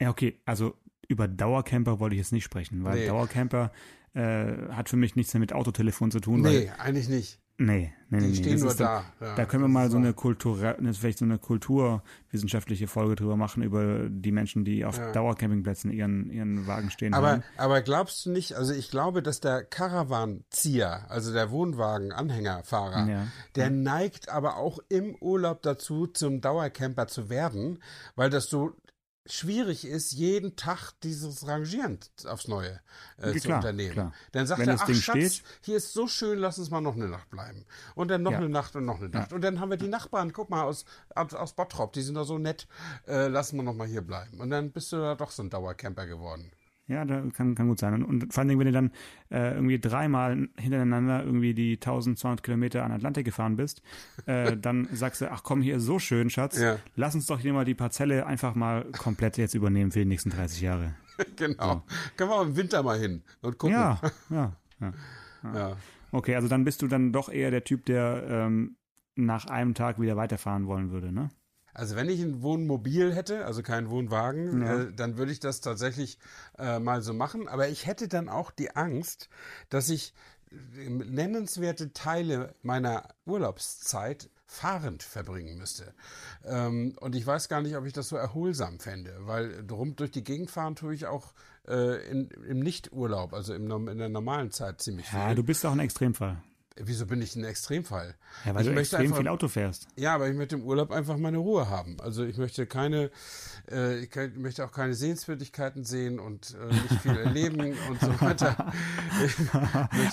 Ja, 0.00 0.10
okay, 0.10 0.40
also 0.44 0.74
über 1.08 1.28
Dauercamper 1.28 2.00
wollte 2.00 2.14
ich 2.16 2.20
jetzt 2.20 2.32
nicht 2.32 2.44
sprechen, 2.44 2.84
weil 2.84 2.98
Nee. 3.00 3.06
Dauercamper 3.06 3.72
äh, 4.14 4.68
hat 4.70 4.88
für 4.88 4.96
mich 4.96 5.14
nichts 5.16 5.32
mehr 5.34 5.40
mit 5.40 5.52
Autotelefon 5.52 6.10
zu 6.10 6.20
tun. 6.20 6.40
Nee, 6.40 6.70
eigentlich 6.78 7.08
nicht. 7.08 7.40
Nee, 7.58 7.90
nee, 8.10 8.18
nee. 8.20 8.26
Die 8.28 8.36
stehen 8.36 8.60
nur 8.60 8.68
ist 8.70 8.80
dann, 8.80 9.04
da. 9.18 9.26
Ja, 9.28 9.34
Da 9.34 9.44
können 9.46 9.62
wir 9.64 9.68
mal 9.68 9.90
so 9.90 9.96
eine 9.96 10.12
Kultur, 10.12 10.58
vielleicht 10.92 11.16
so 11.18 11.24
eine 11.24 11.38
kulturwissenschaftliche 11.38 12.86
Folge 12.86 13.16
drüber 13.16 13.36
machen, 13.36 13.62
über 13.62 14.08
die 14.10 14.30
Menschen, 14.30 14.64
die 14.66 14.84
auf 14.84 14.98
Ja. 14.98 15.10
Dauercampingplätzen 15.12 15.90
ihren, 15.90 16.30
ihren 16.30 16.66
Wagen 16.66 16.90
stehen 16.90 17.14
Aber, 17.14 17.30
haben. 17.30 17.42
aber 17.56 17.80
glaubst 17.80 18.26
du 18.26 18.30
nicht, 18.30 18.54
also 18.54 18.74
ich 18.74 18.90
glaube, 18.90 19.22
dass 19.22 19.40
der 19.40 19.64
Caravan-Zieher, 19.64 21.06
also 21.10 21.32
der 21.32 21.50
Wohnwagen-Anhängerfahrer, 21.50 23.08
Ja. 23.08 23.26
der 23.54 23.70
neigt 23.70 24.28
aber 24.28 24.56
auch 24.56 24.78
im 24.88 25.14
Urlaub 25.16 25.62
dazu, 25.62 26.06
zum 26.06 26.40
Dauercamper 26.40 27.06
zu 27.06 27.28
werden, 27.30 27.78
weil 28.16 28.30
das 28.30 28.50
so 28.50 28.72
schwierig 29.28 29.84
ist, 29.86 30.12
jeden 30.12 30.56
Tag 30.56 30.92
dieses 31.02 31.46
Rangieren 31.46 31.98
aufs 32.26 32.48
Neue 32.48 32.80
äh, 33.18 33.28
Ja, 33.28 33.32
zu 33.34 33.40
klar, 33.40 33.56
unternehmen. 33.58 33.92
klar. 33.92 34.12
Dann 34.32 34.46
sagt 34.46 34.60
Wenn 34.60 34.68
er, 34.68 34.76
ach 34.80 34.86
Ding 34.86 34.94
Schatz, 34.96 35.16
steht- 35.16 35.42
hier 35.62 35.76
ist 35.76 35.92
so 35.92 36.06
schön, 36.08 36.38
lass 36.38 36.58
uns 36.58 36.70
mal 36.70 36.80
noch 36.80 36.94
eine 36.94 37.08
Nacht 37.08 37.28
bleiben. 37.30 37.64
Und 37.94 38.08
dann 38.08 38.22
noch 38.22 38.32
Ja. 38.32 38.38
eine 38.38 38.48
Nacht 38.48 38.76
und 38.76 38.84
noch 38.84 38.98
eine 38.98 39.08
Nacht. 39.08 39.32
Und 39.32 39.40
dann 39.42 39.60
haben 39.60 39.70
wir 39.70 39.76
die 39.76 39.88
Nachbarn, 39.88 40.32
guck 40.32 40.50
mal, 40.50 40.62
aus, 40.64 40.84
aus, 41.14 41.34
aus 41.34 41.52
Bottrop, 41.54 41.92
die 41.92 42.02
sind 42.02 42.14
da 42.14 42.24
so 42.24 42.38
nett, 42.38 42.66
äh, 43.06 43.28
lassen 43.28 43.56
wir 43.56 43.62
noch 43.62 43.74
mal 43.74 43.86
hier 43.86 44.02
bleiben. 44.02 44.40
Und 44.40 44.50
dann 44.50 44.70
bist 44.72 44.92
du 44.92 44.96
da 44.96 45.14
doch 45.14 45.30
so 45.30 45.42
ein 45.42 45.50
Dauercamper 45.50 46.06
geworden. 46.06 46.50
Ja, 46.88 47.04
da 47.04 47.20
kann, 47.32 47.56
kann 47.56 47.66
gut 47.66 47.80
sein. 47.80 47.94
Und, 47.94 48.04
und 48.04 48.32
vor 48.32 48.40
allen 48.42 48.48
Dingen, 48.48 48.60
wenn 48.60 48.66
du 48.68 48.72
dann 48.72 48.90
äh, 49.30 49.54
irgendwie 49.54 49.80
dreimal 49.80 50.48
hintereinander 50.56 51.24
irgendwie 51.24 51.52
die 51.52 51.72
1200 51.74 52.44
Kilometer 52.44 52.84
an 52.84 52.92
Atlantik 52.92 53.24
gefahren 53.24 53.56
bist, 53.56 53.82
äh, 54.26 54.56
dann 54.60 54.88
sagst 54.92 55.20
du, 55.20 55.30
ach 55.30 55.42
komm, 55.42 55.62
hier 55.62 55.76
ist 55.78 55.82
so 55.84 55.98
schön, 55.98 56.30
Schatz, 56.30 56.60
Ja. 56.60 56.78
lass 56.94 57.14
uns 57.16 57.26
doch 57.26 57.40
hier 57.40 57.52
mal 57.52 57.64
die 57.64 57.74
Parzelle 57.74 58.24
einfach 58.26 58.54
mal 58.54 58.84
komplett 58.92 59.36
jetzt 59.36 59.54
übernehmen 59.54 59.90
für 59.90 59.98
die 59.98 60.04
nächsten 60.04 60.30
30 60.30 60.60
Jahre. 60.60 60.94
Genau. 61.36 61.82
Können 62.18 62.30
wir 62.30 62.34
auch 62.36 62.44
im 62.44 62.56
Winter 62.56 62.82
mal 62.82 62.98
hin 62.98 63.22
und 63.40 63.56
gucken. 63.56 63.74
Ja, 63.74 63.98
ja, 64.30 64.52
ja. 64.80 64.92
Ja. 65.54 65.76
Okay, 66.12 66.34
also 66.34 66.46
dann 66.46 66.64
bist 66.64 66.82
du 66.82 66.88
dann 66.88 67.10
doch 67.10 67.30
eher 67.30 67.50
der 67.50 67.64
Typ, 67.64 67.86
der 67.86 68.22
ähm, 68.28 68.76
nach 69.14 69.46
einem 69.46 69.72
Tag 69.72 69.98
wieder 69.98 70.16
weiterfahren 70.18 70.66
wollen 70.66 70.90
würde, 70.90 71.12
ne? 71.12 71.30
Also 71.78 71.94
wenn 71.94 72.08
ich 72.08 72.22
ein 72.22 72.40
Wohnmobil 72.40 73.14
hätte, 73.14 73.44
also 73.44 73.62
keinen 73.62 73.90
Wohnwagen, 73.90 74.62
Ja. 74.62 74.80
äh, 74.82 74.92
dann 74.94 75.18
würde 75.18 75.30
ich 75.32 75.40
das 75.40 75.60
tatsächlich 75.60 76.18
äh, 76.58 76.78
mal 76.78 77.02
so 77.02 77.12
machen. 77.12 77.48
Aber 77.48 77.68
ich 77.68 77.86
hätte 77.86 78.08
dann 78.08 78.28
auch 78.30 78.50
die 78.50 78.74
Angst, 78.74 79.28
dass 79.68 79.90
ich 79.90 80.14
äh, 80.50 80.88
nennenswerte 80.88 81.92
Teile 81.92 82.54
meiner 82.62 83.08
Urlaubszeit 83.26 84.30
fahrend 84.46 85.02
verbringen 85.02 85.58
müsste. 85.58 85.92
Ähm, 86.44 86.96
und 87.00 87.14
ich 87.14 87.26
weiß 87.26 87.48
gar 87.48 87.60
nicht, 87.60 87.76
ob 87.76 87.84
ich 87.84 87.92
das 87.92 88.08
so 88.08 88.16
erholsam 88.16 88.78
fände, 88.78 89.14
weil 89.20 89.66
drum 89.66 89.96
durch 89.96 90.12
die 90.12 90.24
Gegend 90.24 90.50
fahren 90.50 90.76
tue 90.76 90.94
ich 90.94 91.06
auch 91.06 91.34
äh, 91.68 92.08
in, 92.10 92.28
im 92.48 92.60
Nichturlaub, 92.60 93.34
also 93.34 93.52
im, 93.54 93.88
in 93.88 93.98
der 93.98 94.08
normalen 94.08 94.50
Zeit 94.52 94.80
ziemlich 94.80 95.12
Ja, 95.12 95.26
viel. 95.26 95.34
du 95.34 95.42
bist 95.42 95.64
doch 95.64 95.72
ein 95.72 95.80
Extremfall. 95.80 96.42
Wieso 96.78 97.06
bin 97.06 97.22
ich 97.22 97.34
ein 97.36 97.44
Extremfall? 97.44 98.16
Ja, 98.44 98.54
weil 98.54 98.62
ich 98.62 98.68
du 98.68 98.74
möchte 98.74 98.96
extrem 98.96 99.06
einfach, 99.06 99.16
viel 99.18 99.28
Auto 99.28 99.48
fährst. 99.48 99.88
Ja, 99.96 100.14
aber 100.14 100.28
ich 100.28 100.34
möchte 100.36 100.56
im 100.56 100.62
Urlaub 100.62 100.90
einfach 100.90 101.16
meine 101.16 101.38
Ruhe 101.38 101.70
haben. 101.70 101.98
Also 102.00 102.24
ich 102.24 102.36
möchte 102.36 102.66
keine, 102.66 103.10
äh, 103.70 104.00
ich 104.00 104.10
möchte 104.36 104.64
auch 104.64 104.72
keine 104.72 104.92
Sehenswürdigkeiten 104.94 105.84
sehen 105.84 106.20
und 106.20 106.54
äh, 106.60 106.66
nicht 106.66 107.00
viel 107.00 107.16
erleben 107.16 107.60
und 107.88 108.00
so 108.00 108.20
weiter. 108.20 108.72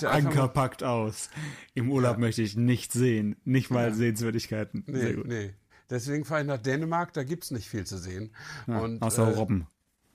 Anker 0.02 0.48
packt 0.48 0.82
aus. 0.82 1.28
Im 1.74 1.90
Urlaub 1.90 2.18
möchte 2.18 2.42
ich 2.42 2.56
nichts 2.56 2.94
sehen, 2.94 3.36
nicht 3.44 3.70
mal 3.70 3.92
Sehenswürdigkeiten. 3.92 4.84
Sehr 4.86 4.94
Nee, 5.10 5.12
gut. 5.14 5.26
nee. 5.26 5.54
Deswegen 5.90 6.24
fahre 6.24 6.40
ich 6.40 6.46
nach 6.46 6.58
Dänemark, 6.58 7.12
da 7.12 7.24
gibt's 7.24 7.50
nicht 7.50 7.68
viel 7.68 7.84
zu 7.84 7.98
sehen. 7.98 8.34
und, 8.66 9.02
Außer 9.02 9.28
äh, 9.28 9.34
Robben. 9.34 9.66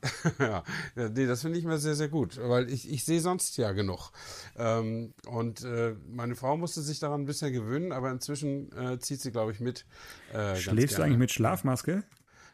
ja, 0.39 0.63
nee, 0.95 1.25
das 1.25 1.41
finde 1.41 1.59
ich 1.59 1.65
mal 1.65 1.77
sehr, 1.77 1.95
sehr 1.95 2.09
gut, 2.09 2.39
weil 2.41 2.69
ich, 2.71 2.89
ich 2.89 3.03
sehe 3.03 3.19
sonst 3.19 3.57
ja 3.57 3.71
genug. 3.71 4.11
Ähm, 4.57 5.13
und 5.27 5.63
äh, 5.63 5.95
meine 6.07 6.35
Frau 6.35 6.57
musste 6.57 6.81
sich 6.81 6.99
daran 6.99 7.21
ein 7.21 7.25
bisschen 7.25 7.51
gewöhnen, 7.51 7.91
aber 7.91 8.11
inzwischen 8.11 8.71
äh, 8.77 8.99
zieht 8.99 9.21
sie, 9.21 9.31
glaube 9.31 9.51
ich, 9.51 9.59
mit. 9.59 9.85
Äh, 10.33 10.55
Schläfst 10.55 10.97
du 10.97 11.03
eigentlich 11.03 11.17
mit 11.17 11.31
Schlafmaske? 11.31 12.03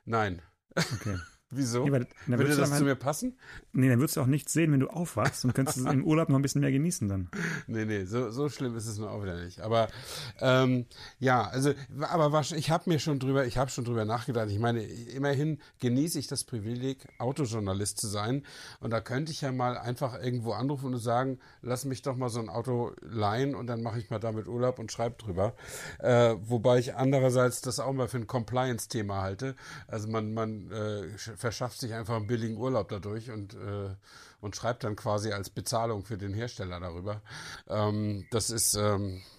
Nein. 0.05 0.41
Okay. 0.75 1.17
Wieso? 1.55 1.85
Nee, 1.85 1.91
weil- 1.91 2.07
na, 2.27 2.37
Würde 2.37 2.49
das 2.49 2.57
dann 2.57 2.65
zu 2.67 2.73
halt- 2.75 2.83
mir 2.85 2.95
passen? 2.95 3.37
Nee, 3.73 3.89
dann 3.89 3.99
würdest 3.99 4.17
du 4.17 4.21
auch 4.21 4.25
nichts 4.27 4.53
sehen, 4.53 4.71
wenn 4.71 4.79
du 4.79 4.87
aufwachst 4.87 5.43
und 5.45 5.53
könntest 5.53 5.77
es 5.77 5.85
im 5.85 6.03
Urlaub 6.05 6.29
noch 6.29 6.37
ein 6.37 6.41
bisschen 6.41 6.61
mehr 6.61 6.71
genießen 6.71 7.07
dann. 7.09 7.29
Nee, 7.67 7.85
nee, 7.85 8.05
so, 8.05 8.29
so 8.31 8.49
schlimm 8.49 8.75
ist 8.75 8.87
es 8.87 8.97
nur 8.97 9.11
auch 9.11 9.23
wieder 9.23 9.43
nicht. 9.43 9.59
Aber 9.61 9.87
ähm, 10.39 10.85
ja, 11.19 11.47
also, 11.47 11.73
aber 12.01 12.27
wasch- 12.37 12.55
ich 12.55 12.69
habe 12.69 12.89
mir 12.89 12.99
schon 12.99 13.19
drüber, 13.19 13.45
ich 13.45 13.57
habe 13.57 13.69
schon 13.71 13.85
drüber 13.85 14.05
nachgedacht. 14.05 14.49
Ich 14.49 14.59
meine, 14.59 14.83
immerhin 14.83 15.59
genieße 15.79 16.19
ich 16.19 16.27
das 16.27 16.43
Privileg, 16.43 17.05
Autojournalist 17.19 17.99
zu 17.99 18.07
sein. 18.07 18.43
Und 18.79 18.91
da 18.91 19.01
könnte 19.01 19.31
ich 19.31 19.41
ja 19.41 19.51
mal 19.51 19.77
einfach 19.77 20.21
irgendwo 20.21 20.53
anrufen 20.53 20.93
und 20.93 20.99
sagen, 20.99 21.39
lass 21.61 21.85
mich 21.85 22.01
doch 22.01 22.15
mal 22.15 22.29
so 22.29 22.39
ein 22.39 22.49
Auto 22.49 22.91
leihen 23.01 23.55
und 23.55 23.67
dann 23.67 23.81
mache 23.81 23.99
ich 23.99 24.09
mal 24.09 24.19
damit 24.19 24.47
Urlaub 24.47 24.79
und 24.79 24.91
schreibe 24.91 25.15
drüber. 25.17 25.53
Äh, 25.99 26.35
wobei 26.41 26.79
ich 26.79 26.95
andererseits 26.95 27.61
das 27.61 27.79
auch 27.79 27.93
mal 27.93 28.07
für 28.07 28.17
ein 28.17 28.27
Compliance-Thema 28.27 29.21
halte. 29.21 29.55
Also 29.87 30.07
man, 30.07 30.33
man 30.33 30.71
äh, 30.71 31.03
verschafft 31.45 31.79
sich 31.79 31.93
einfach 31.93 32.15
einen 32.15 32.25
billigen 32.25 32.57
Urlaub 32.57 32.89
dadurch 32.89 33.29
und 33.29 33.53
äh, 33.53 33.93
und 34.41 34.55
schreibt 34.55 34.83
dann 34.83 34.95
quasi 34.95 35.31
als 35.31 35.51
Bezahlung 35.51 36.03
für 36.03 36.17
den 36.17 36.33
Hersteller 36.33 36.79
darüber. 36.79 37.21
Ähm, 37.67 38.25
das 38.31 38.49
ist, 38.49 38.73
ähm, 38.73 39.17
äh, 39.17 39.34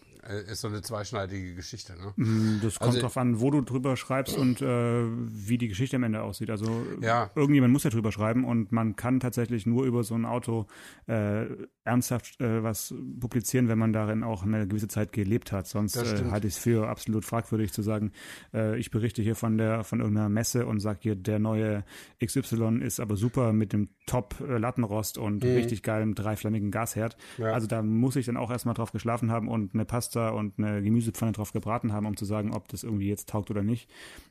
ist 0.48 0.60
so 0.60 0.68
eine 0.68 0.82
zweischneidige 0.82 1.54
Geschichte. 1.54 1.94
Ne? 1.94 2.12
Mm, 2.16 2.60
Das 2.62 2.78
kommt 2.78 2.88
Also- 2.90 3.00
drauf 3.02 3.16
an, 3.16 3.40
wo 3.40 3.50
du 3.50 3.60
drüber 3.62 3.96
schreibst 3.96 4.36
und 4.36 4.60
äh, 4.62 5.04
wie 5.06 5.58
die 5.58 5.68
Geschichte 5.68 5.96
am 5.96 6.02
Ende 6.02 6.22
aussieht. 6.22 6.50
Also 6.50 6.84
Ja. 7.00 7.30
irgendjemand 7.34 7.72
muss 7.72 7.84
ja 7.84 7.90
drüber 7.90 8.12
schreiben 8.12 8.44
und 8.44 8.72
man 8.72 8.96
kann 8.96 9.20
tatsächlich 9.20 9.66
nur 9.66 9.84
über 9.84 10.02
so 10.04 10.14
ein 10.14 10.24
Auto 10.24 10.66
äh, 11.06 11.46
ernsthaft 11.84 12.40
äh, 12.40 12.62
was 12.62 12.92
publizieren, 13.20 13.68
wenn 13.68 13.78
man 13.78 13.92
darin 13.92 14.22
auch 14.24 14.42
eine 14.42 14.66
gewisse 14.66 14.88
Zeit 14.88 15.12
gelebt 15.12 15.52
hat. 15.52 15.66
Sonst 15.68 15.96
äh, 15.96 16.24
halte 16.30 16.46
ich 16.48 16.54
es 16.54 16.58
für 16.58 16.88
absolut 16.88 17.24
fragwürdig 17.24 17.72
zu 17.72 17.82
sagen, 17.82 18.12
äh, 18.52 18.76
ich 18.78 18.90
berichte 18.90 19.22
hier 19.22 19.36
von 19.36 19.56
der 19.58 19.84
von 19.84 20.00
irgendeiner 20.00 20.28
Messe 20.28 20.66
und 20.66 20.80
sage 20.80 20.98
hier, 21.02 21.14
der 21.16 21.38
neue 21.38 21.84
XY 22.24 22.80
ist 22.82 23.00
aber 23.00 23.16
super 23.16 23.52
mit 23.52 23.72
dem 23.72 23.88
Top 24.06 24.36
äh, 24.40 24.58
Lattenrost 24.58 25.18
und 25.18 25.44
richtig 25.44 25.82
geilem 25.82 26.14
dreiflammigen 26.14 26.70
Gasherd. 26.70 27.16
Mhm. 27.38 27.44
Ja. 27.44 27.52
Also 27.52 27.66
da 27.66 27.82
muss 27.82 28.16
ich 28.16 28.26
dann 28.26 28.36
auch 28.36 28.50
erstmal 28.50 28.74
drauf 28.74 28.92
geschlafen 28.92 29.30
haben 29.30 29.48
und 29.48 29.74
eine 29.74 29.84
Paste 29.84 30.15
Pasta 30.16 30.30
und 30.30 30.54
eine 30.58 30.82
Gemüsepfanne 30.82 31.32
drauf 31.32 31.52
gebraten 31.52 31.92
haben, 31.92 32.06
um 32.06 32.16
zu 32.16 32.24
sagen, 32.24 32.52
ob 32.54 32.68
das 32.68 32.82
irgendwie 32.84 33.08
jetzt 33.08 33.28
taugt 33.28 33.50
oder 33.50 33.62
nicht. 33.62 33.88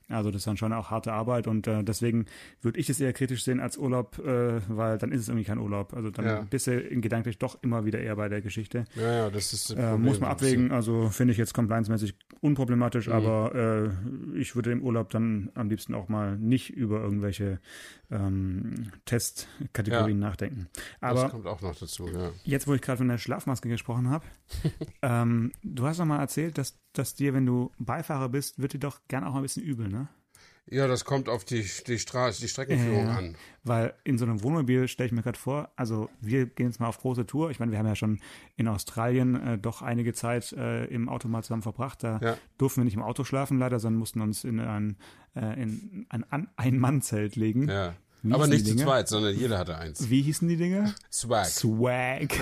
Also 0.08 0.30
das 0.30 0.42
ist 0.42 0.48
dann 0.48 0.58
schon 0.58 0.72
auch 0.72 0.92
harte 0.92 1.14
Arbeit 1.14 1.48
und 1.48 1.66
äh, 1.66 1.84
deswegen 1.84 2.26
würde 2.62 2.80
ich 2.80 2.92
es 2.92 3.00
eher 3.00 3.12
kritisch 3.12 3.44
sehen 3.44 3.60
als 3.60 3.76
Urlaub, 3.76 4.20
äh, 4.20 4.62
weil 4.68 5.00
dann 5.00 5.12
ist 5.12 5.22
es 5.22 5.30
irgendwie 5.30 5.46
kein 5.46 5.58
Urlaub. 5.58 5.94
Also 5.96 6.12
dann 6.12 6.26
Ja. 6.26 6.42
bist 6.48 6.68
du 6.68 6.80
in 6.80 7.02
gedanklich 7.02 7.40
doch 7.40 7.58
immer 7.64 7.86
wieder 7.86 8.00
eher 8.00 8.16
bei 8.16 8.30
der 8.30 8.42
Geschichte. 8.42 8.86
Ja, 8.96 9.12
ja, 9.12 9.30
das 9.32 9.52
ist 9.54 9.72
das 9.72 9.78
Äh, 9.78 9.98
muss 9.98 10.20
man 10.20 10.30
abwägen. 10.30 10.72
Also 10.72 11.10
finde 11.10 11.32
ich 11.32 11.40
jetzt 11.40 11.56
compliance-mäßig 11.56 12.14
unproblematisch, 12.40 13.08
Mhm. 13.08 13.14
aber 13.14 13.56
äh, 14.36 14.40
ich 14.40 14.56
würde 14.56 14.72
im 14.72 14.84
Urlaub 14.84 15.10
dann 15.10 15.50
am 15.56 15.70
liebsten 15.70 15.96
auch 15.96 16.08
mal 16.08 16.38
nicht 16.38 16.70
über 16.70 17.02
irgendwelche 17.02 17.60
ähm, 18.12 18.92
Testkategorien 19.06 20.20
nachdenken. 20.20 20.68
Das 21.02 21.10
Aber 21.18 21.30
kommt 21.30 21.48
auch 21.48 21.62
noch 21.62 21.76
dazu, 21.76 22.08
ja. 22.08 22.30
jetzt, 22.44 22.68
wo 22.68 22.76
ich 22.76 22.82
gerade 22.84 22.98
von 23.00 23.08
der 23.08 23.18
Schlafmaske 23.18 23.70
gesprochen 23.70 24.12
habe, 24.12 24.24
ähm, 25.02 25.52
du 25.76 25.86
hast 25.86 26.00
doch 26.00 26.06
mal 26.06 26.20
erzählt, 26.20 26.58
dass, 26.58 26.78
dass 26.94 27.16
dir, 27.16 27.34
wenn 27.34 27.46
du 27.46 27.72
Beifahrer 27.78 28.30
bist, 28.30 28.60
wird 28.60 28.74
dir 28.74 28.80
doch 28.80 29.00
gern 29.08 29.24
auch 29.24 29.32
mal 29.34 29.40
ein 29.40 29.44
bisschen 29.44 29.64
übel, 29.64 29.88
ne? 29.90 30.08
Ja, 30.68 30.88
das 30.88 31.06
kommt 31.06 31.30
auf 31.30 31.46
die, 31.46 31.64
die 31.86 32.00
Straße, 32.00 32.42
die 32.42 32.48
Streckenführung 32.48 33.06
Ja. 33.06 33.18
an. 33.18 33.36
Weil 33.64 33.94
in 34.04 34.18
so 34.18 34.26
einem 34.26 34.42
Wohnmobil 34.42 34.88
stelle 34.88 35.06
ich 35.06 35.12
mir 35.14 35.22
gerade 35.22 35.38
vor, 35.38 35.70
also 35.76 36.10
wir 36.22 36.48
gehen 36.48 36.66
jetzt 36.66 36.80
mal 36.80 36.88
auf 36.88 36.98
große 36.98 37.28
Tour. 37.28 37.52
Ich 37.52 37.60
meine, 37.60 37.72
wir 37.72 37.78
haben 37.78 37.86
ja 37.86 37.96
schon 37.96 38.20
in 38.56 38.68
Australien 38.68 39.36
äh, 39.36 39.58
doch 39.60 39.84
einige 39.84 40.14
Zeit 40.16 40.54
äh, 40.54 40.86
im 40.86 41.08
Auto 41.08 41.28
mal 41.28 41.44
zusammen 41.44 41.62
verbracht. 41.62 42.04
Da 42.04 42.20
Ja. 42.20 42.38
durften 42.58 42.82
wir 42.82 42.86
nicht 42.86 42.96
im 42.96 43.04
Auto 43.04 43.24
schlafen, 43.24 43.60
leider, 43.60 43.80
sondern 43.80 44.00
mussten 44.00 44.22
uns 44.22 44.44
in 44.44 44.60
ein, 44.60 44.98
äh, 45.36 45.62
in 45.62 46.08
ein 46.10 46.24
An- 46.32 46.50
Ein-Mann-Zelt 46.56 47.36
legen. 47.36 47.68
Ja. 47.70 47.94
Aber 48.34 48.48
nicht 48.48 48.66
zu 48.68 48.76
zweit, 48.76 49.08
sondern 49.08 49.36
jeder 49.36 49.58
hatte 49.58 49.78
eins. 49.78 50.10
Wie 50.10 50.22
hießen 50.22 50.48
die 50.48 50.58
Dinge? 50.58 50.94
Swag. 51.12 51.46
Swag. 51.48 52.34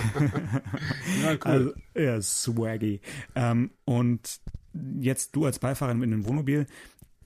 Ja, 1.22 1.32
cool. 1.32 1.38
Also, 1.44 1.72
ja, 1.94 2.20
swaggy. 2.22 3.00
Ähm, 3.34 3.70
und 3.84 4.40
jetzt 5.00 5.34
du 5.36 5.44
als 5.46 5.58
Beifahrer 5.58 5.92
in 5.92 6.02
einem 6.02 6.26
Wohnmobil, 6.26 6.66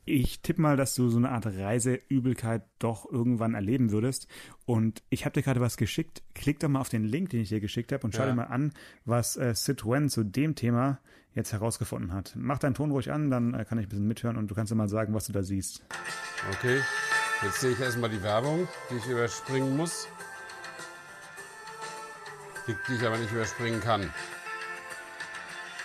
ich 0.05 0.40
tippe 0.40 0.62
mal, 0.62 0.77
dass 0.77 0.94
du 0.94 1.09
so 1.11 1.18
eine 1.18 1.31
Art 1.31 1.44
Reiseübelkeit 1.47 2.62
doch 2.79 3.11
irgendwann 3.11 3.55
erleben 3.55 3.90
würdest. 3.90 4.27
Und 4.64 5.03
ich 5.11 5.25
habe 5.27 5.35
dir 5.35 5.42
gerade 5.42 5.61
was 5.61 5.77
geschickt. 5.77 6.23
Klick 6.35 6.61
doch 6.61 6.68
mal 6.68 6.81
auf 6.81 6.88
den 6.88 7.05
Link, 7.05 7.31
den 7.31 7.40
ich 7.40 7.51
dir 7.51 7.61
geschickt 7.61 7.92
habe 7.92 8.05
und 8.05 8.14
schau 8.14 8.23
Ja. 8.23 8.31
dir 8.31 8.35
mal 8.37 8.44
an, 8.44 8.73
was 9.05 9.37
äh, 9.37 9.53
Citroën 9.55 10.09
zu 10.09 10.25
dem 10.25 10.55
Thema 10.55 10.99
jetzt 11.35 11.53
herausgefunden 11.53 12.12
hat. 12.12 12.33
Mach 12.37 12.59
deinen 12.59 12.75
Ton 12.75 12.90
ruhig 12.90 13.12
an, 13.12 13.31
dann 13.31 13.53
äh, 13.55 13.64
kann 13.66 13.79
ich 13.79 13.87
ein 13.87 13.90
bisschen 13.90 14.09
mithören 14.09 14.37
und 14.38 14.51
du 14.51 14.55
kannst 14.55 14.73
dir 14.73 14.77
mal 14.77 14.88
sagen, 14.88 15.12
was 15.14 15.27
du 15.27 15.33
da 15.33 15.42
siehst. 15.42 15.85
Okay. 16.53 16.81
Jetzt 17.42 17.61
sehe 17.61 17.70
ich 17.70 17.81
erstmal 17.81 18.11
die 18.11 18.22
Werbung, 18.22 18.66
die 18.90 18.96
ich 18.96 19.07
überspringen 19.07 19.77
muss. 19.77 20.09
Die, 22.66 22.77
die 22.88 22.94
ich 22.96 23.07
aber 23.07 23.16
nicht 23.16 23.33
überspringen 23.33 23.81
kann. 23.81 24.12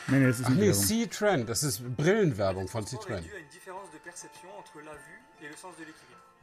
Nee, 0.07 0.17
nee, 0.19 0.27
das 0.27 0.39
ist 0.39 0.45
Ach 0.47 0.49
nicht 0.49 0.59
nee. 0.59 1.05
C-Trend, 1.05 1.47
das 1.47 1.63
ist 1.63 1.95
Brillenwerbung 1.95 2.67
von 2.67 2.83
de 2.83 2.97
l'équilibre. 2.97 3.23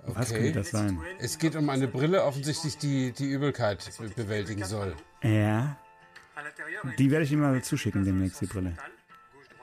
Was 0.06 0.30
Okay. 0.30 0.38
könnte 0.38 0.52
das 0.60 0.70
sein? 0.70 0.98
Es 1.18 1.36
geht 1.38 1.56
um 1.56 1.68
eine 1.68 1.86
Brille, 1.86 2.24
offensichtlich 2.24 2.78
die 2.78 3.12
die 3.12 3.30
Übelkeit 3.30 3.90
be- 3.98 4.08
bewältigen 4.08 4.64
soll. 4.64 4.96
Ja, 5.22 5.76
die 6.98 7.10
werde 7.10 7.26
ich 7.26 7.32
ihm 7.32 7.40
mal 7.40 7.62
zuschicken 7.62 8.04
demnächst, 8.06 8.40
die 8.40 8.46
Brille. 8.46 8.74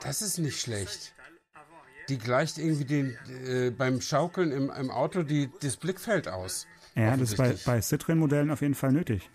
Das 0.00 0.22
ist 0.22 0.38
nicht 0.38 0.60
schlecht. 0.60 1.12
Die 2.08 2.18
gleicht 2.18 2.58
irgendwie 2.58 2.84
den, 2.84 3.16
äh, 3.46 3.70
beim 3.70 4.00
Schaukeln 4.00 4.50
im, 4.52 4.70
im 4.70 4.90
Auto 4.90 5.22
die, 5.22 5.50
das 5.60 5.76
Blickfeld 5.76 6.28
aus. 6.28 6.66
Ja, 6.94 7.16
das 7.16 7.30
ist 7.30 7.36
bei, 7.36 7.54
bei 7.64 7.78
Citroën-Modellen 7.78 8.50
auf 8.50 8.60
jeden 8.62 8.74
Fall 8.74 8.92
nötig. 8.92 9.28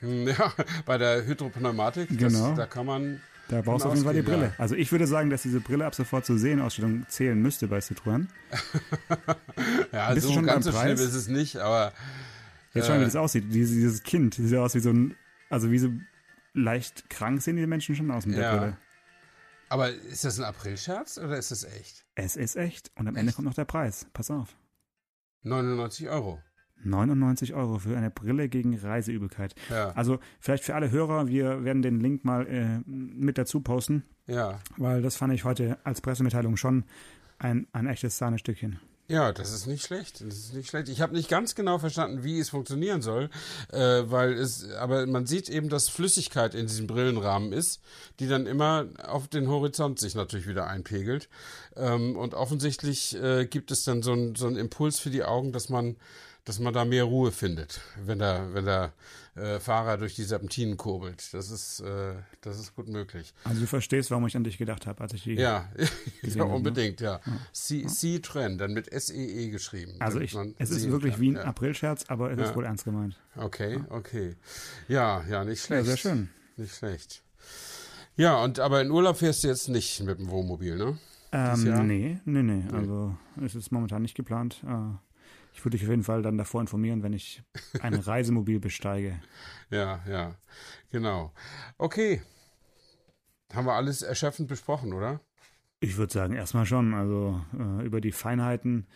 Hm, 0.00 0.28
Ja, 0.38 0.52
bei 0.84 0.98
der 0.98 1.24
Hydropneumatik, 1.26 2.08
Genau. 2.10 2.48
das, 2.48 2.56
da 2.56 2.66
kann 2.66 2.86
man. 2.86 3.20
Da 3.48 3.60
brauchst 3.62 3.84
du 3.84 3.88
auf 3.90 3.94
jeden 3.94 4.04
Fall 4.04 4.14
die 4.14 4.22
Brille. 4.22 4.46
ja. 4.46 4.52
Also 4.58 4.74
ich 4.74 4.90
würde 4.90 5.06
sagen, 5.06 5.30
dass 5.30 5.42
diese 5.42 5.60
Brille 5.60 5.86
ab 5.86 5.94
sofort 5.94 6.26
zur 6.26 6.36
Serienausstellung 6.36 7.06
zählen 7.08 7.40
müsste 7.40 7.68
bei 7.68 7.78
Citroën. 7.78 8.26
Ja, 9.92 10.12
Bist 10.12 10.26
so 10.26 10.32
schon 10.34 10.46
ganz 10.46 10.64
so 10.64 10.72
schlimm 10.72 10.94
ist 10.94 11.00
es 11.14 11.28
nicht, 11.28 11.56
aber 11.58 11.92
Jetzt 12.74 12.88
schauen, 12.88 12.98
wie 12.98 13.02
Äh. 13.02 13.06
das 13.06 13.16
aussieht. 13.16 13.44
Dieses, 13.48 13.74
dieses 13.74 14.02
Kind, 14.02 14.34
sieht 14.34 14.54
aus 14.58 14.74
wie 14.74 14.80
so 14.80 14.90
ein, 14.90 15.14
also 15.48 15.70
wie 15.70 15.78
so 15.78 15.90
leicht 16.52 17.08
krank 17.08 17.40
sehen 17.40 17.56
die 17.56 17.66
Menschen 17.66 17.94
schon 17.96 18.10
aus 18.10 18.26
mit 18.26 18.36
der 18.36 18.42
Ja. 18.44 18.56
Brille. 18.56 18.76
Aber 19.68 19.90
ist 19.90 20.24
das 20.24 20.38
ein 20.38 20.44
Aprilscherz 20.44 21.18
oder 21.18 21.36
ist 21.36 21.50
das 21.50 21.64
echt? 21.64 22.04
Es 22.14 22.36
ist 22.36 22.56
echt. 22.56 22.90
Und 22.96 23.08
am 23.08 23.16
Ende 23.16 23.30
Echt? 23.30 23.36
kommt 23.36 23.46
noch 23.46 23.54
der 23.54 23.64
Preis. 23.64 24.06
Pass 24.12 24.30
auf. 24.30 24.56
99 25.42 26.08
Euro. 26.08 26.40
99 26.84 27.54
Euro 27.54 27.78
für 27.78 27.96
eine 27.96 28.10
Brille 28.10 28.48
gegen 28.48 28.76
Reiseübelkeit. 28.76 29.54
Ja, 29.70 29.90
Also 29.90 30.18
vielleicht 30.40 30.64
für 30.64 30.74
alle 30.74 30.90
Hörer, 30.90 31.26
wir 31.26 31.64
werden 31.64 31.82
den 31.82 32.00
Link 32.00 32.24
mal 32.24 32.46
äh, 32.46 32.80
mit 32.86 33.38
dazu 33.38 33.60
posten, 33.60 34.04
ja. 34.26 34.60
weil 34.76 35.02
das 35.02 35.16
fand 35.16 35.32
ich 35.32 35.44
heute 35.44 35.78
als 35.84 36.00
Pressemitteilung 36.00 36.56
schon 36.56 36.84
ein, 37.38 37.66
ein 37.72 37.86
echtes 37.86 38.18
Sahnestückchen. 38.18 38.78
Ja, 39.08 39.32
das 39.32 39.52
ist 39.52 39.66
nicht 39.68 39.84
schlecht. 39.84 40.20
Das 40.20 40.36
ist 40.36 40.54
nicht 40.54 40.68
schlecht. 40.68 40.88
Ich 40.88 41.00
habe 41.00 41.14
nicht 41.14 41.28
ganz 41.28 41.54
genau 41.54 41.78
verstanden, 41.78 42.24
wie 42.24 42.40
es 42.40 42.50
funktionieren 42.50 43.02
soll, 43.02 43.30
äh, 43.72 44.02
weil 44.06 44.32
es, 44.32 44.68
aber 44.72 45.06
man 45.06 45.26
sieht 45.26 45.48
eben, 45.48 45.68
dass 45.68 45.88
Flüssigkeit 45.88 46.56
in 46.56 46.66
diesem 46.66 46.88
Brillenrahmen 46.88 47.52
ist, 47.52 47.80
die 48.18 48.26
dann 48.26 48.46
immer 48.46 48.86
auf 49.04 49.28
den 49.28 49.48
Horizont 49.48 50.00
sich 50.00 50.16
natürlich 50.16 50.48
wieder 50.48 50.66
einpegelt. 50.66 51.28
Ähm, 51.76 52.16
und 52.16 52.34
offensichtlich 52.34 53.14
äh, 53.22 53.46
gibt 53.46 53.70
es 53.70 53.84
dann 53.84 54.02
so 54.02 54.12
einen 54.12 54.34
so 54.34 54.48
einen 54.48 54.56
Impuls 54.56 54.98
für 54.98 55.10
die 55.10 55.22
Augen, 55.22 55.52
dass 55.52 55.68
man, 55.68 55.96
dass 56.44 56.58
man 56.58 56.74
da 56.74 56.84
mehr 56.84 57.04
Ruhe 57.04 57.30
findet, 57.30 57.80
wenn 58.04 58.18
der, 58.18 58.54
wenn 58.54 58.64
der 58.64 58.92
äh, 59.36 59.60
Fahrer 59.60 59.98
durch 59.98 60.14
die 60.14 60.24
Serpentinen 60.24 60.76
kurbelt. 60.76 61.32
Das 61.32 61.50
ist, 61.50 61.80
äh, 61.80 62.14
das 62.40 62.58
ist 62.58 62.74
gut 62.74 62.88
möglich. 62.88 63.34
Also 63.44 63.60
du 63.60 63.66
verstehst, 63.66 64.10
warum 64.10 64.26
ich 64.26 64.36
an 64.36 64.44
dich 64.44 64.58
gedacht 64.58 64.86
habe, 64.86 65.00
als 65.02 65.12
ich 65.12 65.22
die 65.24 65.34
Ja, 65.34 65.68
ja 65.78 65.86
gesehen 66.22 66.40
habe, 66.40 66.50
ne? 66.50 66.56
unbedingt, 66.56 67.00
ja. 67.00 67.20
C-Trend, 67.52 68.60
dann 68.60 68.72
mit 68.72 68.88
S-E-E 68.88 69.50
geschrieben. 69.50 69.94
Also 70.00 70.20
ich, 70.20 70.34
es 70.58 70.70
ist 70.70 70.90
wirklich 70.90 71.12
kann. 71.14 71.20
wie 71.20 71.30
ein 71.32 71.36
ja. 71.36 71.44
Aprilscherz, 71.44 72.04
aber 72.08 72.30
es 72.30 72.38
Ja. 72.38 72.44
ist 72.44 72.56
wohl 72.56 72.64
ernst 72.64 72.84
gemeint. 72.84 73.16
Okay, 73.36 73.80
okay. 73.90 74.36
Ja, 74.88 75.22
ja, 75.28 75.44
nicht 75.44 75.62
schlecht. 75.62 75.86
sehr 75.86 75.96
schön. 75.96 76.30
Nicht 76.56 76.74
schlecht. 76.74 77.22
Ja, 78.16 78.42
und 78.42 78.60
aber 78.60 78.80
in 78.80 78.90
Urlaub 78.90 79.18
fährst 79.18 79.44
du 79.44 79.48
jetzt 79.48 79.68
nicht 79.68 80.02
mit 80.02 80.18
dem 80.18 80.30
Wohnmobil, 80.30 80.76
ne? 80.76 80.98
Ähm, 81.32 81.86
nee, 81.86 82.18
nee, 82.24 82.42
nee. 82.42 82.64
Also 82.72 83.14
es 83.44 83.54
ist 83.54 83.70
momentan 83.72 84.00
nicht 84.00 84.14
geplant. 84.14 84.62
Äh, 84.66 84.94
Ich 85.56 85.64
würde 85.64 85.78
dich 85.78 85.86
auf 85.86 85.90
jeden 85.90 86.04
Fall 86.04 86.20
dann 86.20 86.36
davor 86.36 86.60
informieren, 86.60 87.02
wenn 87.02 87.14
ich 87.14 87.42
ein 87.80 87.94
Reisemobil 87.94 88.60
besteige. 88.60 89.18
Ja, 89.70 90.04
ja, 90.06 90.34
genau. 90.90 91.32
Okay. 91.78 92.20
Haben 93.54 93.66
wir 93.66 93.72
alles 93.72 94.02
erschöpfend 94.02 94.48
besprochen, 94.48 94.92
oder? 94.92 95.20
Ich 95.80 95.96
würde 95.96 96.12
sagen, 96.12 96.34
erstmal 96.34 96.66
schon. 96.66 96.92
Also 96.92 97.42
äh, 97.58 97.86
über 97.86 98.02
die 98.02 98.12
Feinheiten 98.12 98.86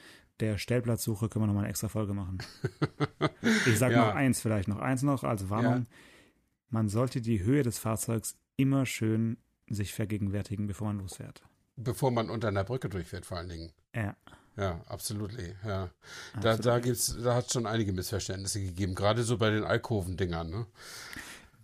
der 0.40 0.58
Stellplatzsuche 0.58 1.30
können 1.30 1.44
wir 1.44 1.46
nochmal 1.46 1.64
eine 1.64 1.70
extra 1.70 1.88
Folge 1.88 2.12
machen. 2.12 2.38
Ich 3.66 3.78
sage 3.78 3.94
Ja. 3.94 4.06
noch 4.08 4.14
eins 4.14 4.40
vielleicht, 4.40 4.68
noch 4.68 4.78
eins 4.80 5.02
noch 5.02 5.24
als 5.24 5.48
Warnung. 5.48 5.86
Man 6.68 6.88
sollte 6.88 7.22
die 7.22 7.42
Höhe 7.42 7.62
des 7.62 7.78
Fahrzeugs 7.78 8.36
immer 8.56 8.84
schön 8.84 9.38
sich 9.68 9.94
vergegenwärtigen, 9.94 10.66
bevor 10.66 10.88
man 10.88 10.98
losfährt. 10.98 11.42
Bevor 11.76 12.10
man 12.10 12.28
unter 12.28 12.48
einer 12.48 12.64
Brücke 12.64 12.88
durchfährt, 12.90 13.24
vor 13.24 13.38
allen 13.38 13.48
Dingen. 13.48 13.72
Ja. 13.94 14.14
Ja, 14.60 14.78
absolut. 14.88 15.32
Ja. 15.64 15.88
Da, 16.34 16.50
Absolut. 16.52 16.66
da 16.66 16.78
gibt's, 16.80 17.16
da 17.24 17.34
hat 17.34 17.46
es 17.46 17.52
schon 17.54 17.66
einige 17.66 17.94
Missverständnisse 17.94 18.60
gegeben, 18.60 18.94
gerade 18.94 19.22
so 19.22 19.38
bei 19.38 19.48
den 19.48 19.64
Alkoven-Dingern, 19.64 20.50
ne? 20.50 20.66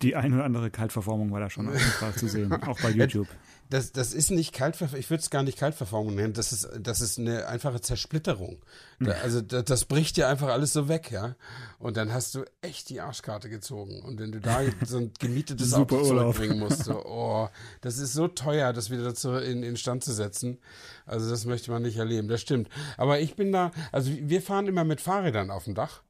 Die 0.03 0.17
ein 0.17 0.33
oder 0.33 0.45
andere 0.45 0.71
Kaltverformung 0.71 1.31
war 1.31 1.41
da 1.41 1.51
schon 1.51 1.69
auf 1.69 1.75
jeden 1.75 1.91
Fall 1.91 2.15
zu 2.15 2.27
sehen, 2.29 2.53
auch 2.67 2.81
bei 2.81 2.91
YouTube. 2.91 3.29
Das, 3.69 3.93
das 3.93 4.13
ist 4.13 4.31
nicht 4.31 4.53
Kaltverformung, 4.53 5.01
ich 5.01 5.11
würde 5.11 5.23
es 5.23 5.31
gar 5.31 5.43
nicht 5.43 5.59
Kaltverformung 5.59 6.15
nennen, 6.15 6.33
das 6.33 6.53
ist, 6.53 6.69
das 6.79 7.01
ist 7.01 7.19
eine 7.19 7.47
einfache 7.47 7.81
Zersplitterung. 7.81 8.63
Da, 9.01 9.13
also 9.23 9.41
da, 9.41 9.63
das 9.63 9.85
bricht 9.85 10.17
dir 10.17 10.29
einfach 10.29 10.49
alles 10.49 10.73
so 10.73 10.89
weg, 10.89 11.11
ja. 11.11 11.35
Und 11.79 11.97
dann 11.97 12.13
hast 12.13 12.35
du 12.35 12.45
echt 12.63 12.89
die 12.89 13.01
Arschkarte 13.01 13.49
gezogen. 13.51 14.03
Und 14.03 14.19
wenn 14.21 14.33
du 14.33 14.41
da 14.41 14.61
so 14.87 14.99
ein 14.99 15.13
gemietetes 15.19 15.75
Auto 15.75 16.03
zurückbringen 16.03 16.59
musst, 16.59 16.85
so, 16.85 17.03
oh, 17.05 17.49
das 17.81 17.99
ist 17.99 18.13
so 18.13 18.29
teuer, 18.29 18.73
das 18.73 18.91
wieder 18.91 19.05
dazu 19.05 19.35
in, 19.35 19.63
in 19.63 19.77
Stand 19.77 20.05
zu 20.05 20.13
setzen. 20.13 20.59
Also 21.05 21.29
das 21.29 21.45
möchte 21.45 21.71
man 21.71 21.83
nicht 21.83 21.97
erleben, 21.97 22.29
das 22.29 22.41
stimmt. 22.41 22.69
Aber 22.97 23.21
ich 23.21 23.37
bin 23.37 23.53
da, 23.53 23.73
also 23.93 24.11
wir 24.13 24.41
fahren 24.43 24.67
immer 24.67 24.85
mit 24.85 25.01
Fahrrädern 25.01 25.51
auf 25.51 25.65
dem 25.65 25.75
Dach. 25.75 26.03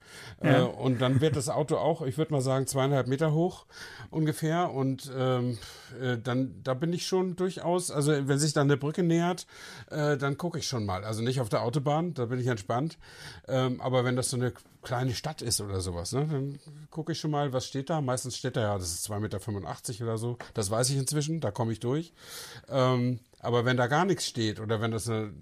Ja. 0.43 0.61
Äh, 0.61 0.63
und 0.63 1.01
dann 1.01 1.21
wird 1.21 1.37
das 1.37 1.49
Auto 1.49 1.77
auch, 1.77 2.03
ich 2.03 2.19
würde 2.19 2.33
mal 2.33 2.41
sagen, 2.41 2.67
zweieinhalb 2.67 3.07
Meter 3.07 3.33
hoch 3.33 3.67
ungefähr. 4.11 4.73
Und 4.73 5.11
ähm, 5.17 5.59
äh, 6.01 6.19
dann, 6.19 6.61
da 6.63 6.75
bin 6.75 6.93
ich 6.93 7.07
schon 7.07 7.37
durchaus, 7.37 7.91
also 7.91 8.13
wenn 8.13 8.39
sich 8.39 8.53
dann 8.53 8.67
eine 8.67 8.77
Brücke 8.77 9.03
nähert, 9.03 9.47
äh, 9.91 10.17
dann 10.17 10.37
gucke 10.37 10.59
ich 10.59 10.67
schon 10.67 10.85
mal. 10.85 11.05
Also 11.05 11.23
nicht 11.23 11.41
auf 11.41 11.49
der 11.49 11.63
Autobahn, 11.63 12.15
da 12.15 12.27
bin 12.27 12.39
ich 12.39 12.47
entspannt. 12.47 12.99
Ähm, 13.49 13.81
aber 13.81 14.05
wenn 14.05 14.17
das 14.17 14.31
so 14.31 14.37
eine 14.37 14.53
kleine 14.83 15.15
Stadt 15.15 15.43
ist 15.43 15.61
oder 15.61 15.81
sowas, 15.81 16.13
ne, 16.13 16.29
dann 16.31 16.59
gucke 16.91 17.13
ich 17.13 17.21
schon 17.21 17.31
mal, 17.31 17.53
was 17.53 17.67
steht 17.67 17.91
da. 17.91 18.01
Meistens 18.01 18.37
steht 18.37 18.57
da 18.57 18.61
ja, 18.61 18.79
das 18.79 18.93
ist 18.93 19.11
2,85 19.11 19.19
Meter 19.21 20.05
oder 20.05 20.19
so. 20.19 20.39
Das 20.55 20.71
weiß 20.71 20.91
ich 20.91 20.97
inzwischen, 20.97 21.41
da 21.41 21.51
komme 21.51 21.73
ich 21.73 21.81
durch. 21.81 22.13
Ähm, 22.69 23.21
aber 23.41 23.65
wenn 23.65 23.77
da 23.77 23.87
gar 23.87 24.05
nichts 24.05 24.27
steht 24.27 24.61
oder 24.61 24.81
wenn 24.81 24.91
das 24.91 25.09
eine, 25.09 25.33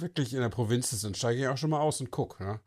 wirklich 0.00 0.34
in 0.34 0.40
der 0.40 0.48
Provinz 0.48 0.92
ist, 0.92 1.04
dann 1.04 1.14
steige 1.14 1.40
ich 1.40 1.48
auch 1.48 1.56
schon 1.56 1.70
mal 1.70 1.80
aus 1.80 2.00
und 2.00 2.10
gucke. 2.10 2.42
Ne? 2.42 2.60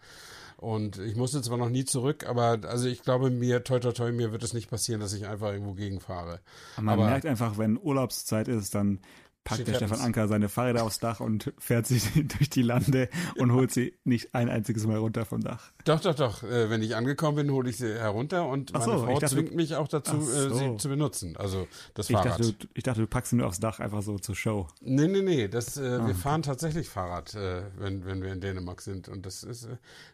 Und 0.64 0.97
ich 0.97 1.18
musste 1.18 1.41
zwar 1.41 1.57
noch 1.57 1.68
nie 1.68 1.84
zurück, 1.84 2.26
aber 2.26 2.57
also 2.70 2.88
ich 2.88 3.03
glaube 3.03 3.30
mir, 3.30 3.66
toi 3.66 3.80
toi 3.80 3.91
toi, 3.91 4.14
mir 4.14 4.32
wird 4.32 4.43
es 4.43 4.53
nicht 4.53 4.70
passieren, 4.70 5.01
dass 5.01 5.11
ich 5.11 5.28
einfach 5.28 5.51
irgendwo 5.51 5.74
gegenfahre. 5.74 6.39
Aber 6.78 6.86
man 6.86 6.99
Aber- 6.99 7.09
merkt 7.09 7.26
einfach, 7.26 7.57
wenn 7.57 7.78
Urlaubszeit 7.78 8.47
ist, 8.47 8.74
dann 8.74 8.99
packt 9.44 9.68
der. 9.68 9.76
Stefan 9.76 10.00
Anker 10.00 10.28
seine 10.28 10.48
Fahrräder 10.50 10.84
aufs 10.84 11.00
Dach 11.00 11.20
und 11.20 11.52
fährt 11.60 11.86
sie 11.88 12.00
durch 12.38 12.50
die 12.50 12.62
Lande 12.62 13.10
und 13.38 13.52
holt 13.52 13.72
sie 13.72 13.94
nicht 14.04 14.34
ein 14.36 14.50
einziges 14.50 14.86
Mal 14.88 14.98
runter 14.98 15.26
vom 15.26 15.41
Dach. 15.41 15.72
Doch, 15.86 16.00
doch, 16.00 16.16
doch. 16.16 16.44
Äh, 16.44 16.70
wenn 16.70 16.82
ich 16.82 16.96
angekommen 16.96 17.36
bin, 17.38 17.52
hole 17.52 17.70
ich 17.70 17.78
sie 17.78 17.94
herunter 17.94 18.48
und 18.48 18.72
Ach 18.74 18.86
meine 18.86 19.00
so, 19.00 19.06
Frau 19.06 19.14
ich 19.14 19.20
dachte, 19.20 19.36
zwingt 19.36 19.56
mich 19.56 19.76
auch 19.76 19.88
dazu, 19.88 20.16
äh, 20.18 20.50
so. 20.50 20.56
sie 20.56 20.78
zu 20.78 20.89
benutzen. 20.89 21.36
Also 21.38 21.68
das 21.94 22.10
Ich 22.10 22.16
Fahrrad. 22.16 22.39
dachte, 22.39 22.54
du, 22.54 22.68
ich 22.74 22.84
dachte, 22.84 23.02
du 23.02 23.08
packst 23.08 23.32
sie 23.32 23.36
nur 23.36 23.48
aufs 23.48 23.60
Dach 23.60 23.80
einfach 23.80 24.02
so 24.02 24.18
zur 24.20 24.36
Show. 24.36 24.68
Nee, 24.82 25.08
nee, 25.08 25.22
nee. 25.22 25.48
Das, 25.48 25.78
äh, 25.78 25.82
Ah. 26.00 26.08
wir 26.08 26.16
fahren 26.16 26.41
tatsächlich 26.44 26.89
Fahrrad, 26.89 27.34
äh, 27.36 27.64
wenn, 27.78 28.06
wenn 28.06 28.22
wir 28.24 28.32
in 28.32 28.41
Dänemark 28.41 28.82
sind. 28.82 29.10
Und 29.10 29.26
das 29.26 29.44
ist, 29.44 29.68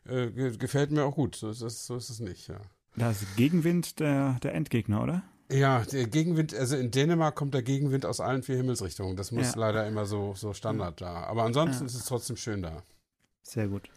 äh, 0.08 0.24
äh, 0.26 0.32
ge- 0.32 0.58
gefällt 0.58 0.92
mir 0.92 1.04
auch 1.04 1.16
gut. 1.16 1.36
So 1.36 1.50
ist 1.50 1.62
es, 1.62 1.86
so 1.86 1.96
ist 1.96 2.10
es 2.10 2.20
nicht, 2.20 2.48
ja. 2.48 2.60
Da 2.96 3.12
ist 3.12 3.24
Gegenwind 3.38 4.00
der, 4.00 4.38
der 4.44 4.56
Endgegner, 4.56 5.02
oder? 5.04 5.24
Ja, 5.52 5.80
der 5.80 6.06
Gegenwind, 6.08 6.54
also 6.54 6.76
in 6.76 6.92
Dänemark 6.92 7.36
kommt 7.36 7.54
der 7.56 7.64
Gegenwind 7.64 8.06
aus 8.06 8.20
allen 8.20 8.44
vier 8.44 8.58
Himmelsrichtungen. 8.58 9.16
Das 9.16 9.32
muss 9.32 9.56
Ja. 9.56 9.60
leider 9.60 9.88
immer 9.88 10.06
so, 10.06 10.34
so 10.36 10.54
Standard 10.54 11.02
da. 11.02 11.24
Aber 11.24 11.44
ansonsten 11.44 11.86
ist 11.88 11.96
es 11.96 12.06
trotzdem 12.06 12.36
schön 12.38 12.62
da. 12.62 12.84
Sehr 13.42 13.68
gut. 13.68 13.90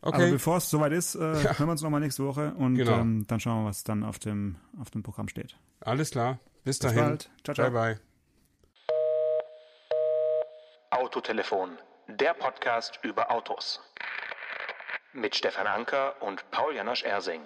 Aber 0.00 0.16
Okay, 0.16 0.30
bevor 0.30 0.56
es 0.56 0.70
soweit 0.70 0.92
ist, 0.92 1.14
äh, 1.16 1.18
hören 1.18 1.66
wir 1.66 1.70
uns 1.72 1.82
nochmal 1.82 2.00
nächste 2.00 2.24
Woche 2.24 2.54
und 2.54 2.76
Genau. 2.76 2.92
ähm, 2.98 3.26
dann 3.26 3.38
schauen 3.40 3.64
wir, 3.64 3.68
was 3.68 3.84
dann 3.84 4.02
auf 4.04 4.18
dem, 4.18 4.56
auf 4.80 4.90
dem 4.90 5.02
Programm 5.02 5.28
steht. 5.28 5.54
alles 5.80 6.10
klar. 6.12 6.38
Bis 6.64 6.78
Bis 6.78 6.88
dahin. 6.88 7.04
bald. 7.04 7.30
Ciao, 7.44 7.54
ciao. 7.54 7.70
Bye, 7.70 7.96
bye. 7.96 8.00
Autotelefon, 10.90 11.78
der 12.08 12.32
Podcast 12.34 12.98
über 13.02 13.30
Autos. 13.30 13.80
Mit 15.12 15.34
Stefan 15.36 15.66
Anker 15.66 16.14
und 16.22 16.48
Paul 16.50 16.74
Janosch 16.74 17.02
Ersing. 17.04 17.42